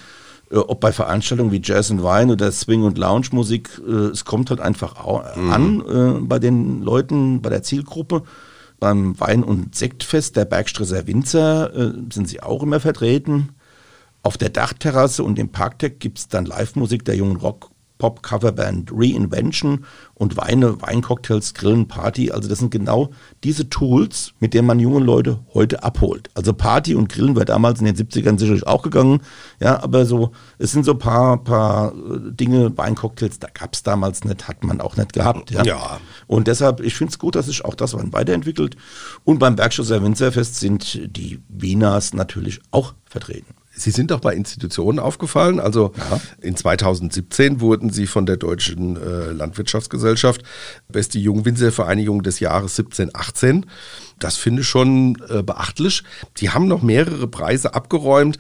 äh, 0.51 0.57
ob 0.57 0.79
bei 0.79 0.91
Veranstaltungen 0.91 1.51
wie 1.51 1.61
Jazz 1.63 1.89
und 1.89 2.03
Wein 2.03 2.31
oder 2.31 2.51
Swing 2.51 2.83
und 2.83 2.97
Lounge 2.97 3.27
Musik, 3.31 3.69
äh, 3.87 3.91
es 3.91 4.25
kommt 4.25 4.49
halt 4.49 4.59
einfach 4.59 5.05
mhm. 5.35 5.51
an 5.51 5.81
äh, 5.81 6.19
bei 6.21 6.39
den 6.39 6.81
Leuten, 6.81 7.41
bei 7.41 7.49
der 7.49 7.63
Zielgruppe. 7.63 8.23
Beim 8.79 9.19
Wein- 9.19 9.43
und 9.43 9.73
Sektfest 9.73 10.35
der 10.35 10.45
Bergstresser 10.45 11.07
Winzer 11.07 11.75
äh, 11.75 11.93
sind 12.13 12.29
sie 12.29 12.43
auch 12.43 12.61
immer 12.61 12.79
vertreten. 12.79 13.49
Auf 14.21 14.37
der 14.37 14.49
Dachterrasse 14.49 15.23
und 15.23 15.39
im 15.39 15.49
Parkdeck 15.49 15.99
gibt 15.99 16.19
es 16.19 16.27
dann 16.27 16.45
Live-Musik 16.45 17.03
der 17.03 17.15
jungen 17.15 17.37
Rock- 17.37 17.71
Pop-Coverband 17.97 18.91
Reinvention 18.93 19.85
und 20.13 20.37
Weine, 20.37 20.81
Weincocktails, 20.81 21.53
Grillen, 21.53 21.87
Party. 21.87 22.31
Also 22.31 22.49
das 22.49 22.59
sind 22.59 22.71
genau 22.71 23.11
diese 23.43 23.69
Tools, 23.69 24.33
mit 24.39 24.53
denen 24.53 24.67
man 24.67 24.79
junge 24.79 24.99
Leute 24.99 25.39
heute 25.53 25.83
abholt. 25.83 26.29
Also 26.33 26.53
Party 26.53 26.95
und 26.95 27.09
Grillen 27.09 27.35
war 27.35 27.45
damals 27.45 27.79
in 27.79 27.85
den 27.85 27.95
70ern 27.95 28.39
sicherlich 28.39 28.65
auch 28.65 28.81
gegangen. 28.81 29.21
Ja, 29.59 29.81
aber 29.83 30.05
so, 30.05 30.31
es 30.57 30.71
sind 30.71 30.85
so 30.85 30.93
ein 30.93 30.99
paar, 30.99 31.43
paar 31.43 31.93
äh, 31.93 32.31
Dinge, 32.31 32.77
Weincocktails, 32.77 33.39
da 33.39 33.47
gab 33.53 33.73
es 33.73 33.83
damals 33.83 34.23
nicht, 34.23 34.47
hat 34.47 34.63
man 34.63 34.81
auch 34.81 34.97
nicht 34.97 35.13
gehabt. 35.13 35.51
Ja. 35.51 35.63
ja. 35.63 35.99
Und 36.27 36.47
deshalb, 36.47 36.79
ich 36.81 36.95
finde 36.95 37.11
es 37.11 37.19
gut, 37.19 37.35
dass 37.35 37.47
sich 37.47 37.65
auch 37.65 37.75
das 37.75 37.95
weiterentwickelt. 37.97 38.75
Und 39.23 39.39
beim 39.39 39.55
Bergschusser 39.55 40.03
Winzerfest 40.03 40.55
sind 40.55 40.99
die 41.15 41.39
Wieners 41.49 42.13
natürlich 42.13 42.61
auch 42.71 42.93
vertreten. 43.05 43.55
Sie 43.77 43.91
sind 43.91 44.11
doch 44.11 44.19
bei 44.19 44.33
Institutionen 44.33 44.99
aufgefallen. 44.99 45.59
Also 45.59 45.93
ja. 45.97 46.19
in 46.41 46.55
2017 46.55 47.61
wurden 47.61 47.91
Sie 47.91 48.07
von 48.07 48.25
der 48.25 48.37
Deutschen 48.37 48.97
äh, 48.97 49.31
Landwirtschaftsgesellschaft 49.31 50.41
beste 50.89 51.19
Jungwinzervereinigung 51.19 52.23
des 52.23 52.39
Jahres 52.39 52.77
17-18. 52.77 53.63
Das 54.19 54.35
finde 54.35 54.63
ich 54.63 54.67
schon 54.67 55.21
äh, 55.29 55.43
beachtlich. 55.43 56.03
Sie 56.35 56.49
haben 56.49 56.67
noch 56.67 56.81
mehrere 56.81 57.27
Preise 57.27 57.75
abgeräumt. 57.75 58.39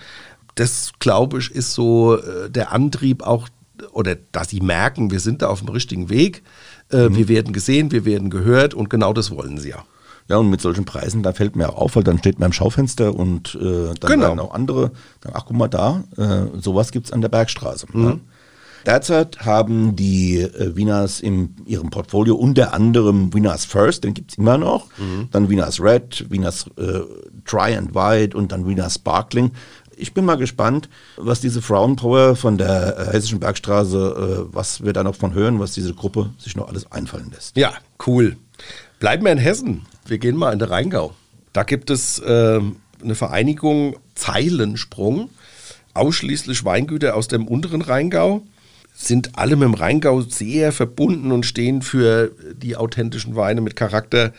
Das, 0.55 0.91
glaube 0.99 1.37
ich, 1.37 1.51
ist 1.51 1.73
so 1.73 2.17
äh, 2.17 2.49
der 2.49 2.71
Antrieb 2.71 3.21
auch, 3.21 3.47
oder 3.91 4.15
dass 4.31 4.49
Sie 4.49 4.59
merken, 4.59 5.11
wir 5.11 5.19
sind 5.19 5.43
da 5.43 5.49
auf 5.49 5.59
dem 5.59 5.69
richtigen 5.69 6.09
Weg. 6.09 6.41
Äh, 6.91 7.09
mhm. 7.09 7.15
Wir 7.15 7.27
werden 7.27 7.53
gesehen, 7.53 7.91
wir 7.91 8.05
werden 8.05 8.31
gehört 8.31 8.73
und 8.73 8.89
genau 8.89 9.13
das 9.13 9.29
wollen 9.29 9.59
Sie 9.59 9.69
ja. 9.69 9.83
Ja, 10.29 10.37
und 10.37 10.49
mit 10.49 10.59
solchen 10.59 10.85
Preisen, 10.85 11.23
da 11.23 11.31
fällt 11.31 11.55
mir 11.55 11.69
auch 11.69 11.77
auf, 11.77 11.95
weil 11.95 12.03
dann 12.03 12.17
steht 12.17 12.39
man 12.39 12.47
im 12.47 12.53
Schaufenster 12.53 13.15
und 13.15 13.55
äh, 13.55 13.93
dann 13.99 14.11
genau. 14.11 14.27
werden 14.27 14.39
auch 14.39 14.53
andere, 14.53 14.91
dann, 15.21 15.33
ach 15.35 15.45
guck 15.45 15.55
mal 15.55 15.69
da, 15.69 16.03
äh, 16.17 16.59
sowas 16.59 16.91
gibt 16.91 17.07
es 17.07 17.13
an 17.13 17.21
der 17.21 17.29
Bergstraße. 17.29 17.87
Mhm. 17.93 18.05
Ja. 18.05 18.19
Derzeit 18.85 19.39
haben 19.45 19.95
die 19.95 20.39
äh, 20.39 20.75
Wieners 20.75 21.19
in 21.19 21.55
ihrem 21.65 21.89
Portfolio 21.89 22.35
unter 22.35 22.73
anderem 22.73 23.33
Wieners 23.33 23.65
First, 23.65 24.05
den 24.05 24.13
gibt 24.13 24.31
es 24.31 24.37
immer 24.37 24.57
noch, 24.57 24.87
mhm. 24.97 25.27
dann 25.31 25.49
Wieners 25.49 25.81
Red, 25.81 26.25
Wieners 26.29 26.67
äh, 26.77 27.01
Dry 27.45 27.75
and 27.75 27.95
White 27.95 28.35
und 28.37 28.51
dann 28.51 28.67
Wieners 28.67 28.95
Sparkling. 28.95 29.51
Ich 29.97 30.13
bin 30.13 30.25
mal 30.25 30.37
gespannt, 30.37 30.89
was 31.17 31.41
diese 31.41 31.61
Frauenpower 31.61 32.35
von 32.35 32.57
der 32.57 32.97
äh, 32.97 33.13
Hessischen 33.13 33.39
Bergstraße, 33.39 34.47
äh, 34.47 34.55
was 34.55 34.83
wir 34.83 34.93
da 34.93 35.03
noch 35.03 35.15
von 35.15 35.33
hören, 35.33 35.59
was 35.59 35.73
diese 35.73 35.93
Gruppe 35.93 36.29
sich 36.37 36.55
noch 36.55 36.69
alles 36.69 36.89
einfallen 36.91 37.31
lässt. 37.33 37.57
Ja, 37.57 37.73
cool. 38.05 38.37
Bleiben 38.99 39.25
wir 39.25 39.31
in 39.31 39.37
Hessen. 39.37 39.85
Wir 40.09 40.17
gehen 40.17 40.37
mal 40.37 40.53
in 40.53 40.59
den 40.59 40.69
Rheingau. 40.69 41.13
Da 41.53 41.63
gibt 41.63 41.89
es 41.89 42.19
äh, 42.19 42.61
eine 43.03 43.15
Vereinigung 43.15 43.97
Zeilensprung, 44.15 45.29
ausschließlich 45.93 46.63
Weingüter 46.65 47.15
aus 47.15 47.27
dem 47.27 47.47
unteren 47.47 47.81
Rheingau. 47.81 48.43
Sind 48.93 49.37
alle 49.37 49.55
mit 49.55 49.67
dem 49.67 49.73
Rheingau 49.75 50.21
sehr 50.21 50.71
verbunden 50.71 51.31
und 51.31 51.45
stehen 51.45 51.81
für 51.81 52.31
die 52.55 52.75
authentischen 52.75 53.35
Weine 53.35 53.61
mit 53.61 53.75
Charakter. 53.75 54.33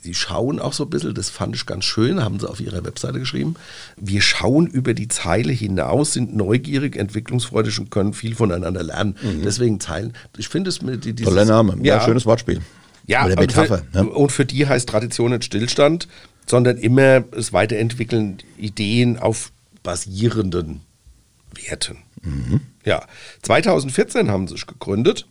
Sie 0.00 0.14
schauen 0.14 0.58
auch 0.58 0.72
so 0.72 0.84
ein 0.84 0.90
bisschen, 0.90 1.14
das 1.14 1.30
fand 1.30 1.54
ich 1.54 1.64
ganz 1.64 1.84
schön, 1.84 2.24
haben 2.24 2.40
sie 2.40 2.50
auf 2.50 2.60
ihrer 2.60 2.84
Webseite 2.84 3.20
geschrieben. 3.20 3.54
Wir 3.96 4.20
schauen 4.20 4.66
über 4.66 4.94
die 4.94 5.06
Zeile 5.06 5.52
hinaus, 5.52 6.14
sind 6.14 6.34
neugierig, 6.34 6.96
entwicklungsfreudig 6.96 7.78
und 7.78 7.92
können 7.92 8.12
viel 8.12 8.34
voneinander 8.34 8.82
lernen. 8.82 9.14
Mhm. 9.22 9.42
Deswegen 9.44 9.78
Zeilen. 9.78 10.14
Ich 10.36 10.48
finde 10.48 10.70
es 10.70 10.82
mit 10.82 11.04
dieses, 11.04 11.22
Toller 11.22 11.44
Name, 11.44 11.76
ja, 11.82 11.98
ja, 11.98 12.00
schönes 12.00 12.26
Wortspiel. 12.26 12.60
Ja, 13.06 13.24
Oder 13.26 13.36
Metapher. 13.36 13.82
Und 13.82 13.92
für, 13.92 14.04
ne? 14.04 14.10
und 14.10 14.32
für 14.32 14.44
die 14.44 14.66
heißt 14.66 14.88
Tradition 14.88 15.32
nicht 15.32 15.44
Stillstand, 15.44 16.08
sondern 16.46 16.76
immer 16.76 17.20
das 17.20 17.52
Weiterentwickeln 17.52 18.38
Ideen 18.56 19.18
auf 19.18 19.52
basierenden 19.82 20.80
Werten. 21.54 21.98
Mhm. 22.22 22.60
Ja, 22.84 23.06
2014 23.42 24.30
haben 24.30 24.46
sie 24.46 24.54
sich 24.54 24.66
gegründet 24.66 25.26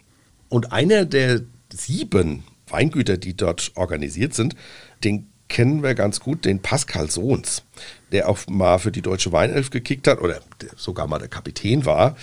und 0.49 0.71
einer 0.71 1.05
der 1.05 1.41
sieben 1.73 2.43
Weingüter, 2.67 3.17
die 3.17 3.35
dort 3.35 3.71
organisiert 3.75 4.33
sind, 4.33 4.55
den 5.03 5.27
kennen 5.47 5.83
wir 5.83 5.95
ganz 5.95 6.21
gut, 6.21 6.45
den 6.45 6.61
Pascal 6.61 7.11
Sohns, 7.11 7.63
der 8.11 8.29
auch 8.29 8.39
mal 8.47 8.79
für 8.79 8.91
die 8.91 9.01
Deutsche 9.01 9.33
Weinelf 9.33 9.69
gekickt 9.69 10.07
hat 10.07 10.21
oder 10.21 10.39
sogar 10.77 11.07
mal 11.07 11.19
der 11.19 11.27
Kapitän 11.27 11.85
war. 11.85 12.15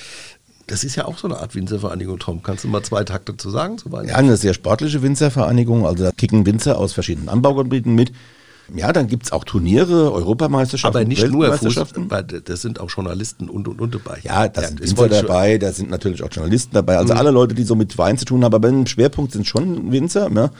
Das 0.69 0.85
ist 0.85 0.97
ja 0.97 1.07
auch 1.07 1.19
so 1.19 1.27
eine 1.27 1.39
Art 1.39 1.55
Winzervereinigung, 1.55 2.19
Tom. 2.19 2.43
Kannst 2.43 2.65
du 2.65 2.69
mal 2.69 2.83
zwei 2.83 3.03
Takte 3.03 3.37
zu 3.37 3.51
sagen? 3.51 3.79
Zu 3.79 3.89
ja, 3.89 4.15
eine 4.15 4.37
sehr 4.37 4.53
sportliche 4.55 5.03
Winzervereinigung. 5.03 5.87
Also 5.87 6.05
da 6.05 6.13
kicken 6.13 6.47
Winzer 6.47 6.79
aus 6.79 6.93
verschiedenen 6.93 7.29
Anbaugebieten 7.31 7.95
mit. 7.95 8.13
Ja, 8.75 8.93
dann 8.93 9.07
gibt 9.07 9.25
es 9.25 9.33
auch 9.33 9.45
Turniere, 9.45 10.13
Europameisterschaften, 10.13 10.99
Aber 10.99 11.09
nicht 11.09 11.27
nur 11.27 11.51
Fußball, 11.57 12.23
das 12.23 12.61
sind 12.61 12.81
auch 12.81 12.91
Journalisten 12.91 13.49
und 13.49 13.67
und 13.67 13.81
und 13.81 13.95
dabei. 13.95 14.19
Ja, 14.23 14.47
da 14.47 14.61
ja, 14.61 14.69
sind 14.69 14.83
Winzer 14.83 15.09
dabei, 15.09 15.57
da 15.57 15.73
sind 15.73 15.89
natürlich 15.89 16.23
auch 16.23 16.29
Journalisten 16.31 16.75
dabei. 16.75 16.99
Also 16.99 17.15
mhm. 17.15 17.19
alle 17.19 17.31
Leute, 17.31 17.55
die 17.55 17.63
so 17.63 17.75
mit 17.75 17.97
Wein 17.97 18.19
zu 18.19 18.27
tun 18.27 18.45
haben, 18.45 18.55
aber 18.55 18.69
im 18.69 18.87
Schwerpunkt 18.87 19.33
sind 19.33 19.47
schon 19.47 19.91
Winzer. 19.91 20.31
Ja. 20.31 20.51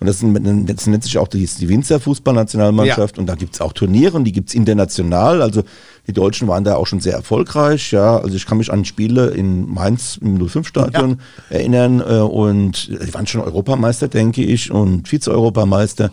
Und 0.00 0.06
das, 0.06 0.18
sind, 0.20 0.68
das 0.68 0.86
nennt 0.86 1.04
sich 1.04 1.18
auch 1.18 1.28
die, 1.28 1.44
die 1.44 1.68
Winzer 1.68 2.00
Fußballnationalmannschaft. 2.00 3.16
Ja. 3.16 3.20
Und 3.20 3.26
da 3.26 3.34
gibt 3.34 3.54
es 3.54 3.60
auch 3.60 3.74
Turniere 3.74 4.16
und 4.16 4.24
die 4.24 4.32
gibt 4.32 4.48
es 4.48 4.54
international. 4.54 5.42
Also 5.42 5.62
die 6.06 6.14
Deutschen 6.14 6.48
waren 6.48 6.64
da 6.64 6.76
auch 6.76 6.86
schon 6.86 7.00
sehr 7.00 7.12
erfolgreich. 7.12 7.92
Ja, 7.92 8.16
also 8.16 8.34
ich 8.34 8.46
kann 8.46 8.56
mich 8.56 8.72
an 8.72 8.86
Spiele 8.86 9.28
in 9.28 9.68
Mainz 9.68 10.18
im 10.22 10.38
05-Stadion 10.38 11.10
ja. 11.50 11.56
erinnern. 11.56 12.00
Äh, 12.00 12.20
und 12.20 12.88
die 12.88 13.12
waren 13.12 13.26
schon 13.26 13.42
Europameister, 13.42 14.08
denke 14.08 14.42
ich, 14.42 14.70
und 14.70 15.06
Vize-Europameister. 15.06 16.10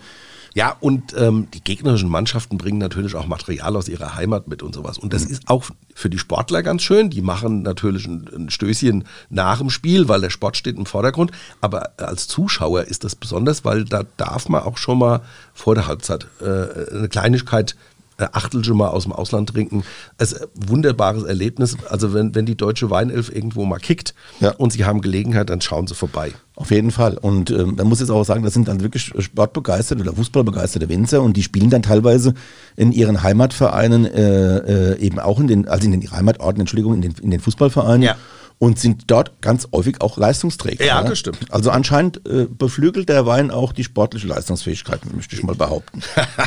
Ja, 0.54 0.76
und 0.80 1.14
ähm, 1.18 1.48
die 1.54 1.62
gegnerischen 1.62 2.10
Mannschaften 2.10 2.58
bringen 2.58 2.78
natürlich 2.78 3.16
auch 3.16 3.28
Material 3.28 3.76
aus 3.76 3.90
ihrer 3.90 4.16
Heimat 4.16 4.48
mit 4.48 4.64
und 4.64 4.74
sowas. 4.74 4.98
Und 4.98 5.14
das 5.14 5.26
mhm. 5.26 5.32
ist 5.32 5.50
auch 5.50 5.66
für 5.94 6.10
die 6.10 6.20
Sportler 6.20 6.64
ganz 6.64 6.84
schön. 6.84 7.10
Die 7.10 7.22
machen 7.22 7.62
natürlich 7.62 8.06
ein, 8.08 8.30
ein, 8.34 8.50
Stößchen 8.50 9.06
nach 9.30 9.60
dem 9.60 9.70
Spiel, 9.70 10.08
weil 10.08 10.22
der 10.22 10.30
Sport 10.30 10.58
steht 10.58 10.78
im 10.78 10.86
Vordergrund. 10.86 11.32
Aber 11.62 11.92
als 11.98 12.28
Zuschauer 12.28 12.84
ist 12.84 13.04
das 13.04 13.16
besonders, 13.16 13.66
weil 13.66 13.86
da 13.86 14.04
darf 14.18 14.50
man 14.50 14.64
auch 14.64 14.78
schon 14.78 15.00
mal 15.00 15.22
vor 15.54 15.76
der 15.76 15.88
Halbzeit 15.88 16.28
äh, 16.42 16.96
eine 16.96 17.10
Kleinigkeit 17.10 17.76
Achtel 18.18 18.64
schon 18.64 18.78
mal 18.78 18.90
aus 18.90 19.04
dem 19.04 19.14
Ausland 19.14 19.50
trinken. 19.50 19.84
Es 20.18 20.32
ist 20.32 20.42
ein 20.42 20.70
wunderbares 20.70 21.24
Erlebnis. 21.24 21.78
Also 21.90 22.14
wenn, 22.14 22.34
wenn 22.36 22.46
die 22.46 22.56
deutsche 22.56 22.90
Weinelf 22.90 23.34
irgendwo 23.34 23.66
mal 23.66 23.80
kickt 23.80 24.14
ja. 24.40 24.52
und 24.52 24.74
sie 24.74 24.86
haben 24.86 25.02
Gelegenheit, 25.02 25.50
dann 25.50 25.62
schauen 25.62 25.88
sie 25.88 25.96
vorbei. 25.96 26.34
Auf 26.56 26.72
jeden 26.72 26.90
Fall. 26.90 27.18
Und 27.18 27.52
ähm, 27.52 27.76
man 27.78 27.88
muss 27.88 28.00
jetzt 28.00 28.10
auch 28.10 28.24
sagen, 28.24 28.44
das 28.44 28.54
sind 28.54 28.68
dann 28.68 28.82
wirklich 28.82 29.14
sportbegeisterte 29.20 30.02
oder 30.02 30.14
fußballbegeisterte 30.14 30.90
Winzer 30.90 31.22
und 31.22 31.38
die 31.38 31.44
spielen 31.44 31.70
dann 31.70 31.84
teilweise 31.84 32.34
in 32.76 32.92
ihren 32.92 33.22
Heimatvereinen 33.22 34.06
äh, 34.06 34.94
äh, 34.94 35.00
eben 35.00 35.20
auch 35.20 35.40
in 35.40 35.48
den, 35.48 35.68
also 35.68 35.86
in 35.86 35.92
den 35.92 36.12
Heimatorten, 36.12 36.62
Entschuldigung, 36.62 36.96
in 36.96 37.02
den, 37.02 37.14
in 37.22 37.32
den 37.32 37.40
Fußballvereinen. 37.40 38.02
Ja 38.02 38.16
und 38.60 38.80
sind 38.80 39.04
dort 39.12 39.42
ganz 39.42 39.68
häufig 39.72 40.02
auch 40.02 40.18
Leistungsträger. 40.18 40.84
Ja, 40.84 41.04
das 41.04 41.20
stimmt. 41.20 41.40
Also 41.52 41.70
anscheinend 41.70 42.28
äh, 42.28 42.48
beflügelt 42.50 43.08
der 43.10 43.26
Wein 43.26 43.52
auch 43.52 43.72
die 43.72 43.84
sportliche 43.84 44.28
Leistungsfähigkeit, 44.28 45.02
möchte 45.14 45.36
ich 45.36 45.44
mal 45.44 45.56
behaupten. 45.56 46.02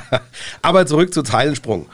Aber 0.63 0.87
zurück 0.87 1.15
zu 1.15 1.23
Zeilensprung. 1.23 1.87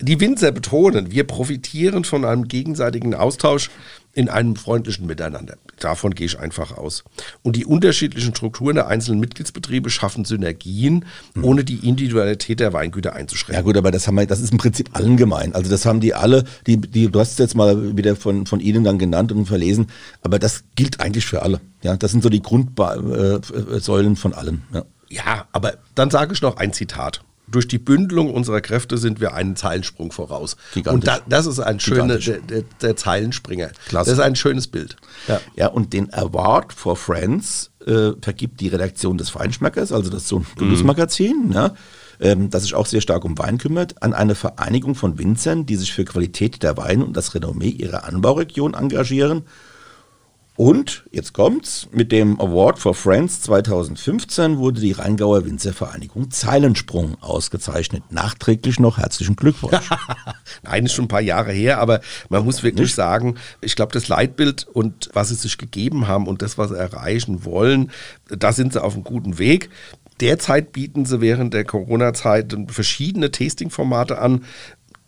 Die 0.00 0.20
Winzer 0.20 0.52
betonen, 0.52 1.10
wir 1.10 1.24
profitieren 1.24 2.04
von 2.04 2.24
einem 2.24 2.48
gegenseitigen 2.48 3.14
Austausch 3.14 3.70
in 4.12 4.30
einem 4.30 4.56
freundlichen 4.56 5.06
Miteinander. 5.06 5.56
Davon 5.78 6.14
gehe 6.14 6.26
ich 6.26 6.38
einfach 6.38 6.76
aus. 6.76 7.04
Und 7.42 7.54
die 7.54 7.66
unterschiedlichen 7.66 8.34
Strukturen 8.34 8.76
der 8.76 8.88
einzelnen 8.88 9.20
Mitgliedsbetriebe 9.20 9.90
schaffen 9.90 10.24
Synergien, 10.24 11.04
mhm. 11.34 11.44
ohne 11.44 11.64
die 11.64 11.86
Individualität 11.86 12.60
der 12.60 12.72
Weingüter 12.72 13.14
einzuschränken. 13.14 13.56
Ja 13.56 13.62
gut, 13.62 13.76
aber 13.76 13.90
das 13.90 14.06
haben 14.06 14.14
wir, 14.14 14.26
das 14.26 14.40
ist 14.40 14.52
im 14.52 14.58
Prinzip 14.58 14.90
allen 14.94 15.18
gemein. 15.18 15.54
Also 15.54 15.70
das 15.70 15.84
haben 15.84 16.00
die 16.00 16.14
alle, 16.14 16.44
die, 16.66 16.78
die, 16.78 17.10
du 17.10 17.20
hast 17.20 17.32
es 17.32 17.38
jetzt 17.38 17.54
mal 17.54 17.94
wieder 17.96 18.16
von, 18.16 18.46
von 18.46 18.60
Ihnen 18.60 18.84
dann 18.84 18.98
genannt 18.98 19.32
und 19.32 19.44
verlesen, 19.44 19.88
aber 20.22 20.38
das 20.38 20.64
gilt 20.76 21.00
eigentlich 21.00 21.26
für 21.26 21.42
alle. 21.42 21.60
Ja, 21.82 21.96
das 21.96 22.10
sind 22.10 22.22
so 22.22 22.30
die 22.30 22.42
Grundsäulen 22.42 24.12
äh, 24.12 24.16
von 24.16 24.32
allem. 24.32 24.62
Ja. 24.72 24.84
ja, 25.10 25.48
aber 25.52 25.74
dann 25.94 26.10
sage 26.10 26.32
ich 26.32 26.40
noch 26.40 26.56
ein 26.56 26.72
Zitat 26.72 27.22
durch 27.48 27.68
die 27.68 27.78
Bündelung 27.78 28.32
unserer 28.32 28.60
Kräfte 28.60 28.98
sind 28.98 29.20
wir 29.20 29.34
einen 29.34 29.56
Zeilensprung 29.56 30.12
voraus. 30.12 30.56
Gigantisch. 30.74 30.94
Und 30.94 31.06
da, 31.06 31.20
das 31.28 31.46
ist 31.46 31.60
ein 31.60 31.80
schöner, 31.80 32.18
der, 32.18 32.38
der, 32.38 32.62
der, 32.80 32.96
Zeilenspringer. 32.96 33.70
Klasse. 33.88 34.10
Das 34.10 34.18
ist 34.18 34.24
ein 34.24 34.36
schönes 34.36 34.66
Bild. 34.66 34.96
Ja, 35.28 35.40
ja 35.54 35.68
und 35.68 35.92
den 35.92 36.12
Award 36.12 36.72
for 36.72 36.96
Friends 36.96 37.70
äh, 37.86 38.12
vergibt 38.20 38.60
die 38.60 38.68
Redaktion 38.68 39.18
des 39.18 39.30
Feinschmeckers, 39.30 39.92
also 39.92 40.10
das 40.10 40.22
ist 40.22 40.28
so 40.28 40.38
ein 40.38 40.46
Genussmagazin, 40.56 41.46
mhm. 41.46 41.52
ja, 41.52 41.74
ähm, 42.18 42.50
das 42.50 42.62
sich 42.62 42.74
auch 42.74 42.86
sehr 42.86 43.00
stark 43.00 43.24
um 43.24 43.38
Wein 43.38 43.58
kümmert, 43.58 44.02
an 44.02 44.12
eine 44.12 44.34
Vereinigung 44.34 44.94
von 44.94 45.18
Winzern, 45.18 45.66
die 45.66 45.76
sich 45.76 45.92
für 45.92 46.04
Qualität 46.04 46.62
der 46.62 46.76
Weine 46.76 47.04
und 47.04 47.16
das 47.16 47.34
Renommee 47.34 47.68
ihrer 47.68 48.04
Anbauregion 48.04 48.74
engagieren 48.74 49.44
Und 50.56 51.04
jetzt 51.12 51.34
kommt's, 51.34 51.86
mit 51.92 52.12
dem 52.12 52.40
Award 52.40 52.78
for 52.78 52.94
Friends 52.94 53.42
2015 53.42 54.56
wurde 54.56 54.80
die 54.80 54.92
Rheingauer 54.92 55.44
Winzervereinigung 55.44 56.30
Zeilensprung 56.30 57.16
ausgezeichnet. 57.20 58.04
Nachträglich 58.10 58.80
noch 58.80 58.96
herzlichen 58.96 59.36
Glückwunsch. 59.36 59.90
Nein, 60.62 60.86
ist 60.86 60.94
schon 60.94 61.04
ein 61.04 61.08
paar 61.08 61.20
Jahre 61.20 61.52
her, 61.52 61.78
aber 61.78 62.00
man 62.30 62.44
muss 62.44 62.62
wirklich 62.62 62.86
Nicht? 62.86 62.94
sagen, 62.94 63.36
ich 63.60 63.76
glaube, 63.76 63.92
das 63.92 64.08
Leitbild 64.08 64.66
und 64.66 65.10
was 65.12 65.28
sie 65.28 65.34
sich 65.34 65.58
gegeben 65.58 66.08
haben 66.08 66.26
und 66.26 66.40
das, 66.40 66.56
was 66.56 66.70
sie 66.70 66.78
erreichen 66.78 67.44
wollen, 67.44 67.90
da 68.28 68.52
sind 68.52 68.72
sie 68.72 68.82
auf 68.82 68.94
einem 68.94 69.04
guten 69.04 69.38
Weg. 69.38 69.68
Derzeit 70.20 70.72
bieten 70.72 71.04
sie 71.04 71.20
während 71.20 71.52
der 71.52 71.64
Corona-Zeit 71.64 72.56
verschiedene 72.68 73.30
Tasting-Formate 73.30 74.18
an. 74.18 74.44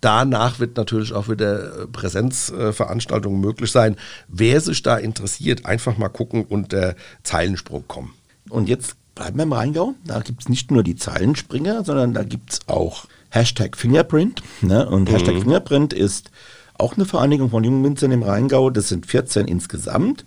Danach 0.00 0.60
wird 0.60 0.76
natürlich 0.76 1.12
auch 1.12 1.28
wieder 1.28 1.82
äh, 1.82 1.86
Präsenzveranstaltungen 1.86 3.40
möglich 3.40 3.72
sein. 3.72 3.96
Wer 4.28 4.60
sich 4.60 4.82
da 4.82 4.96
interessiert, 4.96 5.66
einfach 5.66 5.98
mal 5.98 6.08
gucken 6.08 6.44
und 6.44 6.72
der 6.72 6.94
Zeilensprung 7.24 7.86
kommen. 7.88 8.14
Und 8.48 8.68
jetzt 8.68 8.96
bleiben 9.14 9.38
wir 9.38 9.42
im 9.42 9.52
Rheingau. 9.52 9.94
Da 10.04 10.20
gibt 10.20 10.42
es 10.42 10.48
nicht 10.48 10.70
nur 10.70 10.82
die 10.82 10.96
Zeilenspringer, 10.96 11.84
sondern 11.84 12.14
da 12.14 12.22
gibt 12.22 12.52
es 12.52 12.60
auch 12.68 13.06
Hashtag 13.30 13.76
Fingerprint. 13.76 14.42
Ne? 14.60 14.88
Und 14.88 15.08
mhm. 15.08 15.14
Hashtag 15.14 15.40
Fingerprint 15.40 15.92
ist 15.92 16.30
auch 16.74 16.96
eine 16.96 17.04
Vereinigung 17.04 17.50
von 17.50 17.64
jungen 17.64 17.84
Winzern 17.84 18.12
im 18.12 18.22
Rheingau. 18.22 18.70
Das 18.70 18.88
sind 18.88 19.06
14 19.06 19.48
insgesamt. 19.48 20.24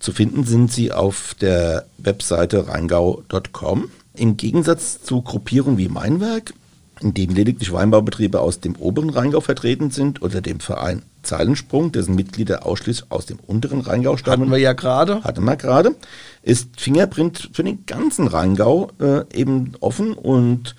Zu 0.00 0.10
finden 0.10 0.42
sind 0.42 0.72
sie 0.72 0.90
auf 0.90 1.34
der 1.40 1.86
Webseite 1.98 2.66
rheingau.com. 2.66 3.88
Im 4.14 4.36
Gegensatz 4.36 5.00
zu 5.02 5.22
Gruppierungen 5.22 5.78
wie 5.78 5.88
Meinwerk 5.88 6.54
in 7.02 7.14
dem 7.14 7.34
lediglich 7.34 7.72
Weinbaubetriebe 7.72 8.40
aus 8.40 8.60
dem 8.60 8.76
oberen 8.76 9.10
Rheingau 9.10 9.40
vertreten 9.40 9.90
sind 9.90 10.22
oder 10.22 10.40
dem 10.40 10.60
Verein 10.60 11.02
Zeilensprung, 11.22 11.92
dessen 11.92 12.14
Mitglieder 12.14 12.66
ausschließlich 12.66 13.10
aus 13.10 13.26
dem 13.26 13.38
unteren 13.46 13.80
Rheingau 13.80 14.16
stammen. 14.16 14.42
Hatten 14.42 14.50
wir 14.50 14.58
ja 14.58 14.72
gerade. 14.72 15.22
Hatten 15.22 15.44
wir 15.44 15.56
gerade. 15.56 15.94
Ist 16.42 16.80
Fingerprint 16.80 17.50
für 17.52 17.62
den 17.62 17.86
ganzen 17.86 18.26
Rheingau 18.26 18.90
äh, 19.00 19.24
eben 19.32 19.72
offen 19.80 20.12
und 20.14 20.74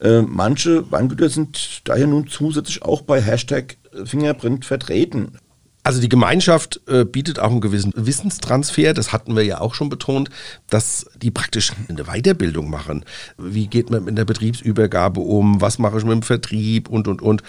äh, 0.00 0.22
manche 0.22 0.90
Weingüter 0.92 1.28
sind 1.28 1.82
daher 1.84 2.06
nun 2.06 2.28
zusätzlich 2.28 2.82
auch 2.82 3.02
bei 3.02 3.20
Hashtag 3.20 3.76
Fingerprint 4.04 4.64
vertreten. 4.64 5.32
Also 5.88 6.02
die 6.02 6.10
Gemeinschaft 6.10 6.82
äh, 6.86 7.06
bietet 7.06 7.38
auch 7.38 7.50
einen 7.50 7.62
gewissen 7.62 7.94
Wissenstransfer, 7.96 8.92
das 8.92 9.10
hatten 9.10 9.34
wir 9.34 9.42
ja 9.42 9.62
auch 9.62 9.72
schon 9.72 9.88
betont, 9.88 10.28
dass 10.68 11.06
die 11.16 11.30
praktisch 11.30 11.72
eine 11.88 12.04
Weiterbildung 12.04 12.68
machen. 12.68 13.06
Wie 13.38 13.68
geht 13.68 13.88
man 13.88 14.04
mit 14.04 14.18
der 14.18 14.26
Betriebsübergabe 14.26 15.20
um, 15.20 15.62
was 15.62 15.78
mache 15.78 15.96
ich 15.96 16.04
mit 16.04 16.12
dem 16.12 16.22
Vertrieb 16.22 16.90
und, 16.90 17.08
und, 17.08 17.22
und. 17.22 17.42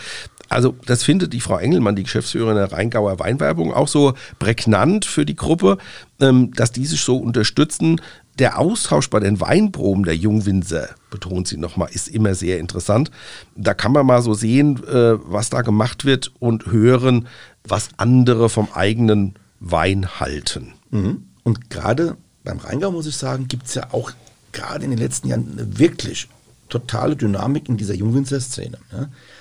Also 0.47 0.73
das 0.85 1.03
findet 1.03 1.33
die 1.33 1.41
Frau 1.41 1.57
Engelmann, 1.57 1.97
die 1.97 2.03
Geschäftsführerin 2.03 2.55
der 2.55 2.71
Rheingauer 2.71 3.19
Weinwerbung, 3.19 3.73
auch 3.73 3.89
so 3.89 4.13
prägnant 4.39 5.03
für 5.03 5.25
die 5.25 5.35
Gruppe, 5.35 5.77
ähm, 6.21 6.53
dass 6.53 6.71
die 6.71 6.85
sich 6.85 7.01
so 7.01 7.17
unterstützen. 7.17 7.99
Der 8.39 8.57
Austausch 8.57 9.09
bei 9.09 9.19
den 9.19 9.41
Weinproben 9.41 10.05
der 10.05 10.15
Jungwinzer, 10.15 10.87
betont 11.09 11.49
sie 11.49 11.57
nochmal, 11.57 11.89
ist 11.91 12.07
immer 12.07 12.35
sehr 12.35 12.59
interessant. 12.59 13.11
Da 13.57 13.73
kann 13.73 13.91
man 13.91 14.05
mal 14.05 14.21
so 14.21 14.33
sehen, 14.33 14.81
äh, 14.87 15.17
was 15.29 15.49
da 15.49 15.61
gemacht 15.61 16.05
wird 16.05 16.31
und 16.39 16.67
hören, 16.67 17.27
was 17.69 17.89
andere 17.97 18.49
vom 18.49 18.67
eigenen 18.73 19.35
Wein 19.59 20.19
halten. 20.19 20.73
Mhm. 20.91 21.25
Und 21.43 21.69
gerade 21.69 22.17
beim 22.43 22.57
Rheingau, 22.57 22.91
muss 22.91 23.05
ich 23.05 23.15
sagen, 23.15 23.47
gibt 23.47 23.67
es 23.67 23.75
ja 23.75 23.87
auch 23.91 24.11
gerade 24.51 24.83
in 24.85 24.91
den 24.91 24.99
letzten 24.99 25.27
Jahren 25.27 25.51
eine 25.51 25.77
wirklich 25.77 26.27
totale 26.69 27.15
Dynamik 27.15 27.67
in 27.67 27.77
dieser 27.77 27.95
Jungwinzer-Szene. 27.95 28.77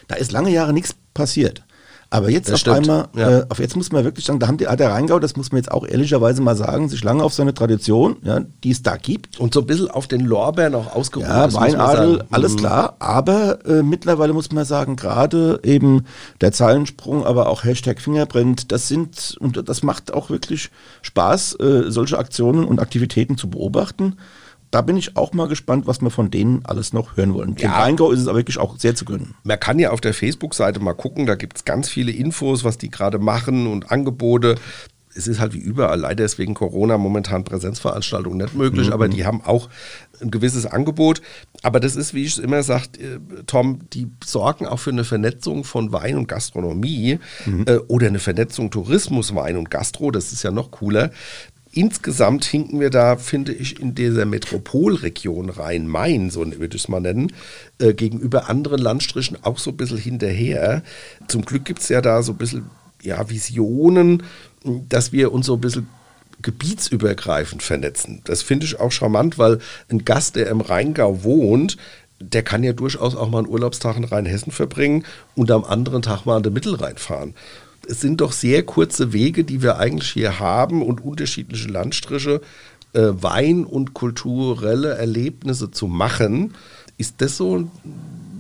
Da 0.07 0.15
ist 0.17 0.33
lange 0.33 0.51
Jahre 0.51 0.73
nichts 0.73 0.95
passiert. 1.15 1.63
Aber 2.11 2.31
jetzt 2.31 2.49
das 2.49 2.55
auf 2.55 2.61
stimmt. 2.61 2.89
einmal, 2.89 3.09
ja. 3.15 3.41
äh, 3.41 3.47
auf 3.51 3.59
jetzt 3.59 3.77
muss 3.77 3.93
man 3.93 4.03
wirklich 4.03 4.25
sagen, 4.25 4.39
da 4.39 4.49
haben 4.49 4.57
die, 4.57 4.67
hat 4.67 4.81
der 4.81 4.93
Rheingau, 4.93 5.19
das 5.19 5.37
muss 5.37 5.53
man 5.53 5.59
jetzt 5.59 5.71
auch 5.71 5.87
ehrlicherweise 5.87 6.41
mal 6.41 6.57
sagen, 6.57 6.89
sich 6.89 7.05
lange 7.05 7.23
auf 7.23 7.35
seine 7.35 7.53
Tradition, 7.53 8.17
ja, 8.23 8.41
die 8.65 8.71
es 8.71 8.83
da 8.83 8.97
gibt. 8.97 9.39
Und 9.39 9.53
so 9.53 9.61
ein 9.61 9.67
bisschen 9.67 9.91
auf 9.91 10.07
den 10.07 10.23
Lorbeeren 10.23 10.75
auch 10.75 10.95
ausgeruht. 10.95 11.29
Ja, 11.29 11.53
Weinadel, 11.53 12.25
alles 12.31 12.55
mhm. 12.55 12.59
klar. 12.59 12.97
Aber 12.99 13.65
äh, 13.67 13.83
mittlerweile 13.83 14.33
muss 14.33 14.51
man 14.53 14.65
sagen, 14.65 14.97
gerade 14.97 15.61
eben 15.65 16.07
der 16.41 16.53
Zahlensprung, 16.53 17.27
aber 17.27 17.49
auch 17.49 17.65
Hashtag 17.65 18.01
Fingerprint, 18.01 18.73
das 18.73 18.89
sind, 18.89 19.37
und 19.39 19.69
das 19.69 19.83
macht 19.83 20.15
auch 20.15 20.31
wirklich 20.31 20.71
Spaß, 21.03 21.61
äh, 21.61 21.91
solche 21.91 22.19
Aktionen 22.19 22.65
und 22.65 22.81
Aktivitäten 22.81 23.37
zu 23.37 23.51
beobachten 23.51 24.17
da 24.71 24.83
bin 24.83 24.97
ich 24.97 25.17
auch 25.17 25.33
mal 25.33 25.49
gespannt, 25.49 25.87
was 25.87 26.01
wir 26.01 26.11
von 26.11 26.31
denen 26.31 26.65
alles 26.65 26.93
noch 26.93 27.17
hören 27.17 27.35
wollen. 27.35 27.57
Ja. 27.59 27.69
Im 27.69 27.73
Rheingau 27.73 28.11
ist 28.11 28.21
es 28.21 28.29
aber 28.29 28.39
wirklich 28.39 28.59
auch 28.59 28.79
sehr 28.79 28.95
zu 28.95 29.05
gönnen. 29.05 29.35
Man 29.45 29.59
kann 29.59 29.79
ja 29.79 29.91
auf 29.91 30.01
der 30.01 30.15
Facebook-Seite 30.15 30.81
mal 30.81 30.95
gucken, 30.95 31.27
da 31.27 31.37
gibt 31.37 31.57
es 31.57 31.65
ganz 31.65 31.89
viele 31.89 32.13
Infos, 32.13 32.65
was 32.65 32.79
die 32.79 32.91
gerade 32.91 33.19
machen 33.19 33.67
und 33.67 33.91
Angebote. 33.91 34.57
Es 35.15 35.27
ist 35.27 35.41
halt 35.41 35.55
wie 35.55 35.59
überall, 35.59 35.99
leider 35.99 36.25
ist 36.25 36.39
wegen 36.39 36.55
Corona 36.55 36.99
momentan 36.99 37.43
Präsenzveranstaltungen 37.43 38.39
nicht 38.39 38.55
möglich, 38.55 38.89
mhm. 38.89 38.93
aber 38.93 39.09
die 39.09 39.25
haben 39.25 39.43
auch 39.43 39.69
ein 40.21 40.31
gewisses 40.31 40.67
Angebot. 40.67 41.23
Aber 41.63 41.81
das 41.81 41.97
ist, 41.97 42.15
wie 42.15 42.25
ich 42.25 42.33
es 42.33 42.39
immer 42.39 42.63
sage, 42.63 42.87
äh, 42.99 43.43
Tom, 43.47 43.81
die 43.95 44.09
sorgen 44.25 44.67
auch 44.67 44.79
für 44.79 44.91
eine 44.91 45.05
Vernetzung 45.05 45.65
von 45.65 45.93
Wein 45.93 46.19
und 46.19 46.29
Gastronomie 46.29 47.19
mhm. 47.47 47.65
äh, 47.67 47.79
oder 47.89 48.07
eine 48.07 48.21
Vernetzung 48.21 48.71
Tourismus, 48.71 49.35
Wein 49.35 49.57
und 49.57 49.71
Gastro, 49.71 50.11
das 50.11 50.33
ist 50.33 50.43
ja 50.43 50.51
noch 50.51 50.71
cooler 50.71 51.11
insgesamt 51.73 52.45
hinken 52.45 52.81
wir 52.81 52.91
da, 52.91 53.17
finde 53.17 53.53
ich, 53.53 53.81
in 53.81 53.95
dieser 53.95 54.25
Metropolregion 54.25 55.51
Rhein-Main, 55.51 56.31
so 56.31 56.45
würde 56.45 56.77
ich 56.77 56.83
es 56.83 56.89
mal 56.89 57.01
nennen, 57.01 57.33
äh, 57.79 57.95
gegenüber 57.95 58.49
anderen 58.49 58.81
Landstrichen 58.81 59.39
auch 59.43 59.59
so 59.59 59.71
ein 59.71 59.77
bisschen 59.77 59.99
hinterher. 59.99 60.83
Zum 61.29 61.45
Glück 61.45 61.65
gibt 61.65 61.81
es 61.81 61.89
ja 61.89 62.01
da 62.01 62.23
so 62.23 62.33
ein 62.33 62.39
bisschen 62.39 62.71
ja, 63.03 63.29
Visionen, 63.31 64.23
dass 64.65 65.13
wir 65.13 65.33
uns 65.33 65.47
so 65.47 65.55
ein 65.55 65.61
bisschen 65.61 65.89
gebietsübergreifend 66.43 67.63
vernetzen. 67.63 68.23
Das 68.25 68.43
finde 68.43 68.67
ich 68.67 68.79
auch 68.79 68.93
charmant, 68.93 69.39
weil 69.39 69.59
ein 69.89 70.05
Gast, 70.05 70.37
der 70.37 70.49
im 70.49 70.61
Rheingau 70.61 71.25
wohnt, 71.25 71.77
der 72.21 72.43
kann 72.43 72.65
ja 72.65 72.73
durchaus 72.73 73.15
auch 73.15 73.29
mal 73.29 73.39
einen 73.39 73.49
Urlaubstag 73.49 73.97
in 73.97 74.05
Rheinhessen 74.05 74.53
verbringen 74.53 75.05
und 75.37 75.51
am 75.51 75.65
anderen 75.65 76.03
Tag 76.03 76.27
mal 76.27 76.37
an 76.37 76.43
den 76.43 76.53
Mittelrhein 76.53 76.97
fahren 76.97 77.35
es 77.89 78.01
sind 78.01 78.21
doch 78.21 78.33
sehr 78.33 78.63
kurze 78.65 79.13
Wege, 79.13 79.45
die 79.45 79.63
wir 79.63 79.79
eigentlich 79.79 80.11
hier 80.11 80.39
haben 80.39 80.83
und 80.83 81.03
unterschiedliche 81.03 81.69
Landstriche, 81.69 82.41
äh, 82.93 83.09
Wein 83.21 83.65
und 83.65 83.95
kulturelle 83.95 84.95
Erlebnisse 84.95 85.71
zu 85.71 85.87
machen. 85.87 86.55
Ist 86.99 87.17
das 87.19 87.37
so 87.37 87.59
ein 87.59 87.71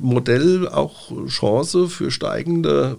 Modell 0.00 0.68
auch 0.68 1.10
Chance 1.28 1.88
für 1.88 2.10
steigende 2.10 2.98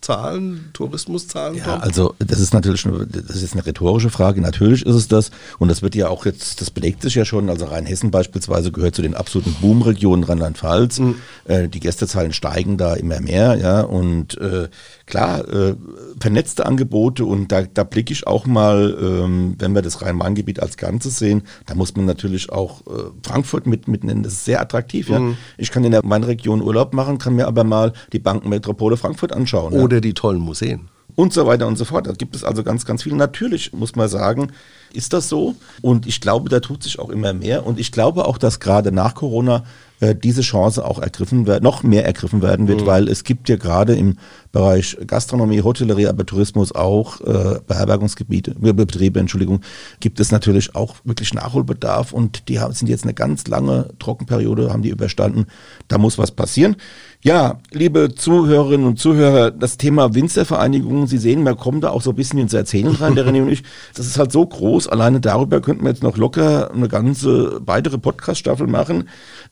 Zahlen, 0.00 0.70
Tourismuszahlen? 0.72 1.56
Ja, 1.56 1.78
also 1.78 2.14
das 2.18 2.40
ist 2.40 2.54
natürlich 2.54 2.86
eine, 2.86 3.06
das 3.06 3.42
ist 3.42 3.52
eine 3.52 3.66
rhetorische 3.66 4.08
Frage. 4.08 4.40
Natürlich 4.40 4.86
ist 4.86 4.94
es 4.94 5.08
das. 5.08 5.30
Und 5.58 5.68
das 5.68 5.82
wird 5.82 5.94
ja 5.94 6.08
auch 6.08 6.24
jetzt, 6.24 6.60
das 6.60 6.70
belegt 6.70 7.02
sich 7.02 7.14
ja 7.14 7.24
schon. 7.24 7.50
Also 7.50 7.66
Rheinhessen 7.66 8.10
beispielsweise 8.10 8.72
gehört 8.72 8.94
zu 8.94 9.02
den 9.02 9.14
absoluten 9.14 9.54
Boomregionen 9.60 10.24
Rheinland-Pfalz. 10.24 11.00
Mhm. 11.00 11.16
Äh, 11.44 11.68
die 11.68 11.80
Gästezahlen 11.80 12.32
steigen 12.32 12.78
da 12.78 12.94
immer 12.94 13.20
mehr, 13.20 13.56
ja. 13.56 13.82
Und 13.82 14.38
äh, 14.38 14.68
klar, 15.10 15.46
äh, 15.48 15.76
vernetzte 16.18 16.64
Angebote 16.64 17.24
und 17.24 17.52
da, 17.52 17.62
da 17.62 17.84
blicke 17.84 18.12
ich 18.12 18.26
auch 18.26 18.46
mal, 18.46 18.96
ähm, 19.00 19.56
wenn 19.58 19.74
wir 19.74 19.82
das 19.82 20.00
Rhein-Main-Gebiet 20.00 20.60
als 20.60 20.76
Ganzes 20.76 21.18
sehen, 21.18 21.42
da 21.66 21.74
muss 21.74 21.94
man 21.96 22.06
natürlich 22.06 22.50
auch 22.50 22.80
äh, 22.86 23.10
Frankfurt 23.22 23.66
mit, 23.66 23.88
mitnehmen. 23.88 24.22
Das 24.22 24.32
ist 24.32 24.44
sehr 24.44 24.60
attraktiv. 24.60 25.08
Mhm. 25.08 25.14
Ja? 25.14 25.34
Ich 25.58 25.70
kann 25.70 25.84
in 25.84 25.92
der 25.92 26.04
Main-Region 26.04 26.62
Urlaub 26.62 26.94
machen, 26.94 27.18
kann 27.18 27.36
mir 27.36 27.46
aber 27.46 27.64
mal 27.64 27.92
die 28.12 28.18
Bankenmetropole 28.18 28.96
Frankfurt 28.96 29.32
anschauen. 29.32 29.74
Oder 29.74 29.96
ja? 29.96 30.00
die 30.00 30.14
tollen 30.14 30.40
Museen. 30.40 30.88
Und 31.16 31.32
so 31.32 31.46
weiter 31.46 31.66
und 31.66 31.76
so 31.76 31.84
fort. 31.84 32.06
Da 32.06 32.12
gibt 32.12 32.34
es 32.34 32.44
also 32.44 32.62
ganz, 32.62 32.86
ganz 32.86 33.02
viel. 33.02 33.14
Natürlich 33.14 33.72
muss 33.72 33.96
man 33.96 34.08
sagen, 34.08 34.52
ist 34.92 35.12
das 35.12 35.28
so. 35.28 35.56
Und 35.82 36.06
ich 36.06 36.20
glaube, 36.20 36.48
da 36.48 36.60
tut 36.60 36.82
sich 36.82 36.98
auch 36.98 37.10
immer 37.10 37.32
mehr. 37.32 37.66
Und 37.66 37.78
ich 37.78 37.92
glaube 37.92 38.26
auch, 38.26 38.38
dass 38.38 38.60
gerade 38.60 38.92
nach 38.92 39.14
Corona 39.14 39.64
äh, 40.00 40.14
diese 40.14 40.40
Chance 40.40 40.84
auch 40.84 40.98
ergriffen 40.98 41.46
wird, 41.46 41.62
noch 41.62 41.82
mehr 41.82 42.06
ergriffen 42.06 42.42
werden 42.42 42.68
wird, 42.68 42.82
mhm. 42.82 42.86
weil 42.86 43.08
es 43.08 43.22
gibt 43.22 43.48
ja 43.48 43.56
gerade 43.56 43.94
im 43.94 44.16
Bereich 44.50 44.96
Gastronomie, 45.06 45.62
Hotellerie, 45.62 46.06
aber 46.06 46.24
Tourismus 46.24 46.74
auch, 46.74 47.20
äh, 47.20 47.60
Beherbergungsgebiete, 47.66 48.54
Betriebe, 48.54 49.20
Entschuldigung, 49.20 49.60
gibt 50.00 50.18
es 50.18 50.32
natürlich 50.32 50.74
auch 50.74 50.96
wirklich 51.04 51.34
Nachholbedarf 51.34 52.12
und 52.12 52.48
die 52.48 52.60
haben, 52.60 52.72
sind 52.72 52.88
jetzt 52.88 53.04
eine 53.04 53.14
ganz 53.14 53.46
lange 53.46 53.90
Trockenperiode, 53.98 54.72
haben 54.72 54.82
die 54.82 54.88
überstanden. 54.88 55.46
Da 55.88 55.98
muss 55.98 56.18
was 56.18 56.30
passieren. 56.30 56.76
Ja, 57.22 57.58
liebe 57.70 58.14
Zuhörerinnen 58.14 58.86
und 58.86 58.98
Zuhörer, 58.98 59.50
das 59.50 59.76
Thema 59.76 60.14
Winzervereinigung, 60.14 61.06
Sie 61.06 61.18
sehen, 61.18 61.42
wir 61.42 61.54
kommen 61.54 61.82
da 61.82 61.90
auch 61.90 62.00
so 62.00 62.10
ein 62.10 62.16
bisschen 62.16 62.38
ins 62.38 62.54
Erzählen 62.54 62.94
rein, 62.94 63.14
der 63.14 63.26
René 63.26 63.42
und 63.42 63.50
ich. 63.50 63.62
Das 63.94 64.06
ist 64.06 64.18
halt 64.18 64.32
so 64.32 64.46
groß. 64.46 64.88
Alleine 64.88 65.20
darüber 65.20 65.60
könnten 65.60 65.84
wir 65.84 65.90
jetzt 65.90 66.02
noch 66.02 66.16
locker 66.16 66.70
eine 66.72 66.88
ganze 66.88 67.60
weitere 67.66 67.98
Podcast-Staffel 67.98 68.66
machen. 68.66 69.10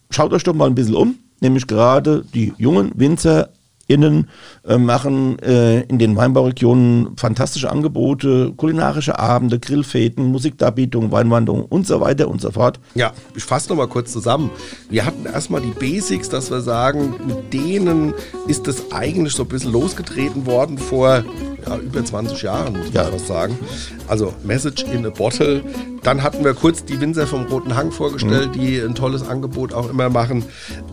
Schaut 0.09 0.33
euch 0.33 0.45
doch 0.45 0.55
mal 0.55 0.67
ein 0.67 0.75
bisschen 0.75 0.95
um, 0.95 1.17
nämlich 1.41 1.67
gerade 1.67 2.25
die 2.33 2.55
jungen 2.57 2.91
Winzer 2.95 3.51
Innen 3.89 4.29
äh, 4.67 4.77
machen 4.77 5.39
äh, 5.39 5.81
in 5.81 5.99
den 5.99 6.15
Weinbauregionen 6.15 7.17
fantastische 7.17 7.71
Angebote, 7.71 8.53
kulinarische 8.55 9.19
Abende, 9.19 9.59
Grillfäden, 9.59 10.27
Musikdarbietungen, 10.27 11.11
Weinwanderungen 11.11 11.65
und 11.65 11.87
so 11.87 12.01
weiter 12.01 12.29
und 12.29 12.41
so 12.43 12.51
fort. 12.51 12.81
Ja, 12.95 13.13
ich 13.35 13.45
fasse 13.45 13.71
nochmal 13.71 13.89
kurz 13.89 14.13
zusammen. 14.13 14.51
Wir 14.91 15.07
hatten 15.07 15.25
erstmal 15.25 15.63
die 15.63 15.71
Basics, 15.71 16.29
dass 16.29 16.51
wir 16.51 16.61
sagen, 16.61 17.15
mit 17.27 17.55
denen 17.55 18.13
ist 18.47 18.67
das 18.67 18.93
eigentlich 18.93 19.33
so 19.33 19.45
ein 19.45 19.49
bisschen 19.49 19.73
losgetreten 19.73 20.45
worden 20.45 20.77
vor 20.77 21.25
ja, 21.67 21.77
über 21.79 22.05
20 22.05 22.43
Jahren, 22.43 22.77
muss 22.77 22.93
man 22.93 23.07
ja. 23.07 23.13
was 23.13 23.27
sagen. 23.27 23.59
Also 24.07 24.35
Message 24.45 24.85
in 24.85 25.07
a 25.07 25.11
Bottle. 25.11 25.63
Dann 26.03 26.23
hatten 26.23 26.45
wir 26.45 26.55
kurz 26.55 26.85
die 26.85 27.01
Winzer 27.01 27.27
vom 27.27 27.47
Roten 27.47 27.75
Hang 27.75 27.91
vorgestellt, 27.91 28.55
mhm. 28.55 28.61
die 28.61 28.79
ein 28.79 28.95
tolles 28.95 29.27
Angebot 29.27 29.75
auch 29.75 29.91
immer 29.91 30.09
machen. 30.09 30.45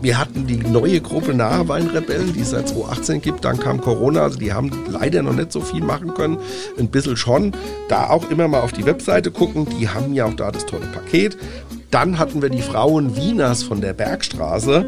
Wir 0.02 0.18
hatten 0.18 0.46
die 0.46 0.56
neue 0.56 1.00
Gruppe 1.00 1.32
Naheweinrebellen, 1.32 2.32
die 2.32 2.40
es 2.40 2.50
seit 2.50 2.68
2018 2.68 2.85
gibt. 3.22 3.44
Dann 3.44 3.58
kam 3.58 3.80
Corona, 3.80 4.22
also 4.22 4.38
die 4.38 4.52
haben 4.52 4.70
leider 4.88 5.22
noch 5.22 5.34
nicht 5.34 5.52
so 5.52 5.60
viel 5.60 5.82
machen 5.82 6.14
können. 6.14 6.38
Ein 6.78 6.88
bisschen 6.88 7.16
schon. 7.16 7.52
Da 7.88 8.10
auch 8.10 8.30
immer 8.30 8.48
mal 8.48 8.60
auf 8.60 8.72
die 8.72 8.86
Webseite 8.86 9.30
gucken. 9.30 9.66
Die 9.78 9.88
haben 9.88 10.14
ja 10.14 10.26
auch 10.26 10.34
da 10.34 10.50
das 10.50 10.66
tolle 10.66 10.86
Paket. 10.86 11.36
Dann 11.90 12.18
hatten 12.18 12.42
wir 12.42 12.50
die 12.50 12.62
Frauen 12.62 13.16
Wieners 13.16 13.62
von 13.62 13.80
der 13.80 13.92
Bergstraße. 13.92 14.86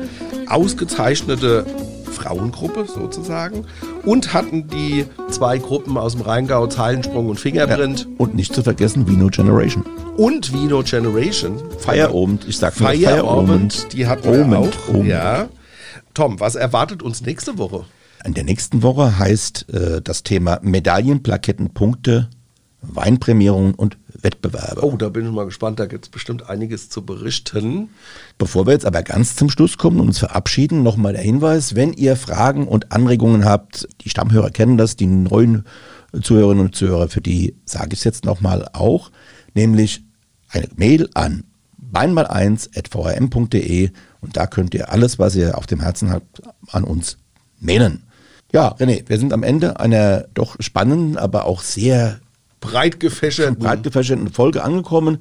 Ausgezeichnete 0.48 1.64
Frauengruppe 2.08 2.86
sozusagen 2.86 3.64
und 4.04 4.34
hatten 4.34 4.68
die 4.68 5.04
zwei 5.30 5.58
Gruppen 5.58 5.96
aus 5.96 6.12
dem 6.14 6.22
Rheingau, 6.22 6.66
Zeilensprung 6.66 7.28
und 7.28 7.38
Fingerprint. 7.38 8.00
Ja, 8.00 8.06
und 8.18 8.34
nicht 8.34 8.54
zu 8.54 8.62
vergessen 8.62 9.06
Vino 9.06 9.28
Generation. 9.28 9.84
Und 10.16 10.52
Vino 10.52 10.82
Generation. 10.82 11.60
Feierabend, 11.78 12.46
ich 12.48 12.58
sag 12.58 12.80
mal 12.80 12.96
Feierabend, 12.96 13.92
die 13.92 14.06
hatten 14.06 14.50
wir 14.50 14.58
auch. 14.58 14.68
Abend. 14.88 15.06
Ja. 15.06 15.48
Tom, 16.18 16.40
was 16.40 16.56
erwartet 16.56 17.00
uns 17.00 17.20
nächste 17.20 17.58
Woche? 17.58 17.84
In 18.24 18.34
der 18.34 18.42
nächsten 18.42 18.82
Woche 18.82 19.20
heißt 19.20 19.72
äh, 19.72 20.02
das 20.02 20.24
Thema 20.24 20.58
Medaillen, 20.62 21.22
Plaketten, 21.22 21.70
Punkte, 21.70 22.28
Weinprämierungen 22.82 23.74
und 23.74 23.98
Wettbewerbe. 24.20 24.84
Oh, 24.84 24.96
da 24.96 25.10
bin 25.10 25.24
ich 25.24 25.30
mal 25.30 25.44
gespannt, 25.44 25.78
da 25.78 25.86
gibt 25.86 26.06
es 26.06 26.10
bestimmt 26.10 26.50
einiges 26.50 26.90
zu 26.90 27.06
berichten. 27.06 27.90
Bevor 28.36 28.66
wir 28.66 28.72
jetzt 28.72 28.84
aber 28.84 29.04
ganz 29.04 29.36
zum 29.36 29.48
Schluss 29.48 29.78
kommen 29.78 30.00
und 30.00 30.08
uns 30.08 30.18
verabschieden, 30.18 30.82
nochmal 30.82 31.12
der 31.12 31.22
Hinweis, 31.22 31.76
wenn 31.76 31.92
ihr 31.92 32.16
Fragen 32.16 32.66
und 32.66 32.90
Anregungen 32.90 33.44
habt, 33.44 33.86
die 34.00 34.10
Stammhörer 34.10 34.50
kennen 34.50 34.76
das, 34.76 34.96
die 34.96 35.06
neuen 35.06 35.66
Zuhörerinnen 36.20 36.64
und 36.64 36.74
Zuhörer, 36.74 37.08
für 37.08 37.20
die 37.20 37.54
sage 37.64 37.90
ich 37.92 38.00
es 38.00 38.04
jetzt 38.04 38.24
nochmal 38.24 38.66
auch, 38.72 39.12
nämlich 39.54 40.02
eine 40.48 40.66
Mail 40.74 41.08
an 41.14 41.44
weinmal1.vrm.de 41.92 43.90
und 44.20 44.36
da 44.36 44.46
könnt 44.46 44.74
ihr 44.74 44.92
alles, 44.92 45.18
was 45.18 45.34
ihr 45.36 45.56
auf 45.56 45.66
dem 45.66 45.80
Herzen 45.80 46.10
habt, 46.10 46.42
an 46.70 46.84
uns 46.84 47.18
mailen. 47.60 48.04
Ja, 48.52 48.74
René, 48.74 49.08
wir 49.08 49.18
sind 49.18 49.32
am 49.32 49.42
Ende 49.42 49.80
einer 49.80 50.26
doch 50.34 50.56
spannenden, 50.60 51.16
aber 51.18 51.44
auch 51.44 51.62
sehr 51.62 52.20
breit 52.60 53.00
gefächerten, 53.00 53.58
breit 53.58 53.82
gefächerten 53.82 54.30
Folge 54.30 54.64
angekommen. 54.64 55.18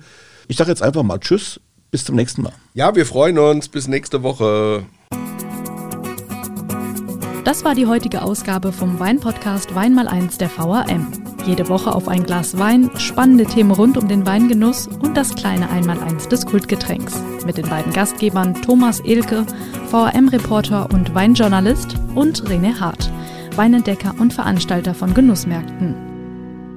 Ich 0.47 0.57
sage 0.57 0.70
jetzt 0.70 0.82
einfach 0.82 1.03
mal 1.03 1.20
Tschüss, 1.20 1.59
bis 1.91 2.05
zum 2.05 2.15
nächsten 2.15 2.41
Mal. 2.41 2.53
Ja, 2.74 2.95
wir 2.95 3.05
freuen 3.05 3.38
uns. 3.38 3.68
Bis 3.68 3.88
nächste 3.88 4.24
Woche. 4.24 4.86
Das 7.43 7.63
war 7.63 7.76
die 7.76 7.86
heutige 7.86 8.22
Ausgabe 8.22 8.72
vom 8.74 8.99
Weinpodcast 8.99 9.74
Wein 9.76 9.93
mal 9.93 10.07
eins 10.07 10.38
der 10.38 10.49
VAM. 10.49 11.26
Jede 11.47 11.69
Woche 11.69 11.95
auf 11.95 12.09
ein 12.09 12.23
Glas 12.23 12.59
Wein, 12.59 12.91
spannende 12.97 13.45
Themen 13.45 13.71
rund 13.71 13.97
um 13.97 14.09
den 14.09 14.25
Weingenuss 14.27 14.87
und 14.87 15.15
das 15.15 15.33
kleine 15.33 15.69
Einmaleins 15.69 16.27
des 16.27 16.45
Kultgetränks. 16.45 17.23
Mit 17.45 17.55
den 17.55 17.69
beiden 17.69 17.93
Gastgebern 17.93 18.53
Thomas 18.61 18.99
Elke, 18.99 19.45
VAM-Reporter 19.89 20.89
und 20.93 21.15
Weinjournalist 21.15 21.95
und 22.15 22.43
René 22.49 22.77
Hart, 22.81 23.09
Weinentdecker 23.55 24.13
und 24.19 24.33
Veranstalter 24.33 24.93
von 24.93 25.13
Genussmärkten. 25.13 25.95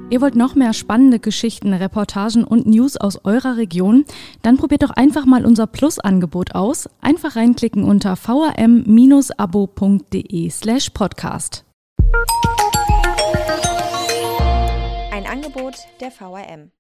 Ihr 0.09 0.21
wollt 0.21 0.37
noch 0.37 0.55
mehr 0.55 0.73
spannende 0.73 1.19
Geschichten, 1.19 1.75
Reportagen 1.75 2.45
und 2.45 2.69
News 2.69 2.97
aus 2.97 3.25
eurer 3.25 3.57
Region? 3.57 4.05
Dann 4.43 4.57
probiert 4.57 4.85
doch 4.85 4.91
einfach 4.91 5.27
mal 5.27 5.45
unser 5.45 5.67
Plus-Angebot 5.67 6.55
aus. 6.55 6.89
Einfach 7.01 7.35
reinklicken 7.35 7.83
unter 7.83 8.17
vam-abo.de 8.17 8.91
slash 10.51 10.91
podcast. 10.91 11.65
Angebot 15.31 15.87
der 16.01 16.11
VRM. 16.11 16.73